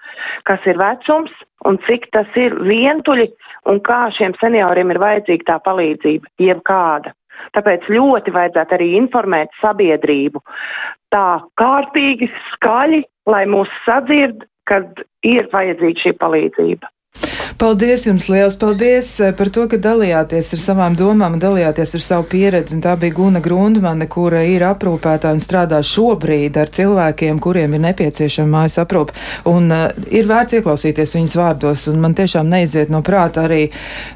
kas 0.48 0.68
ir 0.68 0.78
vecums 0.80 1.32
un 1.68 1.78
cik 1.86 2.08
tas 2.12 2.28
ir 2.36 2.56
vientuļi 2.66 3.28
un 3.70 3.80
kā 3.86 4.04
šiem 4.16 4.36
senioriem 4.40 4.92
ir 4.92 5.00
vajadzīga 5.02 5.48
tā 5.52 5.58
palīdzība, 5.66 6.32
jebkāda. 6.42 7.14
Tāpēc 7.56 7.88
ļoti 7.90 8.32
vajadzētu 8.34 8.76
arī 8.76 8.88
informēt 9.00 9.54
sabiedrību 9.60 10.42
tā 11.12 11.42
kārtīgi, 11.60 12.30
skaļi, 12.52 13.02
lai 13.28 13.44
mūs 13.50 13.70
sadzird, 13.86 14.46
kad 14.70 15.02
ir 15.26 15.48
vajadzīga 15.52 16.04
šī 16.04 16.12
palīdzība. 16.20 16.90
Paldies 17.58 18.06
jums 18.06 18.28
liels, 18.30 18.56
paldies 18.56 19.08
eh, 19.20 19.32
par 19.36 19.50
to, 19.52 19.66
ka 19.70 19.78
dalījāties 19.82 20.52
ar 20.56 20.62
savām 20.62 20.96
domām 20.98 21.36
un 21.36 21.42
dalījāties 21.42 21.94
ar 21.98 22.04
savu 22.04 22.26
pieredzi. 22.30 22.76
Un 22.76 22.84
tā 22.84 22.94
bija 23.00 23.16
Guna 23.16 23.42
Grundmane, 23.44 24.06
kura 24.10 24.42
ir 24.48 24.64
aprūpētā 24.66 25.32
un 25.34 25.42
strādā 25.42 25.80
šobrīd 25.84 26.56
ar 26.60 26.72
cilvēkiem, 26.72 27.40
kuriem 27.42 27.76
ir 27.76 27.82
nepieciešama 27.88 28.62
mājas 28.62 28.78
aprūpe. 28.82 29.16
Un 29.50 29.68
uh, 29.74 29.88
ir 30.10 30.28
vērts 30.30 30.58
ieklausīties 30.58 31.16
viņas 31.18 31.36
vārdos, 31.38 31.86
un 31.92 32.00
man 32.04 32.16
tiešām 32.18 32.48
neiziet 32.48 32.92
no 32.92 33.02
prāta 33.04 33.44
arī 33.48 33.66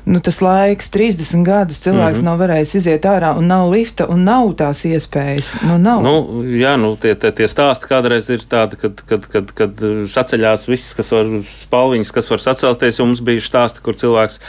nu, 0.06 0.20
tas 0.24 0.40
laiks, 0.44 0.90
30 0.94 1.44
gadus 1.46 1.82
cilvēks 1.84 2.22
mm 2.22 2.26
-hmm. 2.26 2.30
nav 2.30 2.40
varējis 2.44 2.74
iziet 2.80 3.08
ārā, 3.10 3.34
un 3.38 3.50
nav 3.50 3.68
lifta, 3.72 4.06
un 4.08 4.24
nav 4.24 4.54
tās 4.56 4.84
iespējas. 4.86 5.56
Nu, 5.66 5.78
nav. 5.78 6.02
Nu, 6.02 6.44
jā, 6.46 6.76
nu, 6.80 6.94
tie, 6.96 7.14
tie, 7.14 7.32
tie 7.32 7.48
stāsti 7.50 7.90
kādreiz 7.90 8.30
ir 8.32 8.46
tādi, 8.48 8.80
kad, 8.80 9.02
kad, 9.08 9.26
kad, 9.26 9.52
kad 9.52 9.86
saceļās 10.08 10.68
viss, 10.68 10.94
kas 10.94 11.12
var 11.12 11.26
spalviņas, 11.50 12.12
kas 12.12 12.30
var 12.30 12.40
sacelties, 12.40 13.00
un 13.00 13.16
mums 13.16 13.25
bijuši 13.26 13.50
stāsti, 13.50 13.82
kur 13.84 13.98
cilvēks 13.98 14.40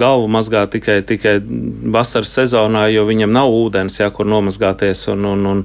galvu 0.00 0.30
mazgā 0.32 0.64
tikai, 0.72 1.00
tikai 1.06 1.36
vasaras 1.94 2.32
sezonā, 2.34 2.86
jo 2.94 3.06
viņam 3.08 3.34
nav 3.34 3.52
ūdens, 3.54 4.00
jā, 4.00 4.10
kur 4.14 4.28
nomazgāties. 4.30 5.06
Un, 5.12 5.28
un, 5.34 5.46
un, 5.50 5.62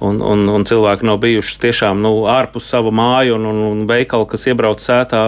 un, 0.00 0.20
un, 0.24 0.46
un 0.48 0.64
cilvēki 0.66 1.06
nav 1.06 1.20
bijuši 1.22 1.58
tiešām 1.64 2.00
nu, 2.02 2.12
ārpus 2.30 2.68
sava 2.72 2.92
māju 2.94 3.36
un, 3.36 3.46
un, 3.50 3.60
un 3.70 3.82
veikalu, 3.88 4.26
kas 4.30 4.46
iebrauc 4.48 4.82
sētā 4.82 5.22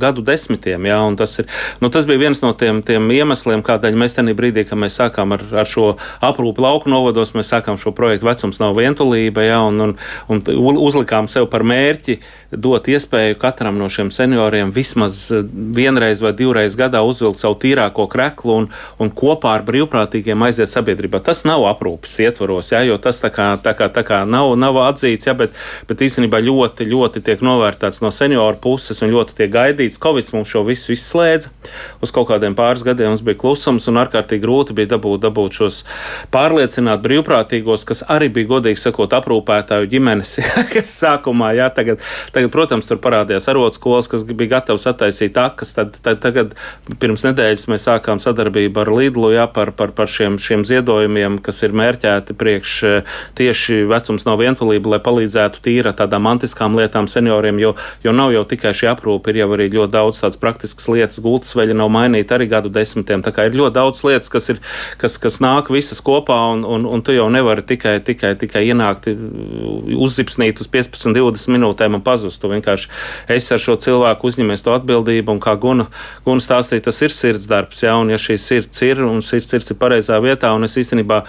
gadu 0.00 0.24
desmitiem. 0.24 0.88
Jā, 0.88 0.98
tas, 1.18 1.38
ir, 1.42 1.48
nu, 1.82 1.90
tas 1.94 2.08
bija 2.08 2.22
viens 2.26 2.42
no 2.44 2.52
tiem, 2.58 2.82
tiem 2.86 3.08
iemesliem, 3.14 3.64
kādēļ 3.66 3.98
mēs 3.98 4.18
tajā 4.18 4.36
brīdī, 4.38 4.66
kad 4.68 4.80
mēs 4.80 4.98
sākām 5.00 5.32
ar, 5.36 5.44
ar 5.64 5.68
šo 5.68 5.94
aprūpu 6.24 6.64
lauku 6.64 6.92
novados, 6.92 7.34
mēs 7.36 7.52
sākām 7.54 7.80
šo 7.80 7.94
projektu 7.96 8.28
Vecums 8.28 8.60
nav 8.60 8.76
vientulība, 8.78 9.46
jā, 9.46 9.62
un, 9.64 9.80
un, 9.88 9.96
un 10.28 10.82
uzlikām 10.88 11.30
sev 11.30 11.48
par 11.52 11.64
mērķi 11.66 12.18
dot 12.52 12.88
iespēju 12.88 13.36
katram 13.40 13.76
no 13.80 13.88
šiem 13.92 14.10
senioriem 14.12 14.70
vismaz 14.72 15.26
vienreiz 15.52 16.22
vai 16.24 16.32
divreiz 16.36 16.76
gadā 16.78 17.02
uzvilkt 17.04 17.42
savu 17.42 17.58
tīrāko 17.60 18.06
kreklu 18.08 18.54
un, 18.62 18.68
un 19.00 19.12
kopā 19.12 19.58
ar 19.58 19.66
brīvprātīgiem 19.68 20.46
aiziet 20.46 20.72
sabiedrībā. 20.72 21.20
Tas 21.24 21.44
nav 21.48 21.66
aprūpes 21.68 22.16
ietvaros, 22.24 22.72
jā, 22.72 22.84
jo 22.88 22.96
tas 23.02 23.20
tā 23.20 23.32
kā, 23.34 23.50
tā 23.60 23.74
kā, 23.76 23.90
tā 23.92 24.04
kā 24.06 24.17
nav, 24.28 24.54
nav 24.58 24.80
atzīts, 24.86 25.28
jā, 25.28 25.34
bet, 25.38 25.54
bet 25.88 26.02
īstenībā 26.06 26.40
ļoti, 26.42 26.86
ļoti 26.88 27.22
tiek 27.26 27.42
novērtēts 27.44 28.02
no 28.04 28.10
senioru 28.14 28.58
puses 28.62 29.02
un 29.04 29.12
ļoti 29.14 29.36
tiek 29.38 29.52
gaidīts. 29.54 30.00
Covid 30.02 30.32
mums 30.34 30.50
šo 30.50 30.64
visu 30.66 30.94
izslēdza. 30.94 31.52
Uz 32.02 32.12
kaut 32.14 32.28
kādiem 32.30 32.56
pāris 32.58 32.84
gadiem 32.86 33.12
mums 33.12 33.24
bija 33.26 33.38
klusums 33.40 33.88
un 33.90 34.00
ārkārtīgi 34.00 34.42
grūti 34.44 34.76
bija 34.76 34.92
dabūt, 34.94 35.22
dabūt 35.24 35.58
šos 35.58 35.80
pārliecināt 36.34 37.02
brīvprātīgos, 37.04 37.84
kas 37.88 38.04
arī 38.08 38.30
bija 38.32 38.52
godīgi 38.54 38.80
sakot 38.80 39.14
aprūpētāju 39.18 39.90
ģimenes, 39.92 40.36
kas 40.74 40.92
sākumā, 41.00 41.52
jā, 41.58 41.68
tagad, 41.74 42.02
tagad, 42.34 42.52
protams, 42.54 42.88
tur 42.88 43.00
parādījās 43.02 43.48
arotskolas, 43.52 44.10
kas 44.10 44.26
bija 44.28 44.56
gatavs 44.56 44.86
attaisīt 44.90 45.38
akas, 45.40 45.74
tad, 45.76 45.98
tad 46.04 46.22
tagad 46.24 46.54
pirms 47.00 47.24
nedēļas 47.26 47.68
mēs 47.72 47.88
sākām 47.88 48.22
sadarbību 48.22 48.84
ar 48.84 48.92
Lidlu, 48.98 49.32
jā, 49.34 49.46
par, 49.52 49.72
par, 49.76 49.92
par 49.96 50.10
šiem, 50.10 50.38
šiem 50.42 50.64
ziedojumiem, 50.68 51.40
kas 51.44 51.62
ir 51.66 51.76
mērķēti 51.76 52.36
priekš 52.38 52.76
tieši 53.38 53.82
vecums 54.08 54.24
nav 54.24 54.38
vientulība, 54.40 54.94
lai 54.94 54.98
palīdzētu 55.04 55.60
tīra 55.62 55.92
tādām 55.96 56.24
mantiskām 56.24 56.76
lietām 56.78 57.08
senioriem, 57.08 57.58
jo, 57.60 57.74
jo 58.04 58.12
nav 58.12 58.32
jau 58.32 58.44
tikai 58.48 58.72
šī 58.72 58.88
aprūpe, 58.94 59.30
ir 59.30 59.42
jau 59.42 59.48
arī 59.52 59.68
ļoti 59.72 59.92
daudz 59.92 60.20
tādas 60.22 60.40
praktiskas 60.40 60.88
lietas, 60.88 61.20
gultas 61.20 61.52
veļa 61.56 61.76
nav 61.76 61.90
mainīta 61.92 62.36
arī 62.36 62.48
gadu 62.48 62.72
desmitiem. 62.72 63.22
Tā 63.22 63.32
kā 63.34 63.46
ir 63.48 63.56
ļoti 63.58 63.74
daudz 63.76 64.02
lietas, 64.06 64.30
kas, 64.32 64.48
ir, 64.54 64.60
kas, 65.00 65.18
kas 65.20 65.38
nāk 65.44 65.68
visas 65.72 66.00
kopā, 66.04 66.38
un, 66.54 66.64
un, 66.64 66.86
un 66.88 67.04
tu 67.04 67.12
jau 67.12 67.28
nevari 67.32 67.64
tikai, 67.68 67.98
tikai, 68.04 68.34
tikai 68.40 68.64
ienākt, 68.70 69.10
uzzipsnīt 69.98 70.62
uz 70.62 70.70
15, 70.72 71.12
20 71.16 71.52
minūtēm 71.52 71.98
un 71.98 72.04
pazust. 72.04 72.40
Tu 72.40 72.52
vienkārši 72.52 72.88
esi 73.36 73.54
ar 73.56 73.62
šo 73.62 73.76
cilvēku 73.82 74.30
uzņemies 74.30 74.64
to 74.64 74.76
atbildību, 74.76 75.36
un 75.36 75.42
kā 75.42 75.56
Guna, 75.60 75.88
Guna 76.24 76.44
stāstīja, 76.44 76.86
tas 76.88 77.02
ir 77.04 77.14
sirds 77.14 77.48
darbs, 77.50 77.82
ja, 77.84 77.98
un 78.00 78.14
ja 78.14 78.20
šī 78.20 78.38
sirds 78.40 78.86
ir, 78.86 79.02
un 79.04 79.20
sirds, 79.24 79.50
sirds 79.52 79.74
ir 79.74 79.80
pareizā 79.80 80.20
vietā, 80.24 80.54
un 80.56 80.68
es 80.68 80.78
īstenībā 80.80 81.24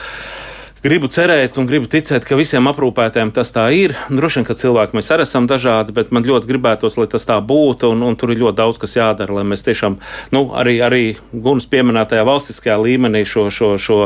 gribu 0.84 1.10
cerēt 1.12 1.58
un 1.60 1.68
gribu 1.70 1.90
ticēt, 1.92 2.26
ka 2.28 2.38
visiem 2.40 2.70
aprūpētājiem 2.72 3.34
tas 3.36 3.52
tā 3.56 3.66
ir. 3.76 3.96
Droši 4.10 4.40
vien, 4.40 4.48
ka 4.48 4.58
cilvēki 4.60 4.98
mēs 4.98 5.12
arī 5.14 5.26
esam 5.28 5.50
dažādi, 5.50 5.96
bet 5.96 6.14
man 6.16 6.28
ļoti 6.28 6.50
gribētos, 6.50 6.98
lai 7.00 7.10
tas 7.12 7.28
tā 7.28 7.40
būtu, 7.44 7.92
un, 7.94 8.06
un 8.08 8.20
tur 8.20 8.34
ir 8.34 8.42
ļoti 8.44 8.60
daudz 8.62 8.80
kas 8.82 8.96
jādara, 9.00 9.40
lai 9.40 9.46
mēs 9.48 9.66
tiešām, 9.68 10.00
nu, 10.36 10.46
arī, 10.60 10.80
arī 10.86 11.04
Gunas 11.34 11.68
pieminētajā 11.72 12.24
valstiskajā 12.28 12.80
līmenī 12.84 13.26
šo, 13.28 13.50
šo, 13.54 13.76
šo 13.82 14.00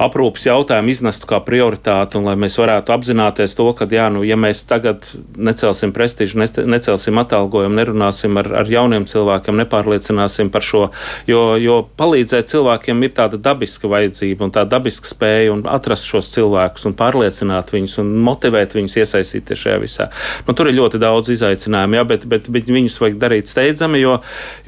aprūpas 0.00 0.46
jautājumu 0.48 0.92
iznestu 0.92 1.28
kā 1.28 1.40
prioritāti, 1.44 2.16
un 2.18 2.28
lai 2.28 2.36
mēs 2.40 2.56
varētu 2.60 2.94
apzināties 2.94 3.54
to, 3.58 3.66
ka, 3.76 3.86
jā, 3.90 4.08
nu, 4.12 4.22
ja 4.24 4.38
mēs 4.40 4.62
tagad 4.68 5.04
necelsim 5.36 5.92
prestižu, 5.96 6.40
necelsim 6.40 7.20
atalgojumu, 7.20 7.76
nerunāsim 7.76 8.40
ar, 8.40 8.48
ar 8.62 8.70
jauniem 8.70 9.06
cilvēkiem, 9.10 9.58
nepārliecināsim 9.60 10.50
par 10.52 10.64
šo, 10.64 10.82
jo, 11.28 11.42
jo 11.60 11.80
palīdzēt 12.00 12.48
cilvēkiem 12.52 13.04
ir 13.04 13.14
tāda 13.18 13.40
dabiska 13.50 13.90
vajadzība 13.92 14.46
un 14.46 14.54
tā 14.54 14.64
dabiska 14.68 15.10
spēja 15.10 15.52
un 15.54 15.64
atrast 15.68 16.08
šos 16.08 16.32
cilvēkus 16.34 16.88
un 16.88 16.96
pārliecināt 16.96 17.74
viņus 17.74 17.98
un 18.00 18.14
motivēt 18.24 18.76
viņus 18.78 18.96
iesaistīties 19.02 19.64
šajā 19.66 19.82
visā. 19.84 20.08
Nu, 20.48 20.56
tur 20.56 20.70
ir 20.70 20.78
ļoti 20.78 21.00
daudz 21.02 21.32
izaicinājumu, 21.36 22.00
jā, 22.00 22.06
bet, 22.08 22.26
bet, 22.30 22.48
bet 22.52 22.72
viņus 22.72 22.98
vajag 23.02 23.20
darīt 23.20 23.52
steidzami, 23.52 24.00
jo, 24.00 24.16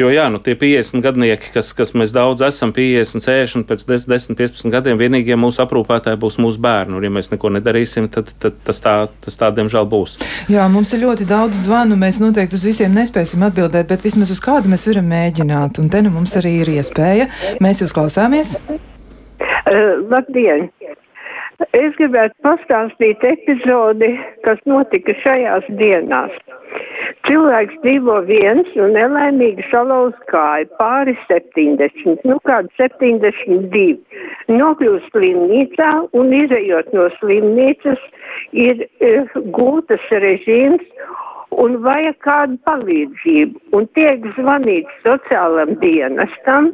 jo 0.01 0.12
jā, 0.12 0.28
nu, 0.33 0.43
tie 0.45 0.59
50 0.59 1.05
gadnieki, 1.05 1.53
kas, 1.57 1.72
kas 1.76 1.97
mēs 1.97 2.12
daudz 2.14 2.45
esam, 2.45 2.74
50, 2.76 3.24
60, 3.24 3.68
pēc 3.68 3.87
10, 3.89 4.37
15 4.39 4.72
gadiem, 4.72 5.01
vienīgi 5.01 5.22
vienīgie 5.23 5.39
mūsu 5.39 5.62
aprūpētāji 5.62 6.18
būs 6.18 6.39
mūsu 6.39 6.61
bērni. 6.61 6.97
Un, 6.97 7.05
ja 7.05 7.11
mēs 7.11 7.31
neko 7.31 7.51
nedarīsim, 7.55 8.09
tad, 8.11 8.33
tad 8.39 8.55
tas, 8.64 8.81
tā, 8.83 9.09
tas 9.25 9.39
tā, 9.39 9.51
diemžēl, 9.55 9.87
būs. 9.87 10.18
Jā, 10.51 10.68
mums 10.68 10.93
ir 10.93 11.05
ļoti 11.07 11.27
daudz 11.27 11.64
zvanu. 11.66 11.97
Mēs 11.97 12.20
noteikti 12.20 12.57
uz 12.59 12.64
visiem 12.66 12.95
nespēsim 12.95 13.43
atbildēt, 13.43 13.89
bet 13.89 14.03
vismaz 14.05 14.31
uz 14.31 14.41
kādu 14.43 14.68
mēs 14.68 14.87
varam 14.89 15.09
mēģināt. 15.11 15.79
Un 15.83 15.91
te 15.93 16.03
nu 16.03 16.11
mums 16.11 16.37
arī 16.37 16.61
ir 16.62 16.75
iespēja. 16.79 17.29
Mēs 17.62 17.83
jūs 17.83 17.95
klausāmies. 17.95 18.57
Uh, 18.68 20.03
labdien! 20.11 20.70
Es 21.77 21.95
gribētu 21.99 22.35
pastāstīt 22.45 23.23
epizodi, 23.27 24.11
kas 24.47 24.59
notika 24.67 25.15
šajās 25.23 25.69
dienās. 25.79 26.35
Cilvēks 27.29 27.79
dzīvo 27.85 28.17
viens 28.27 28.69
un 28.81 28.95
nelaimīgi 28.97 29.65
salauz 29.71 30.17
kāju 30.33 30.69
pāri 30.81 31.15
70, 31.29 32.25
nu 32.27 32.39
kādu 32.49 32.73
72. 32.81 33.99
Nokļūst 34.51 35.11
slimnīcā 35.15 35.91
un 36.19 36.35
izējot 36.41 36.93
no 36.97 37.09
slimnīcas 37.21 38.01
ir 38.67 38.87
e, 38.87 39.13
gūtas 39.55 40.09
režīms 40.25 40.85
un 41.63 41.79
vajag 41.85 42.19
kādu 42.27 42.59
palīdzību. 42.67 43.61
Un 43.77 43.89
tiek 43.99 44.25
zvanīts 44.39 45.03
sociālam 45.07 45.77
dienestam, 45.85 46.73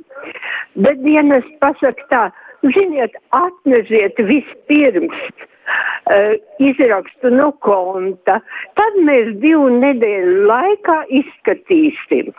bet 0.78 1.02
dienas 1.04 1.46
pasaka 1.60 2.12
tā, 2.12 2.24
ziniet, 2.62 3.14
atneziet 3.36 4.18
vispirms 4.30 5.20
uh, 5.28 6.34
izrakstu 6.58 7.32
no 7.34 7.52
konta, 7.64 8.40
tad 8.78 9.00
mēs 9.08 9.34
divu 9.42 9.68
nedēļu 9.78 10.44
laikā 10.50 11.02
izskatīsim. 11.22 12.32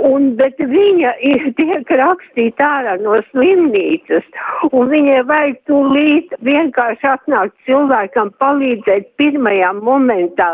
Un, 0.00 0.28
bet 0.38 0.60
viņa 0.62 1.10
ir 1.26 1.42
tiek 1.58 1.88
rakstīta 1.98 2.68
ārā 2.78 2.92
no 3.02 3.16
slimnīcas, 3.32 4.26
un 4.70 4.88
viņai 4.92 5.18
vajag 5.26 5.58
tūlīt 5.68 6.36
vienkārši 6.46 7.08
atnākt 7.10 7.56
cilvēkam 7.66 8.30
palīdzēt 8.42 9.10
pirmajā 9.20 9.72
momentā, 9.80 10.52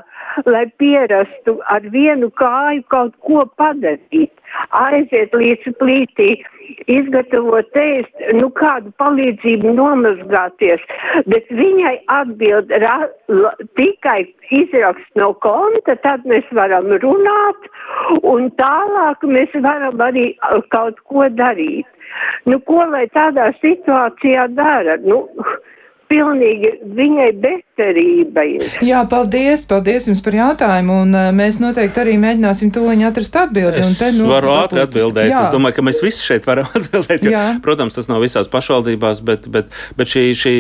lai 0.49 0.64
pierastu 0.81 1.59
ar 1.72 1.87
vienu 1.93 2.33
kāju 2.41 2.87
kaut 2.95 3.14
ko 3.29 3.45
padarīt, 3.61 4.33
aiziet 4.81 5.37
līdz 5.37 5.77
plītī, 5.79 6.31
izgatavot 6.91 7.79
ēst, 7.81 8.25
nu 8.39 8.49
kādu 8.59 8.93
palīdzību 9.03 9.75
nomazgāties, 9.77 10.83
bet 11.31 11.51
viņai 11.61 11.95
atbild 12.19 12.73
ra, 12.83 12.97
la, 13.33 13.53
tikai 13.79 14.23
izrakst 14.55 15.21
no 15.21 15.33
konta, 15.45 15.97
tad 16.07 16.27
mēs 16.31 16.47
varam 16.57 16.91
runāt, 17.03 17.71
un 18.23 18.51
tālāk 18.61 19.27
mēs 19.27 19.55
varam 19.67 20.03
arī 20.09 20.29
kaut 20.75 21.01
ko 21.11 21.29
darīt. 21.33 21.89
Nu, 22.47 22.61
ko 22.69 22.85
lai 22.93 23.07
tādā 23.14 23.51
situācijā 23.61 24.47
dara? 24.55 24.97
Nu, 25.03 25.25
pilnīgi 26.11 26.77
viņai 26.97 27.33
bezcerība 27.77 28.45
ir. 28.49 28.64
Jā, 28.85 29.03
paldies, 29.09 29.66
paldies 29.68 30.09
jums 30.09 30.22
par 30.24 30.35
jautājumu, 30.35 31.03
un 31.05 31.14
uh, 31.14 31.29
mēs 31.37 31.59
noteikti 31.61 32.01
arī 32.01 32.16
mēģināsim 32.20 32.72
tūliņ 32.72 33.05
atrast 33.09 33.37
atbildi. 33.37 33.83
Es 33.83 33.99
te, 33.99 34.11
nu, 34.16 34.29
varu 34.31 34.53
ātri 34.55 34.81
atbildēt. 34.83 35.31
Jā. 35.31 35.47
Es 35.47 35.55
domāju, 35.55 35.77
ka 35.77 35.85
mēs 35.87 36.01
visi 36.05 36.24
šeit 36.24 36.47
varam 36.49 36.68
atbildēt. 36.79 37.24
Jo, 37.27 37.35
jā. 37.35 37.45
protams, 37.64 37.97
tas 37.97 38.09
nav 38.09 38.22
visās 38.24 38.49
pašvaldībās, 38.53 39.20
bet, 39.27 39.49
bet, 39.53 39.68
bet 39.99 40.12
šī, 40.12 40.24
šī 40.37 40.55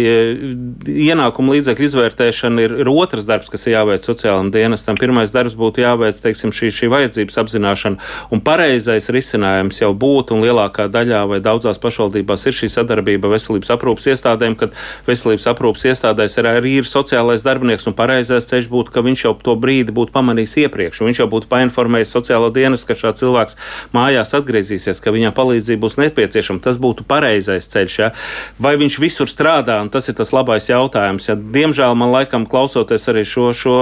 ienākuma 1.06 1.56
līdzekļu 1.56 1.88
izvērtēšana 1.90 2.66
ir, 2.66 2.76
ir 2.84 2.92
otrs 2.92 3.28
darbs, 3.28 3.50
kas 3.52 3.66
ir 3.66 3.76
jāveic 3.78 4.06
sociālam 4.06 4.52
dienestam. 4.54 5.00
Pirmais 5.00 5.32
darbs 5.34 5.56
būtu 5.58 5.84
jāveic, 5.84 6.20
teiksim, 6.22 6.52
šī, 6.56 6.72
šī 6.74 6.90
vajadzības 6.92 7.40
apzināšana, 7.44 8.10
un 8.34 8.44
pareizais 8.44 9.10
risinājums 9.12 9.80
jau 9.82 9.92
būtu, 9.96 10.36
un 10.36 10.44
lielākā 10.44 10.88
daļā 10.92 11.24
vai 11.32 11.40
daudzās 11.44 11.80
pašvaldībās 11.82 12.48
ir 12.48 12.60
šī 12.60 12.72
sadarbība 12.76 13.30
veselības 13.32 13.72
aprūpas 13.76 14.10
iestādēm, 14.12 14.58
kad 14.60 14.76
veselības 15.08 15.36
veselības 15.36 15.48
aprūpas 15.52 15.84
iestādēs 15.90 16.38
ir 16.38 16.48
arī 16.50 16.72
ir 16.80 16.84
sociālais 16.84 17.05
darbinieks, 17.46 17.86
un 17.86 17.94
pareizais 17.96 18.48
ceļš 18.48 18.68
būtu, 18.72 18.92
ka 18.94 19.02
viņš 19.06 19.24
jau 19.24 19.34
to 19.42 19.56
brīdi 19.60 19.94
būtu 19.94 20.12
pamanījis 20.14 20.56
iepriekš, 20.64 21.02
viņš 21.06 21.20
jau 21.22 21.28
būtu 21.30 21.50
painformējis 21.50 22.14
sociālo 22.16 22.50
dienestu, 22.50 22.88
ka 22.90 22.98
šāds 22.98 23.22
cilvēks 23.22 23.56
mājās 23.94 24.34
atgriezīsies, 24.36 25.00
ka 25.02 25.14
viņam 25.14 25.34
palīdzība 25.36 25.82
būs 25.86 25.98
nepieciešama. 26.00 26.62
Tas 26.64 26.80
būtu 26.82 27.06
pareizais 27.08 27.68
ceļš. 27.72 27.98
Ja? 28.00 28.10
Vai 28.58 28.76
viņš 28.80 28.98
visur 29.02 29.30
strādā, 29.30 29.78
un 29.84 29.90
tas 29.92 30.08
ir 30.08 30.16
tas 30.18 30.32
labais 30.34 30.68
jautājums. 30.68 31.28
Ja? 31.28 31.36
Diemžēl 31.36 31.94
man 31.98 32.12
laikam 32.14 32.46
klausoties 32.50 33.06
arī 33.12 33.24
šo, 33.28 33.50
šo 33.56 33.76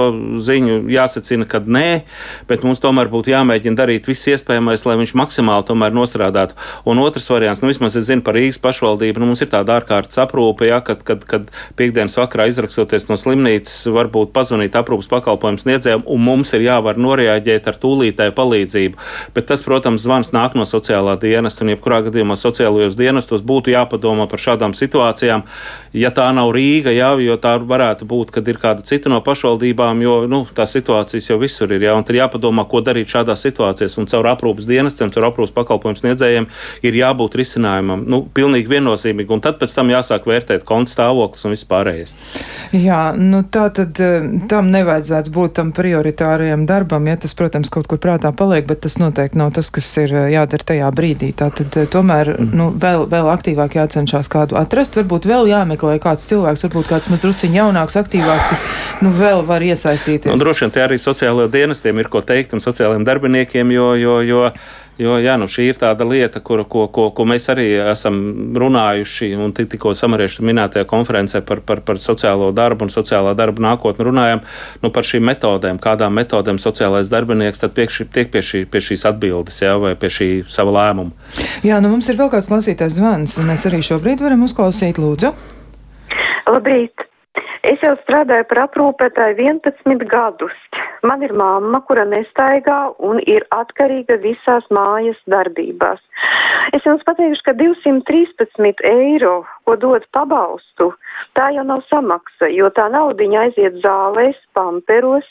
ziņu, 0.45 0.85
jāsacina, 0.91 1.47
ka 1.49 1.61
nē, 1.65 2.05
bet 2.49 2.65
mums 2.67 2.83
tomēr 2.83 3.09
būtu 3.11 3.33
jāmēģina 3.33 3.79
darīt 3.79 4.09
viss 4.09 4.29
iespējamais, 4.31 4.85
lai 4.85 4.99
viņš 5.01 5.15
maksimāli 5.17 5.65
nostrādātu. 5.95 6.55
Un 6.85 6.99
otrs 7.03 7.27
variants, 7.29 7.61
nu 7.63 7.69
vismaz 7.71 7.95
es 7.97 8.07
zinu 8.09 8.23
par 8.25 8.37
Rīgas 8.37 8.59
pašvaldību, 8.61 9.21
nu 9.21 9.31
mums 9.31 9.43
ir 9.43 9.49
tāda 9.51 9.79
ārkārtas 9.79 10.19
aprūpe, 10.21 10.67
ja, 10.69 10.81
kad, 10.85 11.01
kad, 11.07 11.23
kad 11.27 11.49
piekdienas 11.79 12.17
vakarā 12.19 12.47
izrakstoties 12.51 13.07
no 13.09 13.14
slimnīcas, 13.19 13.87
varbūt 13.95 14.33
pazvanīt 14.35 14.75
aprūpas 14.77 15.09
pakalpojumu 15.11 15.61
sniedzējiem, 15.61 16.05
un 16.11 16.23
mums 16.25 16.53
ir 16.57 16.65
jāvar 16.65 16.99
noreaģēt 17.01 17.69
ar 17.71 17.79
tūlītēju 17.81 18.35
palīdzību. 18.37 18.99
Bet 19.35 19.49
tas, 19.49 19.63
protams, 19.65 20.03
zvans 20.05 20.33
nāk 20.35 20.57
no 20.59 20.67
sociālā 20.69 21.17
dienesta, 21.21 21.65
un 21.65 21.73
jebkurā 21.73 22.01
gadījumā 22.07 22.37
sociālajos 22.39 22.97
dienestos 22.99 23.45
būtu 23.45 23.73
jāpadomā 23.73 24.27
par 24.31 24.41
šādām 24.41 24.75
situācijām. 24.77 25.45
Ja 25.95 26.11
tā 26.15 26.27
nav 26.35 26.51
Rīga, 26.55 26.93
jā, 26.95 27.13
jo 27.23 27.37
tā 27.41 27.55
varētu 27.61 28.07
būt, 28.09 28.33
kad 28.35 28.47
ir 28.51 28.59
kāda 28.61 28.85
cita 28.85 29.11
no 29.11 29.21
pašvaldībām, 29.25 30.01
jo 30.03 30.15
nu, 30.29 30.43
tās 30.55 30.75
situācijas 30.75 31.29
jau 31.31 31.39
visur 31.41 31.71
ir. 31.71 31.87
Jā, 31.87 31.95
un 31.95 32.05
tad 32.07 32.19
jāpadomā, 32.19 32.67
ko 32.69 32.81
darīt 32.85 33.11
šādās 33.11 33.45
situācijās. 33.45 33.97
Un 34.01 34.09
caur 34.11 34.29
aprūpas 34.33 34.67
dienestiem, 34.69 35.11
caur 35.15 35.29
aprūpas 35.29 35.55
pakalpojumu 35.55 36.01
sniedzējiem 36.01 36.49
ir 36.85 36.99
jābūt 36.99 37.37
risinājumam. 37.39 38.03
Nu, 38.09 38.21
pilnīgi 38.35 38.71
viennozīmīgi. 38.75 39.31
Un 39.35 39.43
tad 39.45 39.59
pēc 39.61 39.75
tam 39.77 39.93
jāsāk 39.93 40.27
vērtēt 40.29 40.65
konta 40.67 40.93
stāvoklis 40.93 41.47
un 41.47 41.55
viss 41.55 41.67
pārējais. 41.69 42.15
Jā, 42.75 43.04
nu 43.13 43.41
tā 43.43 43.67
tad 43.75 43.99
eh, 44.01 44.25
tam 44.49 44.69
nevajadzētu 44.73 45.31
būt 45.35 45.55
tam 45.59 45.71
prioritārajam 45.75 46.65
darbam, 46.69 47.07
ja 47.09 47.17
tas, 47.21 47.35
protams, 47.37 47.71
kaut 47.73 47.89
kur 47.91 47.99
prātā 48.01 48.31
paliek, 48.35 48.65
bet 48.67 48.81
tas 48.85 48.97
noteikti 49.01 49.39
nav 49.39 49.53
tas, 49.57 49.69
kas 49.73 49.89
ir 50.01 50.13
eh, 50.13 50.27
jādara 50.33 50.67
tajā 50.71 50.91
brīdī. 50.95 51.31
Tā 51.37 51.49
tad 51.55 51.77
eh, 51.79 51.89
tomēr, 51.91 52.33
mm. 52.35 52.53
nu, 52.57 52.69
vēl, 52.81 53.05
vēl 53.11 53.31
aktīvāk 53.33 53.77
jācenšas 53.79 54.31
kādu 54.31 54.59
atrast, 54.59 54.97
varbūt 54.99 55.27
vēl 55.29 55.51
jāmeklē 55.51 55.97
kāds 56.03 56.25
cilvēks, 56.31 56.65
varbūt 56.67 56.89
kāds 56.93 57.11
mazdrusciņ 57.13 57.59
jaunāks, 57.59 57.99
aktīvāks, 58.01 58.49
kas, 58.53 58.65
nu, 59.05 59.13
vēl 59.15 59.45
var 59.45 59.65
iesaistīties. 59.65 60.31
Un 60.33 60.41
droši 60.41 60.65
vien 60.65 60.75
tie 60.75 60.85
arī 60.87 61.01
sociālajiem 61.01 61.53
dienestiem 61.53 62.01
ir 62.01 62.09
ko 62.11 62.23
teikt 62.25 62.57
un 62.57 62.63
sociālajiem 62.63 63.05
darbiniekiem, 63.07 63.75
jo, 63.75 63.91
jo, 63.99 64.17
jo 64.25 64.49
Jo 64.95 65.17
jā, 65.19 65.33
nu, 65.35 65.47
šī 65.51 65.65
ir 65.73 65.79
tāda 65.79 66.05
lieta, 66.07 66.39
kur, 66.39 66.61
ko, 66.71 66.85
ko, 66.87 67.09
ko 67.11 67.25
mēs 67.27 67.49
arī 67.51 67.65
esam 67.91 68.15
runājuši 68.55 69.33
un 69.43 69.51
tikko 69.55 69.91
samariešu 69.97 70.45
minētajā 70.47 70.87
konferencē 70.87 71.41
par, 71.47 71.59
par, 71.67 71.81
par 71.83 71.99
sociālo 71.99 72.53
darbu 72.55 72.87
un 72.87 72.93
sociālā 72.93 73.33
darba 73.35 73.65
nākotni 73.65 74.05
runājam 74.07 74.43
nu, 74.83 74.91
par 74.95 75.03
šīm 75.03 75.27
metodēm, 75.27 75.81
kādām 75.83 76.15
metodēm 76.15 76.61
sociālais 76.63 77.11
darbinieks 77.11 77.65
tiek 77.65 78.31
pie, 78.31 78.43
šī, 78.43 78.61
pie 78.71 78.83
šīs 78.87 79.03
atbildes 79.11 79.59
jā, 79.65 79.73
vai 79.83 79.97
pie 79.99 80.11
šī 80.15 80.29
sava 80.47 80.77
lēmuma. 80.77 81.11
Jā, 81.67 81.81
nu 81.83 81.91
mums 81.91 82.07
ir 82.07 82.21
vēl 82.21 82.31
kāds 82.31 82.47
klausītājs 82.51 82.95
zvans, 82.95 83.35
un 83.41 83.51
mēs 83.51 83.67
arī 83.67 83.83
šobrīd 83.83 84.23
varam 84.23 84.47
uzklausīt 84.47 85.01
lūdzu. 85.01 85.33
Labrīt! 86.55 87.09
Es 87.65 87.81
jau 87.81 87.95
strādāju 88.03 88.45
par 88.49 88.59
aprūpētāju 88.67 89.35
11 89.41 90.03
gadus. 90.11 90.55
Man 91.09 91.23
ir 91.25 91.33
mamma, 91.33 91.81
kura 91.87 92.03
nestaigā 92.07 92.77
un 93.07 93.17
ir 93.25 93.45
atkarīga 93.55 94.19
visās 94.21 94.67
mājas 94.77 95.17
darbībās. 95.33 96.01
Es 96.77 96.85
jums 96.87 97.03
pateikšu, 97.07 97.41
ka 97.47 97.55
213 97.57 98.85
eiro, 98.91 99.33
ko 99.65 99.77
dod 99.81 100.05
pabalstu, 100.17 100.91
tā 101.37 101.49
jau 101.57 101.65
nav 101.67 101.81
samaksa, 101.89 102.51
jo 102.53 102.69
tā 102.77 102.85
naudiņa 102.93 103.47
aiziet 103.47 103.81
zālēs, 103.85 104.37
pamperos, 104.57 105.27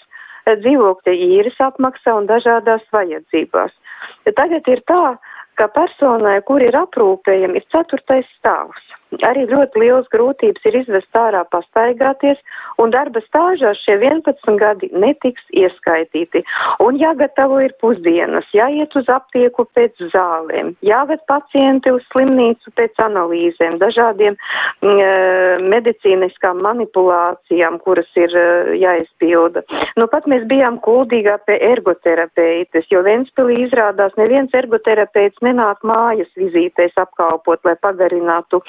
dzīvokļa 0.48 1.14
īres 1.28 1.62
apmaksā 1.68 2.18
un 2.18 2.28
dažādās 2.30 2.84
vajadzībās. 2.94 3.72
Tagad 4.36 4.68
ir 4.74 4.82
tā, 4.90 5.16
ka 5.58 5.70
personai, 5.78 6.40
kur 6.50 6.62
ir 6.62 6.76
aprūpējami, 6.82 7.62
ir 7.62 7.70
ceturtais 7.72 8.28
stāvs 8.40 8.93
arī 9.26 9.46
ļoti 9.50 9.80
liels 9.82 10.08
grūtības 10.12 10.66
ir 10.68 10.78
izvest 10.82 11.18
ārā 11.18 11.44
pastaigāties, 11.52 12.40
un 12.82 12.92
darba 12.94 13.22
stāžās 13.24 13.78
šie 13.84 13.96
11 14.00 14.58
gadi 14.60 14.90
netiks 14.92 15.44
ieskaitīti. 15.54 16.42
Un 16.84 16.98
jāgatavo 17.00 17.60
ir 17.64 17.74
pusdienas, 17.82 18.46
jāiet 18.56 18.94
uz 18.98 19.08
aptieku 19.12 19.66
pēc 19.76 20.00
zālēm, 20.12 20.74
jāved 20.84 21.22
pacienti 21.30 21.92
uz 21.94 22.02
slimnīcu 22.12 22.72
pēc 22.78 22.98
analīzēm, 23.04 23.78
dažādiem 23.82 24.34
mm, 24.34 24.98
e, 24.98 25.10
medicīniskām 25.74 26.62
manipulācijām, 26.64 27.78
kuras 27.84 28.10
ir 28.18 28.34
e, 28.34 28.46
jāizpilda. 28.82 29.64
Nu, 30.00 30.08
pat 30.10 30.28
mēs 30.30 30.46
bijām 30.50 30.80
kuldīgā 30.84 31.38
pie 31.46 31.58
ergoterapeites, 31.70 32.88
jo 32.92 33.04
Ventspilī 33.06 33.64
izrādās 33.66 34.14
neviens 34.20 34.54
ergoterapeits 34.56 35.42
nenāk 35.44 35.84
mājas 35.86 36.30
vizītēs 36.38 36.96
apkalpot, 37.00 37.62
lai 37.66 37.76
pagarinātu 37.84 38.62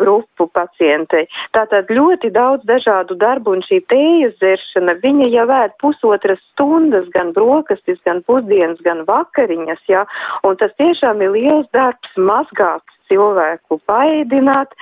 grupu 0.00 0.48
pacientei. 0.52 1.28
Tātad 1.56 1.90
ļoti 1.92 2.30
daudz 2.34 2.66
dažādu 2.68 3.16
darbu 3.20 3.56
un 3.56 3.64
šī 3.66 3.80
tējas 3.92 4.36
dzeršana, 4.42 4.98
viņa 5.02 5.30
jau 5.34 5.46
vēd 5.52 5.78
pusotras 5.82 6.42
stundas, 6.52 7.08
gan 7.14 7.32
brokastis, 7.36 7.98
gan 8.08 8.22
pusdienas, 8.26 8.80
gan 8.84 9.04
vakariņas, 9.08 9.82
jā, 9.88 10.04
un 10.44 10.60
tas 10.60 10.74
tiešām 10.80 11.22
ir 11.24 11.34
liels 11.36 11.68
darbs 11.72 12.14
mazgāt 12.16 12.97
cilvēku 13.08 13.80
paēdināt, 13.88 14.74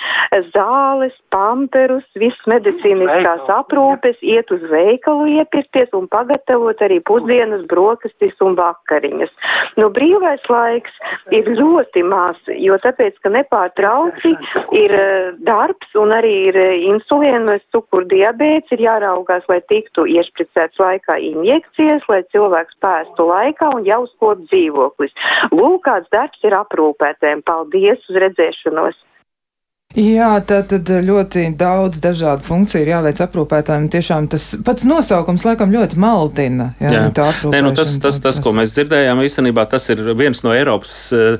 zāles, 0.52 1.14
pamperus, 1.34 2.04
viss 2.18 2.48
medicīniskās 2.50 3.46
aprūpes, 3.52 4.18
iet 4.22 4.50
uz 4.54 4.64
veikalu 4.70 5.28
iepirkties 5.40 5.92
un 5.96 6.08
pagatavot 6.12 6.80
arī 6.84 6.98
pusdienas 7.06 7.64
brokastis 7.70 8.34
un 8.44 8.56
vakariņas. 8.58 9.32
Nu, 9.80 9.90
brīvais 9.94 10.44
laiks 10.50 10.92
ir 11.34 11.48
ļoti 11.58 12.02
maz, 12.06 12.38
jo 12.48 12.78
tāpēc, 12.82 13.18
ka 13.22 13.32
nepārtrauci 13.34 14.34
ir 14.76 14.96
uh, 14.96 15.32
darbs 15.46 15.98
un 15.98 16.14
arī 16.16 16.34
ir 16.50 16.60
uh, 16.60 16.74
insulīna, 16.92 17.58
cukuru 17.74 18.08
diabēts, 18.10 18.72
ir 18.74 18.84
jāraugās, 18.86 19.46
lai 19.50 19.60
tiktu 19.70 20.06
iešpricēts 20.16 20.80
laikā 20.82 21.18
injekcijas, 21.30 22.06
lai 22.10 22.22
cilvēks 22.34 22.78
pēstu 22.84 23.28
laikā 23.30 23.72
un 23.76 23.86
jau 23.88 24.02
skop 24.14 24.42
dzīvoklis. 24.50 25.14
Lūk, 25.52 25.84
kāds 25.86 26.10
darbs 26.14 26.42
ir 26.46 26.56
aprūpētēm. 26.56 27.44
Paldies! 27.46 28.02
Uz 28.16 28.22
redzēšanos. 28.24 29.05
Jā, 29.96 30.34
tā 30.44 30.58
tad 30.68 30.90
ļoti 30.90 31.46
daudz 31.56 32.02
dažādu 32.04 32.44
funkciju 32.44 32.82
ir 32.84 32.90
jāveic 32.90 33.20
aprūpētājiem. 33.24 33.86
Tiešām 33.88 34.26
tas 34.28 34.50
pats 34.66 34.84
nosaukums 34.84 35.46
laikam 35.46 35.70
ļoti 35.72 35.96
maldina. 35.96 36.66
Jā, 36.82 36.90
jā. 36.92 37.28
Nē, 37.48 37.62
nu, 37.64 37.70
tas, 37.76 37.94
tas, 38.02 38.18
tas, 38.20 38.36
ko 38.44 38.52
mēs 38.52 38.74
dzirdējām, 38.76 39.22
īstenībā 39.24 39.64
tas 39.70 39.88
ir 39.94 40.02
viens 40.18 40.42
no 40.44 40.52
Eiropas, 40.52 40.98
eh, 41.16 41.38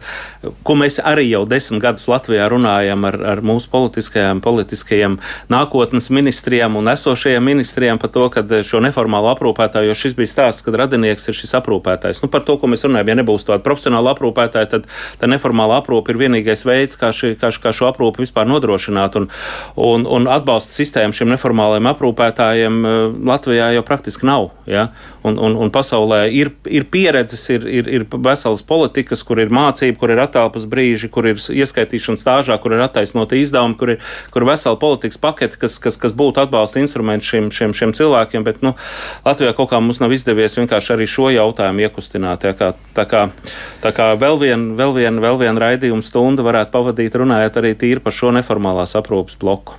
ko 0.65 0.77
mēs 0.81 0.97
arī 1.05 1.27
jau 1.29 1.43
desmit 1.45 1.83
gadus 1.85 2.07
Latvijā 2.09 2.47
runājam 2.49 3.05
ar, 3.11 3.19
ar 3.35 3.43
mūsu 3.45 3.69
politiskajām, 3.75 4.41
politiskajiem 4.41 5.19
nākotnes 5.53 6.09
ministrijām 6.09 6.81
un 6.81 6.89
esošajiem 6.95 7.45
ministrijām 7.45 8.01
par 8.01 8.15
to, 8.15 8.25
ka 8.33 8.47
šo 8.65 8.81
neformālo 8.81 9.35
aprūpētāju, 9.35 9.93
jo 9.93 9.99
šis 10.01 10.17
bija 10.17 10.33
stāsts, 10.33 10.65
kad 10.65 10.81
radinieks 10.81 11.29
ir 11.29 11.37
šis 11.37 11.53
aprūpētājs. 11.61 12.23
Nu, 12.25 12.33
par 12.33 12.47
to, 12.49 12.57
ko 12.57 12.73
mēs 12.73 12.89
runājam, 12.89 13.13
ja 13.13 13.21
nebūs 13.21 13.45
tāda 13.51 13.61
profesionāla 13.69 14.17
aprūpētāja, 14.17 14.73
tad 14.79 14.89
tā 15.21 15.29
neformāla 15.29 15.83
aprūpe 15.83 16.17
ir 16.17 16.25
vienīgais 16.25 16.65
veids, 16.65 16.97
kā, 16.97 17.13
šī, 17.13 17.35
kā, 17.37 17.53
kā 17.53 17.77
šo 17.77 17.93
aprūpi 17.93 18.25
vispār 18.25 18.36
vispār 18.37 18.49
nodrošināt. 18.51 19.17
Un, 19.17 19.29
un, 19.77 20.07
un 20.07 20.29
atbalsta 20.29 20.75
sistēmu 20.77 21.17
šiem 21.17 21.33
neformālajiem 21.33 21.89
aprūpētājiem 21.93 22.81
Latvijā 23.27 23.73
jau 23.77 23.85
praktiski 23.87 24.27
nav. 24.29 24.51
Ja? 24.67 24.91
Un, 25.27 25.41
un, 25.43 25.57
un 25.59 25.73
pasaulē 25.75 26.27
ir, 26.31 26.53
ir 26.71 26.87
pieredzes, 26.93 27.43
ir, 27.51 27.67
ir, 27.67 27.91
ir 27.91 28.07
veselas 28.23 28.63
politikas, 28.67 29.25
kur 29.27 29.41
ir 29.43 29.51
mācība, 29.55 29.99
kur 29.99 30.13
ir 30.15 30.23
attālpas 30.23 30.69
brīži, 30.71 31.11
kur 31.13 31.27
ir 31.27 31.41
ieskaitīšana 31.41 32.21
stāžā, 32.21 32.59
kur 32.63 32.77
ir 32.77 32.85
attaisnota 32.85 33.39
izdevuma, 33.39 33.75
kur 33.79 33.97
ir, 33.97 34.05
kur 34.35 34.47
vesela 34.47 34.79
politikas 34.79 35.19
pakete, 35.19 35.59
kas, 35.59 35.81
kas, 35.83 35.99
kas 35.99 36.15
būtu 36.15 36.45
atbalsta 36.45 36.79
instruments 36.83 37.27
šiem, 37.27 37.51
šiem, 37.51 37.75
šiem 37.75 37.97
cilvēkiem. 37.97 38.47
Bet 38.47 38.63
nu, 38.63 38.77
Latvijā 39.27 39.57
kaut 39.57 39.73
kā 39.73 39.83
mums 39.83 39.99
nav 40.03 40.15
izdevies 40.15 40.59
vienkārši 40.61 40.95
arī 40.95 41.11
šo 41.11 41.33
jautājumu 41.35 41.89
iekustināt. 41.89 42.47
Ja, 42.47 42.55
kā, 42.55 42.73
tā 42.95 43.09
kā, 43.11 43.27
tā 43.83 43.95
kā 43.97 44.13
vēl 44.21 44.41
viena 44.45 44.77
vēl 44.77 44.95
vien, 44.97 45.21
vēl 45.23 45.39
vien 45.41 45.59
raidījuma 45.61 46.05
stunda 46.05 46.45
varētu 46.47 46.73
pavadīt 46.75 47.17
runājot 47.17 47.59
arī 47.61 47.73
tīri 47.79 48.03
par 48.05 48.15
šo 48.15 48.33
neformālās 48.37 48.97
aprūpas 48.99 49.39
bloku. 49.41 49.77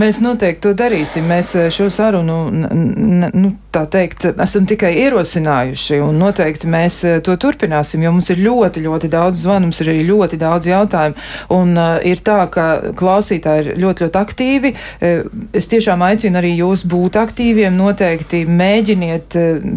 Mēs 0.00 0.20
noteikti 0.24 0.64
to 0.68 0.74
darīsim. 0.76 1.26
Mēs 1.30 1.52
eh, 1.58 1.68
šo 1.74 1.88
sarunu, 1.92 2.38
nu, 2.50 3.52
tā 3.74 3.84
teikt, 3.90 4.26
esam 4.32 4.66
tikai 4.70 4.89
ierosinājuši, 5.04 6.00
un 6.04 6.18
noteikti 6.20 6.70
mēs 6.70 7.00
eh, 7.08 7.18
to 7.24 7.36
turpināsim, 7.40 8.02
jo 8.04 8.12
mums 8.14 8.30
ir 8.32 8.42
ļoti, 8.44 8.82
ļoti 8.84 9.10
daudz 9.12 9.44
zvanu, 9.44 9.68
mums 9.68 9.80
ir 9.82 9.92
arī 9.92 10.04
ļoti 10.08 10.40
daudz 10.40 10.68
jautājumu, 10.70 11.26
un 11.56 11.74
uh, 11.78 11.96
ir 12.06 12.22
tā, 12.24 12.38
ka 12.52 12.66
klausītāji 12.98 13.64
ir 13.64 13.80
ļoti, 13.82 14.06
ļoti 14.06 14.20
aktīvi. 14.20 14.72
Uh, 14.74 15.26
es 15.56 15.70
tiešām 15.70 16.02
aicinu 16.06 16.40
arī 16.40 16.54
jūs 16.58 16.84
būt 16.90 17.18
aktīviem, 17.20 17.76
noteikti 17.78 18.42
mēģiniet 18.48 19.36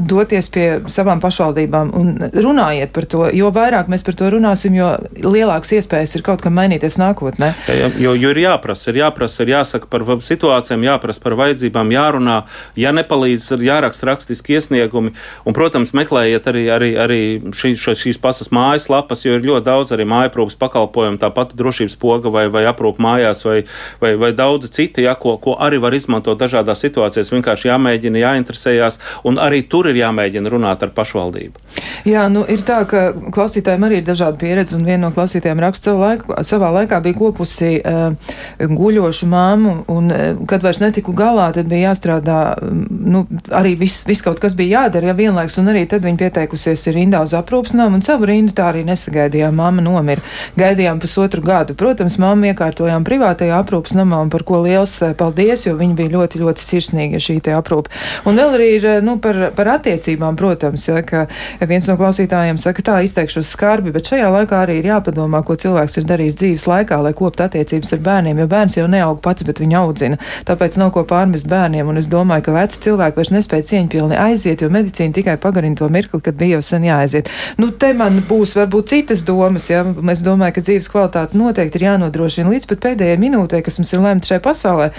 doties 0.09 0.49
pie 0.53 0.67
savām 0.91 1.21
pašvaldībām 1.23 1.93
un 1.97 2.13
runājiet 2.33 2.93
par 2.95 3.07
to, 3.09 3.25
jo 3.35 3.51
vairāk 3.53 3.89
mēs 3.91 4.05
par 4.05 4.17
to 4.19 4.29
runāsim, 4.33 4.77
jo 4.77 4.93
lielāks 5.23 5.73
iespējas 5.77 6.17
ir 6.17 6.25
kaut 6.25 6.43
kam 6.43 6.55
mainīties 6.57 6.97
nākotnē. 7.01 7.53
Ja, 7.67 7.89
jo, 7.99 8.13
jo 8.15 8.33
ir 8.33 8.43
jāprasa, 8.43 8.91
ir 8.91 9.01
jāprasa, 9.03 9.43
ir 9.43 9.53
jāsaka 9.55 9.89
par 9.91 10.05
situācijām, 10.23 10.85
jāprasa 10.85 11.23
par 11.23 11.37
vajadzībām, 11.39 11.91
jārunā, 11.93 12.37
ja 12.79 12.93
nepalīdz, 12.95 13.49
ir 13.57 13.67
jāraksta 13.67 14.07
rakstiski 14.11 14.57
iesniegumi, 14.57 15.02
un, 15.11 15.55
protams, 15.55 15.93
meklējiet 15.97 16.47
arī, 16.51 16.63
arī, 16.73 16.91
arī 16.99 17.21
šī, 17.55 17.73
šo, 17.79 17.95
šīs 17.99 18.19
pasas 18.21 18.51
mājas 18.53 18.89
lapas, 18.91 19.25
jo 19.25 19.37
ir 19.37 19.45
ļoti 19.47 19.67
daudz 19.67 19.95
arī 19.95 20.07
mājaprūpas 20.09 20.57
pakalpojumu, 20.61 21.19
tāpat 21.21 21.55
drošības 21.59 21.97
poga 21.99 22.31
vai, 22.33 22.45
vai 22.53 22.65
aprūp 22.69 23.01
mājās 23.03 23.43
vai, 23.47 23.59
vai, 24.01 24.13
vai 24.19 24.31
daudzi 24.37 24.71
citi, 24.73 25.05
ja, 25.07 25.15
ko, 25.19 25.35
ko 25.41 25.55
arī 25.61 25.81
var 25.83 25.95
izmantot 25.95 26.39
dažādās 26.39 26.83
situācijās, 26.85 27.33
vienkārši 27.33 27.69
jāmēģina, 27.71 28.21
jāinteresējās, 28.23 28.99
un 29.27 29.39
arī 29.41 29.63
tur 29.69 29.89
ir 29.91 29.99
jāmēģina 29.99 30.51
runāt 30.53 30.85
ar 30.85 30.93
pašvaldību. 30.95 31.63
Jā, 32.09 32.27
nu 32.31 32.43
ir 32.49 32.63
tā, 32.67 32.83
ka 32.89 33.05
klausītājiem 33.33 33.87
arī 33.87 34.01
ir 34.01 34.07
dažāda 34.07 34.37
pieredze, 34.39 34.77
un 34.77 34.85
viena 34.87 35.07
no 35.07 35.13
klausītājiem 35.15 35.61
raksta 35.63 35.95
laiku, 35.97 36.37
savā 36.45 36.69
laikā 36.77 36.99
bija 37.03 37.17
kopusi 37.19 37.75
uh, 37.79 38.13
guļošu 38.59 39.29
māmu, 39.31 39.75
un 39.91 40.11
uh, 40.13 40.43
kad 40.49 40.63
vairs 40.65 40.81
netiku 40.83 41.15
galā, 41.17 41.49
tad 41.55 41.69
bija 41.71 41.91
jāstrādā, 41.91 42.39
nu, 42.63 43.25
arī 43.53 43.75
viss, 43.79 44.05
vis 44.07 44.23
kaut 44.25 44.41
kas 44.43 44.55
bija 44.57 44.83
jādara, 44.83 44.92
ja 45.01 45.15
vienlaiks, 45.17 45.57
un 45.57 45.71
arī 45.71 45.87
tad 45.89 46.03
viņa 46.05 46.19
pieteikusies 46.19 46.85
ir 46.91 46.97
rindā 46.99 47.23
uz 47.25 47.33
aprūpsnām, 47.33 47.95
un 47.97 48.03
savu 48.05 48.27
rindu 48.29 48.53
tā 48.53 48.67
arī 48.69 48.83
nesagaidījām, 48.85 49.55
mamma 49.57 49.81
nomira. 49.81 50.21
Gaidījām 50.59 51.01
pusotru 51.01 51.41
gadu. 51.41 51.73
Protams, 51.73 52.19
mamma 52.21 52.51
iekārtojām 52.51 53.01
privātajā 53.07 53.57
aprūpas 53.63 53.97
namā, 53.97 54.21
un 54.21 54.29
par 54.29 54.45
ko 54.45 54.61
liels 54.61 54.93
paldies, 55.17 55.65
jo 55.65 55.73
viņa 55.79 55.97
bija 55.97 56.13
ļoti, 56.13 56.43
ļoti 56.43 56.67
sirsnīga 56.67 57.21
šī 57.23 57.39
te 57.47 57.55
aprūpa. 57.57 57.89
Un 58.29 58.37
vēl 58.37 58.57
arī 58.59 58.69
ir, 58.77 58.87
nu, 59.01 59.17
par, 59.23 59.39
par 59.57 59.71
attiecībām, 59.79 60.37
protams, 60.37 60.85
ja, 60.91 61.01
ka 61.01 61.25
viens 61.65 61.89
no 61.89 61.97
klausītājiem 61.97 62.61
saka, 62.61 62.85
tā 62.85 62.99
izteikšos 63.07 63.55
skarbi, 63.55 63.93
bet 63.95 64.11
šajā 64.11 64.29
laikā 64.37 64.61
arī 64.67 64.77
ir 64.81 64.91
jāpadomā, 64.91 65.41
ko 65.47 65.57
cilvēks 65.59 65.97
ir 66.01 66.07
darījis 66.09 66.39
dzīves 66.41 66.67
laikā, 66.69 66.99
lai 67.05 67.13
koptu 67.17 67.47
attiecības 67.47 67.95
ar 67.97 68.03
bērniem, 68.07 68.43
jo 68.43 68.49
bērns 68.51 68.77
jau 68.77 68.87
neaug 68.91 69.21
pats, 69.23 69.45
bet 69.47 69.61
viņu 69.63 69.79
audzina. 69.79 70.19
Tāpēc 70.47 70.77
nav 70.81 70.93
ko 70.95 71.05
pārmest 71.07 71.49
bērniem, 71.51 71.87
un 71.89 72.01
es 72.01 72.09
domāju, 72.11 72.47
ka 72.47 72.55
veci 72.57 72.81
cilvēki 72.87 73.19
vairs 73.19 73.33
nespēja 73.35 73.67
cieņpilni 73.69 74.19
aiziet, 74.19 74.63
jo 74.63 74.69
medicīna 74.73 75.15
tikai 75.15 75.37
pagarina 75.41 75.79
to 75.79 75.89
mirkli, 75.93 76.21
kad 76.23 76.37
bija 76.39 76.57
jau 76.57 76.65
sen 76.65 76.87
jāaiziet. 76.87 77.31
Nu, 77.61 77.69
te 77.71 77.93
man 77.97 78.19
būs 78.27 78.55
varbūt 78.57 78.91
citas 78.93 79.23
domas, 79.27 79.69
ja 79.71 79.83
es 80.13 80.23
domāju, 80.25 80.57
ka 80.57 80.65
dzīves 80.65 80.89
kvalitāte 80.91 81.37
noteikti 81.39 81.79
ir 81.79 81.87
jānodrošina 81.89 82.51
līdz 82.53 82.67
pat 82.69 82.83
pēdējai 82.87 83.19
minūtei, 83.21 83.63
kas 83.65 83.79
mums 83.79 83.93
ir 83.93 84.03
lemta 84.03 84.31
šajā 84.31 84.43
pasaulē. 84.43 84.89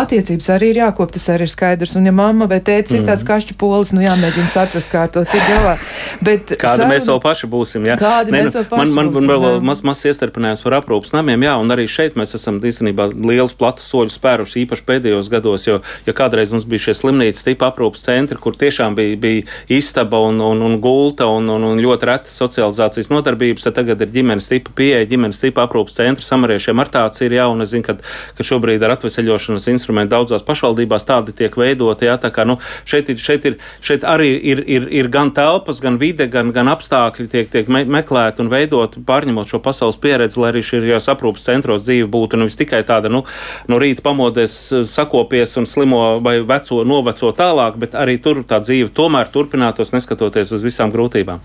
Attiecības 0.00 0.50
arī 0.56 0.72
ir 0.74 0.82
jākop, 0.82 1.12
tas 1.14 1.28
arī 1.32 1.46
ir 1.46 1.52
skaidrs, 1.52 1.96
un 1.98 2.08
ja 2.08 2.14
mamma 2.14 2.48
vai 2.50 2.60
mm. 2.60 2.96
ir 2.96 3.06
tāds 3.08 3.24
kašķu 3.26 3.56
polis, 3.60 3.94
nu 3.96 4.04
jāmēģina 4.04 4.50
saprast, 4.52 4.90
kā 4.92 5.06
to 5.12 5.24
tik 5.28 5.44
galā. 5.48 5.76
Bet 6.24 6.52
Kāda 6.54 6.82
saruna... 6.82 6.94
mēs 6.94 7.08
vēl 7.10 7.20
paši 7.24 7.50
būsim? 7.50 7.86
Jā, 7.88 7.96
Kādi 8.00 8.34
ne, 8.34 8.42
mēs 8.44 8.50
nu, 8.50 8.56
vēl 8.58 8.68
paši 8.70 8.80
man, 8.80 8.94
man, 8.96 9.12
būsim, 9.14 9.30
man 9.30 9.44
vēl 9.44 9.64
maz, 9.70 9.82
maz 9.86 10.04
iestarpinājums 10.10 10.64
par 10.66 10.78
aprūpas 10.80 11.14
namiem, 11.16 11.46
jā, 11.46 11.56
un 11.60 11.74
arī 11.74 11.86
šeit 11.90 12.18
mēs 12.20 12.34
esam 12.38 12.60
īstenībā 12.70 13.10
liels 13.14 13.56
platus 13.58 13.88
soļus 13.90 14.18
spēruši 14.20 14.64
īpaši 14.64 14.86
pēdējos 14.88 15.30
gados, 15.32 15.66
jo, 15.68 15.80
ja 16.06 16.16
kādreiz 16.16 16.54
mums 16.54 16.66
bija 16.68 16.88
šie 16.88 16.96
slimnīcas 17.00 17.46
tipa 17.46 17.70
aprūpas 17.70 18.04
centri, 18.06 18.38
kur 18.40 18.56
tiešām 18.58 18.96
bija, 18.98 19.09
bija 19.16 19.46
istaba 19.68 20.20
un, 20.26 20.40
un, 20.40 20.62
un 20.62 20.78
gulta 20.80 21.26
un, 21.30 21.48
un, 21.50 21.64
un 21.72 21.80
ļoti 21.82 22.08
retas 22.08 22.36
socializācijas 22.40 23.10
nodarbības, 23.12 23.66
tad 23.66 23.78
tagad 23.80 24.02
ir 24.04 24.12
ģimenes 24.14 24.50
tipa 24.50 24.74
pieeja, 24.76 25.08
ģimenes 25.10 25.42
tipa 25.42 25.64
aprūpas 25.66 25.96
centri 25.98 26.26
samariešiem 26.26 26.82
ar 26.82 26.90
tāds 26.92 27.22
ir, 27.24 27.34
jā, 27.38 27.46
un 27.50 27.64
es 27.64 27.72
zinu, 27.74 27.86
ka, 27.86 27.96
ka 28.36 28.46
šobrīd 28.46 28.82
ar 28.84 28.96
atveseļošanas 28.96 29.68
instrumentu 29.72 30.14
daudzās 30.14 30.44
pašvaldībās 30.46 31.06
tādi 31.08 31.34
tiek 31.36 31.56
veidoti, 31.58 32.08
jā, 32.08 32.16
tā 32.20 32.32
kā, 32.34 32.46
nu, 32.48 32.58
šeit 32.88 33.12
ir, 33.12 33.20
šeit 33.20 33.46
ir, 33.50 33.58
šeit 33.84 34.06
arī 34.08 34.32
ir, 34.52 34.62
ir, 34.66 34.88
ir 35.00 35.10
gan 35.12 35.32
telpas, 35.36 35.80
gan 35.82 35.98
vide, 36.00 36.28
gan, 36.32 36.52
gan 36.56 36.70
apstākļi 36.72 37.28
tiek, 37.30 37.50
tiek 37.52 37.70
me, 37.72 37.84
meklēti 37.98 38.44
un 38.44 38.52
veidoti, 38.52 39.02
pārņemot 39.06 39.50
šo 39.50 39.62
pasaules 39.64 40.00
pieredzi, 40.00 40.40
lai 40.40 40.52
arī 40.54 40.64
šajos 40.66 41.10
aprūpas 41.14 41.46
centros 41.48 41.84
dzīve 41.86 42.08
būtu 42.10 42.40
nevis 42.40 42.58
tikai 42.60 42.82
tāda, 42.86 43.12
nu, 43.12 43.24
no 43.70 43.80
rīta 43.80 44.04
pamodies, 44.04 44.56
sakopies 44.90 45.56
un 45.60 45.68
slimo 45.68 46.20
vai 46.24 46.40
veco, 46.46 46.82
noveco 46.86 47.32
tālāk, 47.36 47.78
bet 47.80 47.96
arī 47.98 48.18
tur 48.22 48.42
tā 48.48 48.60
dzīve 48.64 48.92
tomēr 49.00 49.30
turpinātos, 49.32 49.94
neskatoties 49.94 50.52
uz 50.56 50.64
visām 50.64 50.92
grūtībām. 50.92 51.40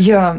Jā, 0.00 0.34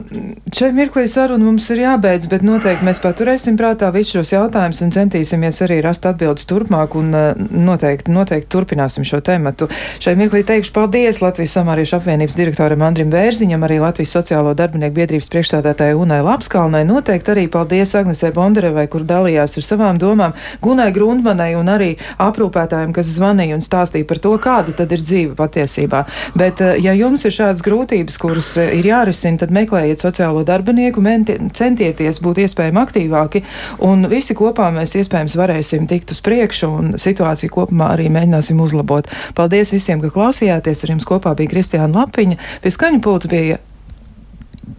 šeit 0.54 0.76
mirklī 0.78 1.08
saruna 1.12 1.44
mums 1.48 1.68
ir 1.74 1.84
jābeidz, 1.84 2.28
bet 2.32 2.46
noteikti 2.46 2.86
mēs 2.86 3.02
paturēsim 3.04 3.58
prātā 3.60 3.90
visus 3.96 4.20
šos 4.20 4.34
jautājumus 4.36 4.82
un 4.86 4.94
centīsimies 4.94 5.62
arī 5.66 5.80
rast 5.86 6.06
atbildes 6.10 6.46
turpmāk 6.50 6.96
un 7.00 7.14
eh, 7.18 7.30
noteikti, 7.38 8.14
noteikti 8.14 8.50
turpināsim 8.54 9.06
šo 9.08 9.22
tematu. 9.26 9.70
Šai 10.04 10.16
mirklī 10.20 10.44
teikšu 10.48 10.76
paldies 10.76 11.22
Latvijas 11.24 11.56
Samāriešu 11.58 11.98
apvienības 11.98 12.38
direktoram 12.38 12.86
Andrim 12.86 13.12
Bērziņam, 13.14 13.66
arī 13.66 13.80
Latvijas 13.82 14.14
sociālo 14.18 14.54
darbinieku 14.58 15.00
biedrības 15.00 15.30
priekšstādātāja 15.34 15.98
Unai 16.00 16.22
Lapskalnai. 16.26 16.84
Noteikti 16.90 17.34
arī 17.34 17.48
paldies 17.52 17.96
Agnesē 17.98 18.34
Bondarevai, 18.36 18.86
kur 18.92 19.06
dalījās 19.08 19.58
ar 19.58 19.68
savām 19.68 20.02
domām, 20.02 20.36
Gunai 20.62 20.92
Grundmanai 20.96 21.54
un 21.60 21.72
arī 21.72 21.92
aprūpētājiem, 22.22 22.94
kas 22.96 23.16
zvanīja 23.16 23.58
un 23.58 23.66
stāstīja 23.66 24.10
par 24.10 24.22
to, 24.24 24.36
kāda 24.42 24.76
tad 24.82 24.92
ir 24.92 25.04
dzīve 25.04 25.36
patiesībā. 25.40 26.04
Bet, 26.38 26.51
eh, 26.60 26.76
ja 26.84 26.92
jums 26.98 27.24
ir 27.26 27.32
šādas 27.36 27.64
grūtības, 27.66 28.18
kuras 28.20 28.52
eh, 28.60 28.74
ir 28.80 28.90
jārisina, 28.90 29.40
tad 29.40 29.54
meklējiet 29.56 30.04
sociālo 30.04 30.44
darbinieku, 30.48 31.04
menti, 31.04 31.38
centieties 31.56 32.20
būt 32.24 32.44
iespējami 32.44 32.82
aktīvāki, 32.84 33.44
un 33.88 34.10
visi 34.12 34.36
kopā 34.38 34.68
mēs 34.76 34.98
iespējams 35.00 35.38
varēsim 35.40 35.88
tikt 35.88 36.12
uz 36.12 36.22
priekšu 36.26 36.72
un 36.76 36.94
situāciju 37.02 37.56
kopumā 37.56 37.94
arī 37.96 38.12
mēģināsim 38.12 38.60
uzlabot. 38.60 39.08
Paldies 39.38 39.72
visiem, 39.72 40.04
ka 40.04 40.12
klausījāties. 40.12 40.84
Ar 40.84 40.96
jums 40.96 41.08
kopā 41.08 41.36
bija 41.38 41.56
Kristiāna 41.56 42.02
Lapiņa. 42.02 42.40
Pie 42.64 42.74
skaņu 42.74 43.04
pults 43.06 43.32
bija 43.32 43.62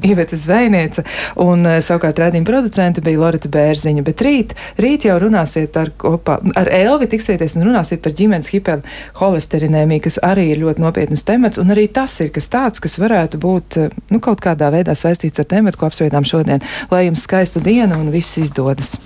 Iveta 0.03 0.37
Zvejniece, 0.37 1.05
un 1.43 1.67
uh, 1.67 1.79
savukārt 1.85 2.21
rādījuma 2.23 2.49
producente 2.49 3.05
bija 3.05 3.21
Lorita 3.21 3.51
Bērziņa. 3.53 4.05
Bet 4.07 4.25
rīt, 4.27 4.55
rīt 4.83 5.07
jau 5.09 5.17
runāsiet 5.23 5.79
ar, 5.81 5.93
kopā, 5.99 6.39
ar 6.59 6.71
Elvi, 6.75 7.09
tiksieties 7.13 7.57
un 7.59 7.69
runāsiet 7.71 8.03
par 8.05 8.17
ģimenes 8.19 8.51
hiperholesterinēmiju, 8.53 10.07
kas 10.09 10.21
arī 10.27 10.49
ir 10.53 10.63
ļoti 10.65 10.85
nopietnas 10.85 11.27
temats, 11.29 11.63
un 11.63 11.75
arī 11.75 11.89
tas 11.93 12.19
ir 12.25 12.33
kas 12.35 12.51
tāds, 12.53 12.83
kas 12.83 12.99
varētu 13.03 13.41
būt, 13.43 13.81
uh, 13.81 13.99
nu, 14.13 14.23
kaut 14.25 14.43
kādā 14.45 14.73
veidā 14.75 14.97
saistīts 14.99 15.43
ar 15.43 15.51
tematu, 15.51 15.81
ko 15.81 15.91
apspriedām 15.91 16.27
šodien. 16.29 16.65
Lai 16.93 17.07
jums 17.07 17.27
skaista 17.29 17.63
diena 17.63 18.01
un 18.01 18.11
viss 18.15 18.41
izdodas! 18.43 18.97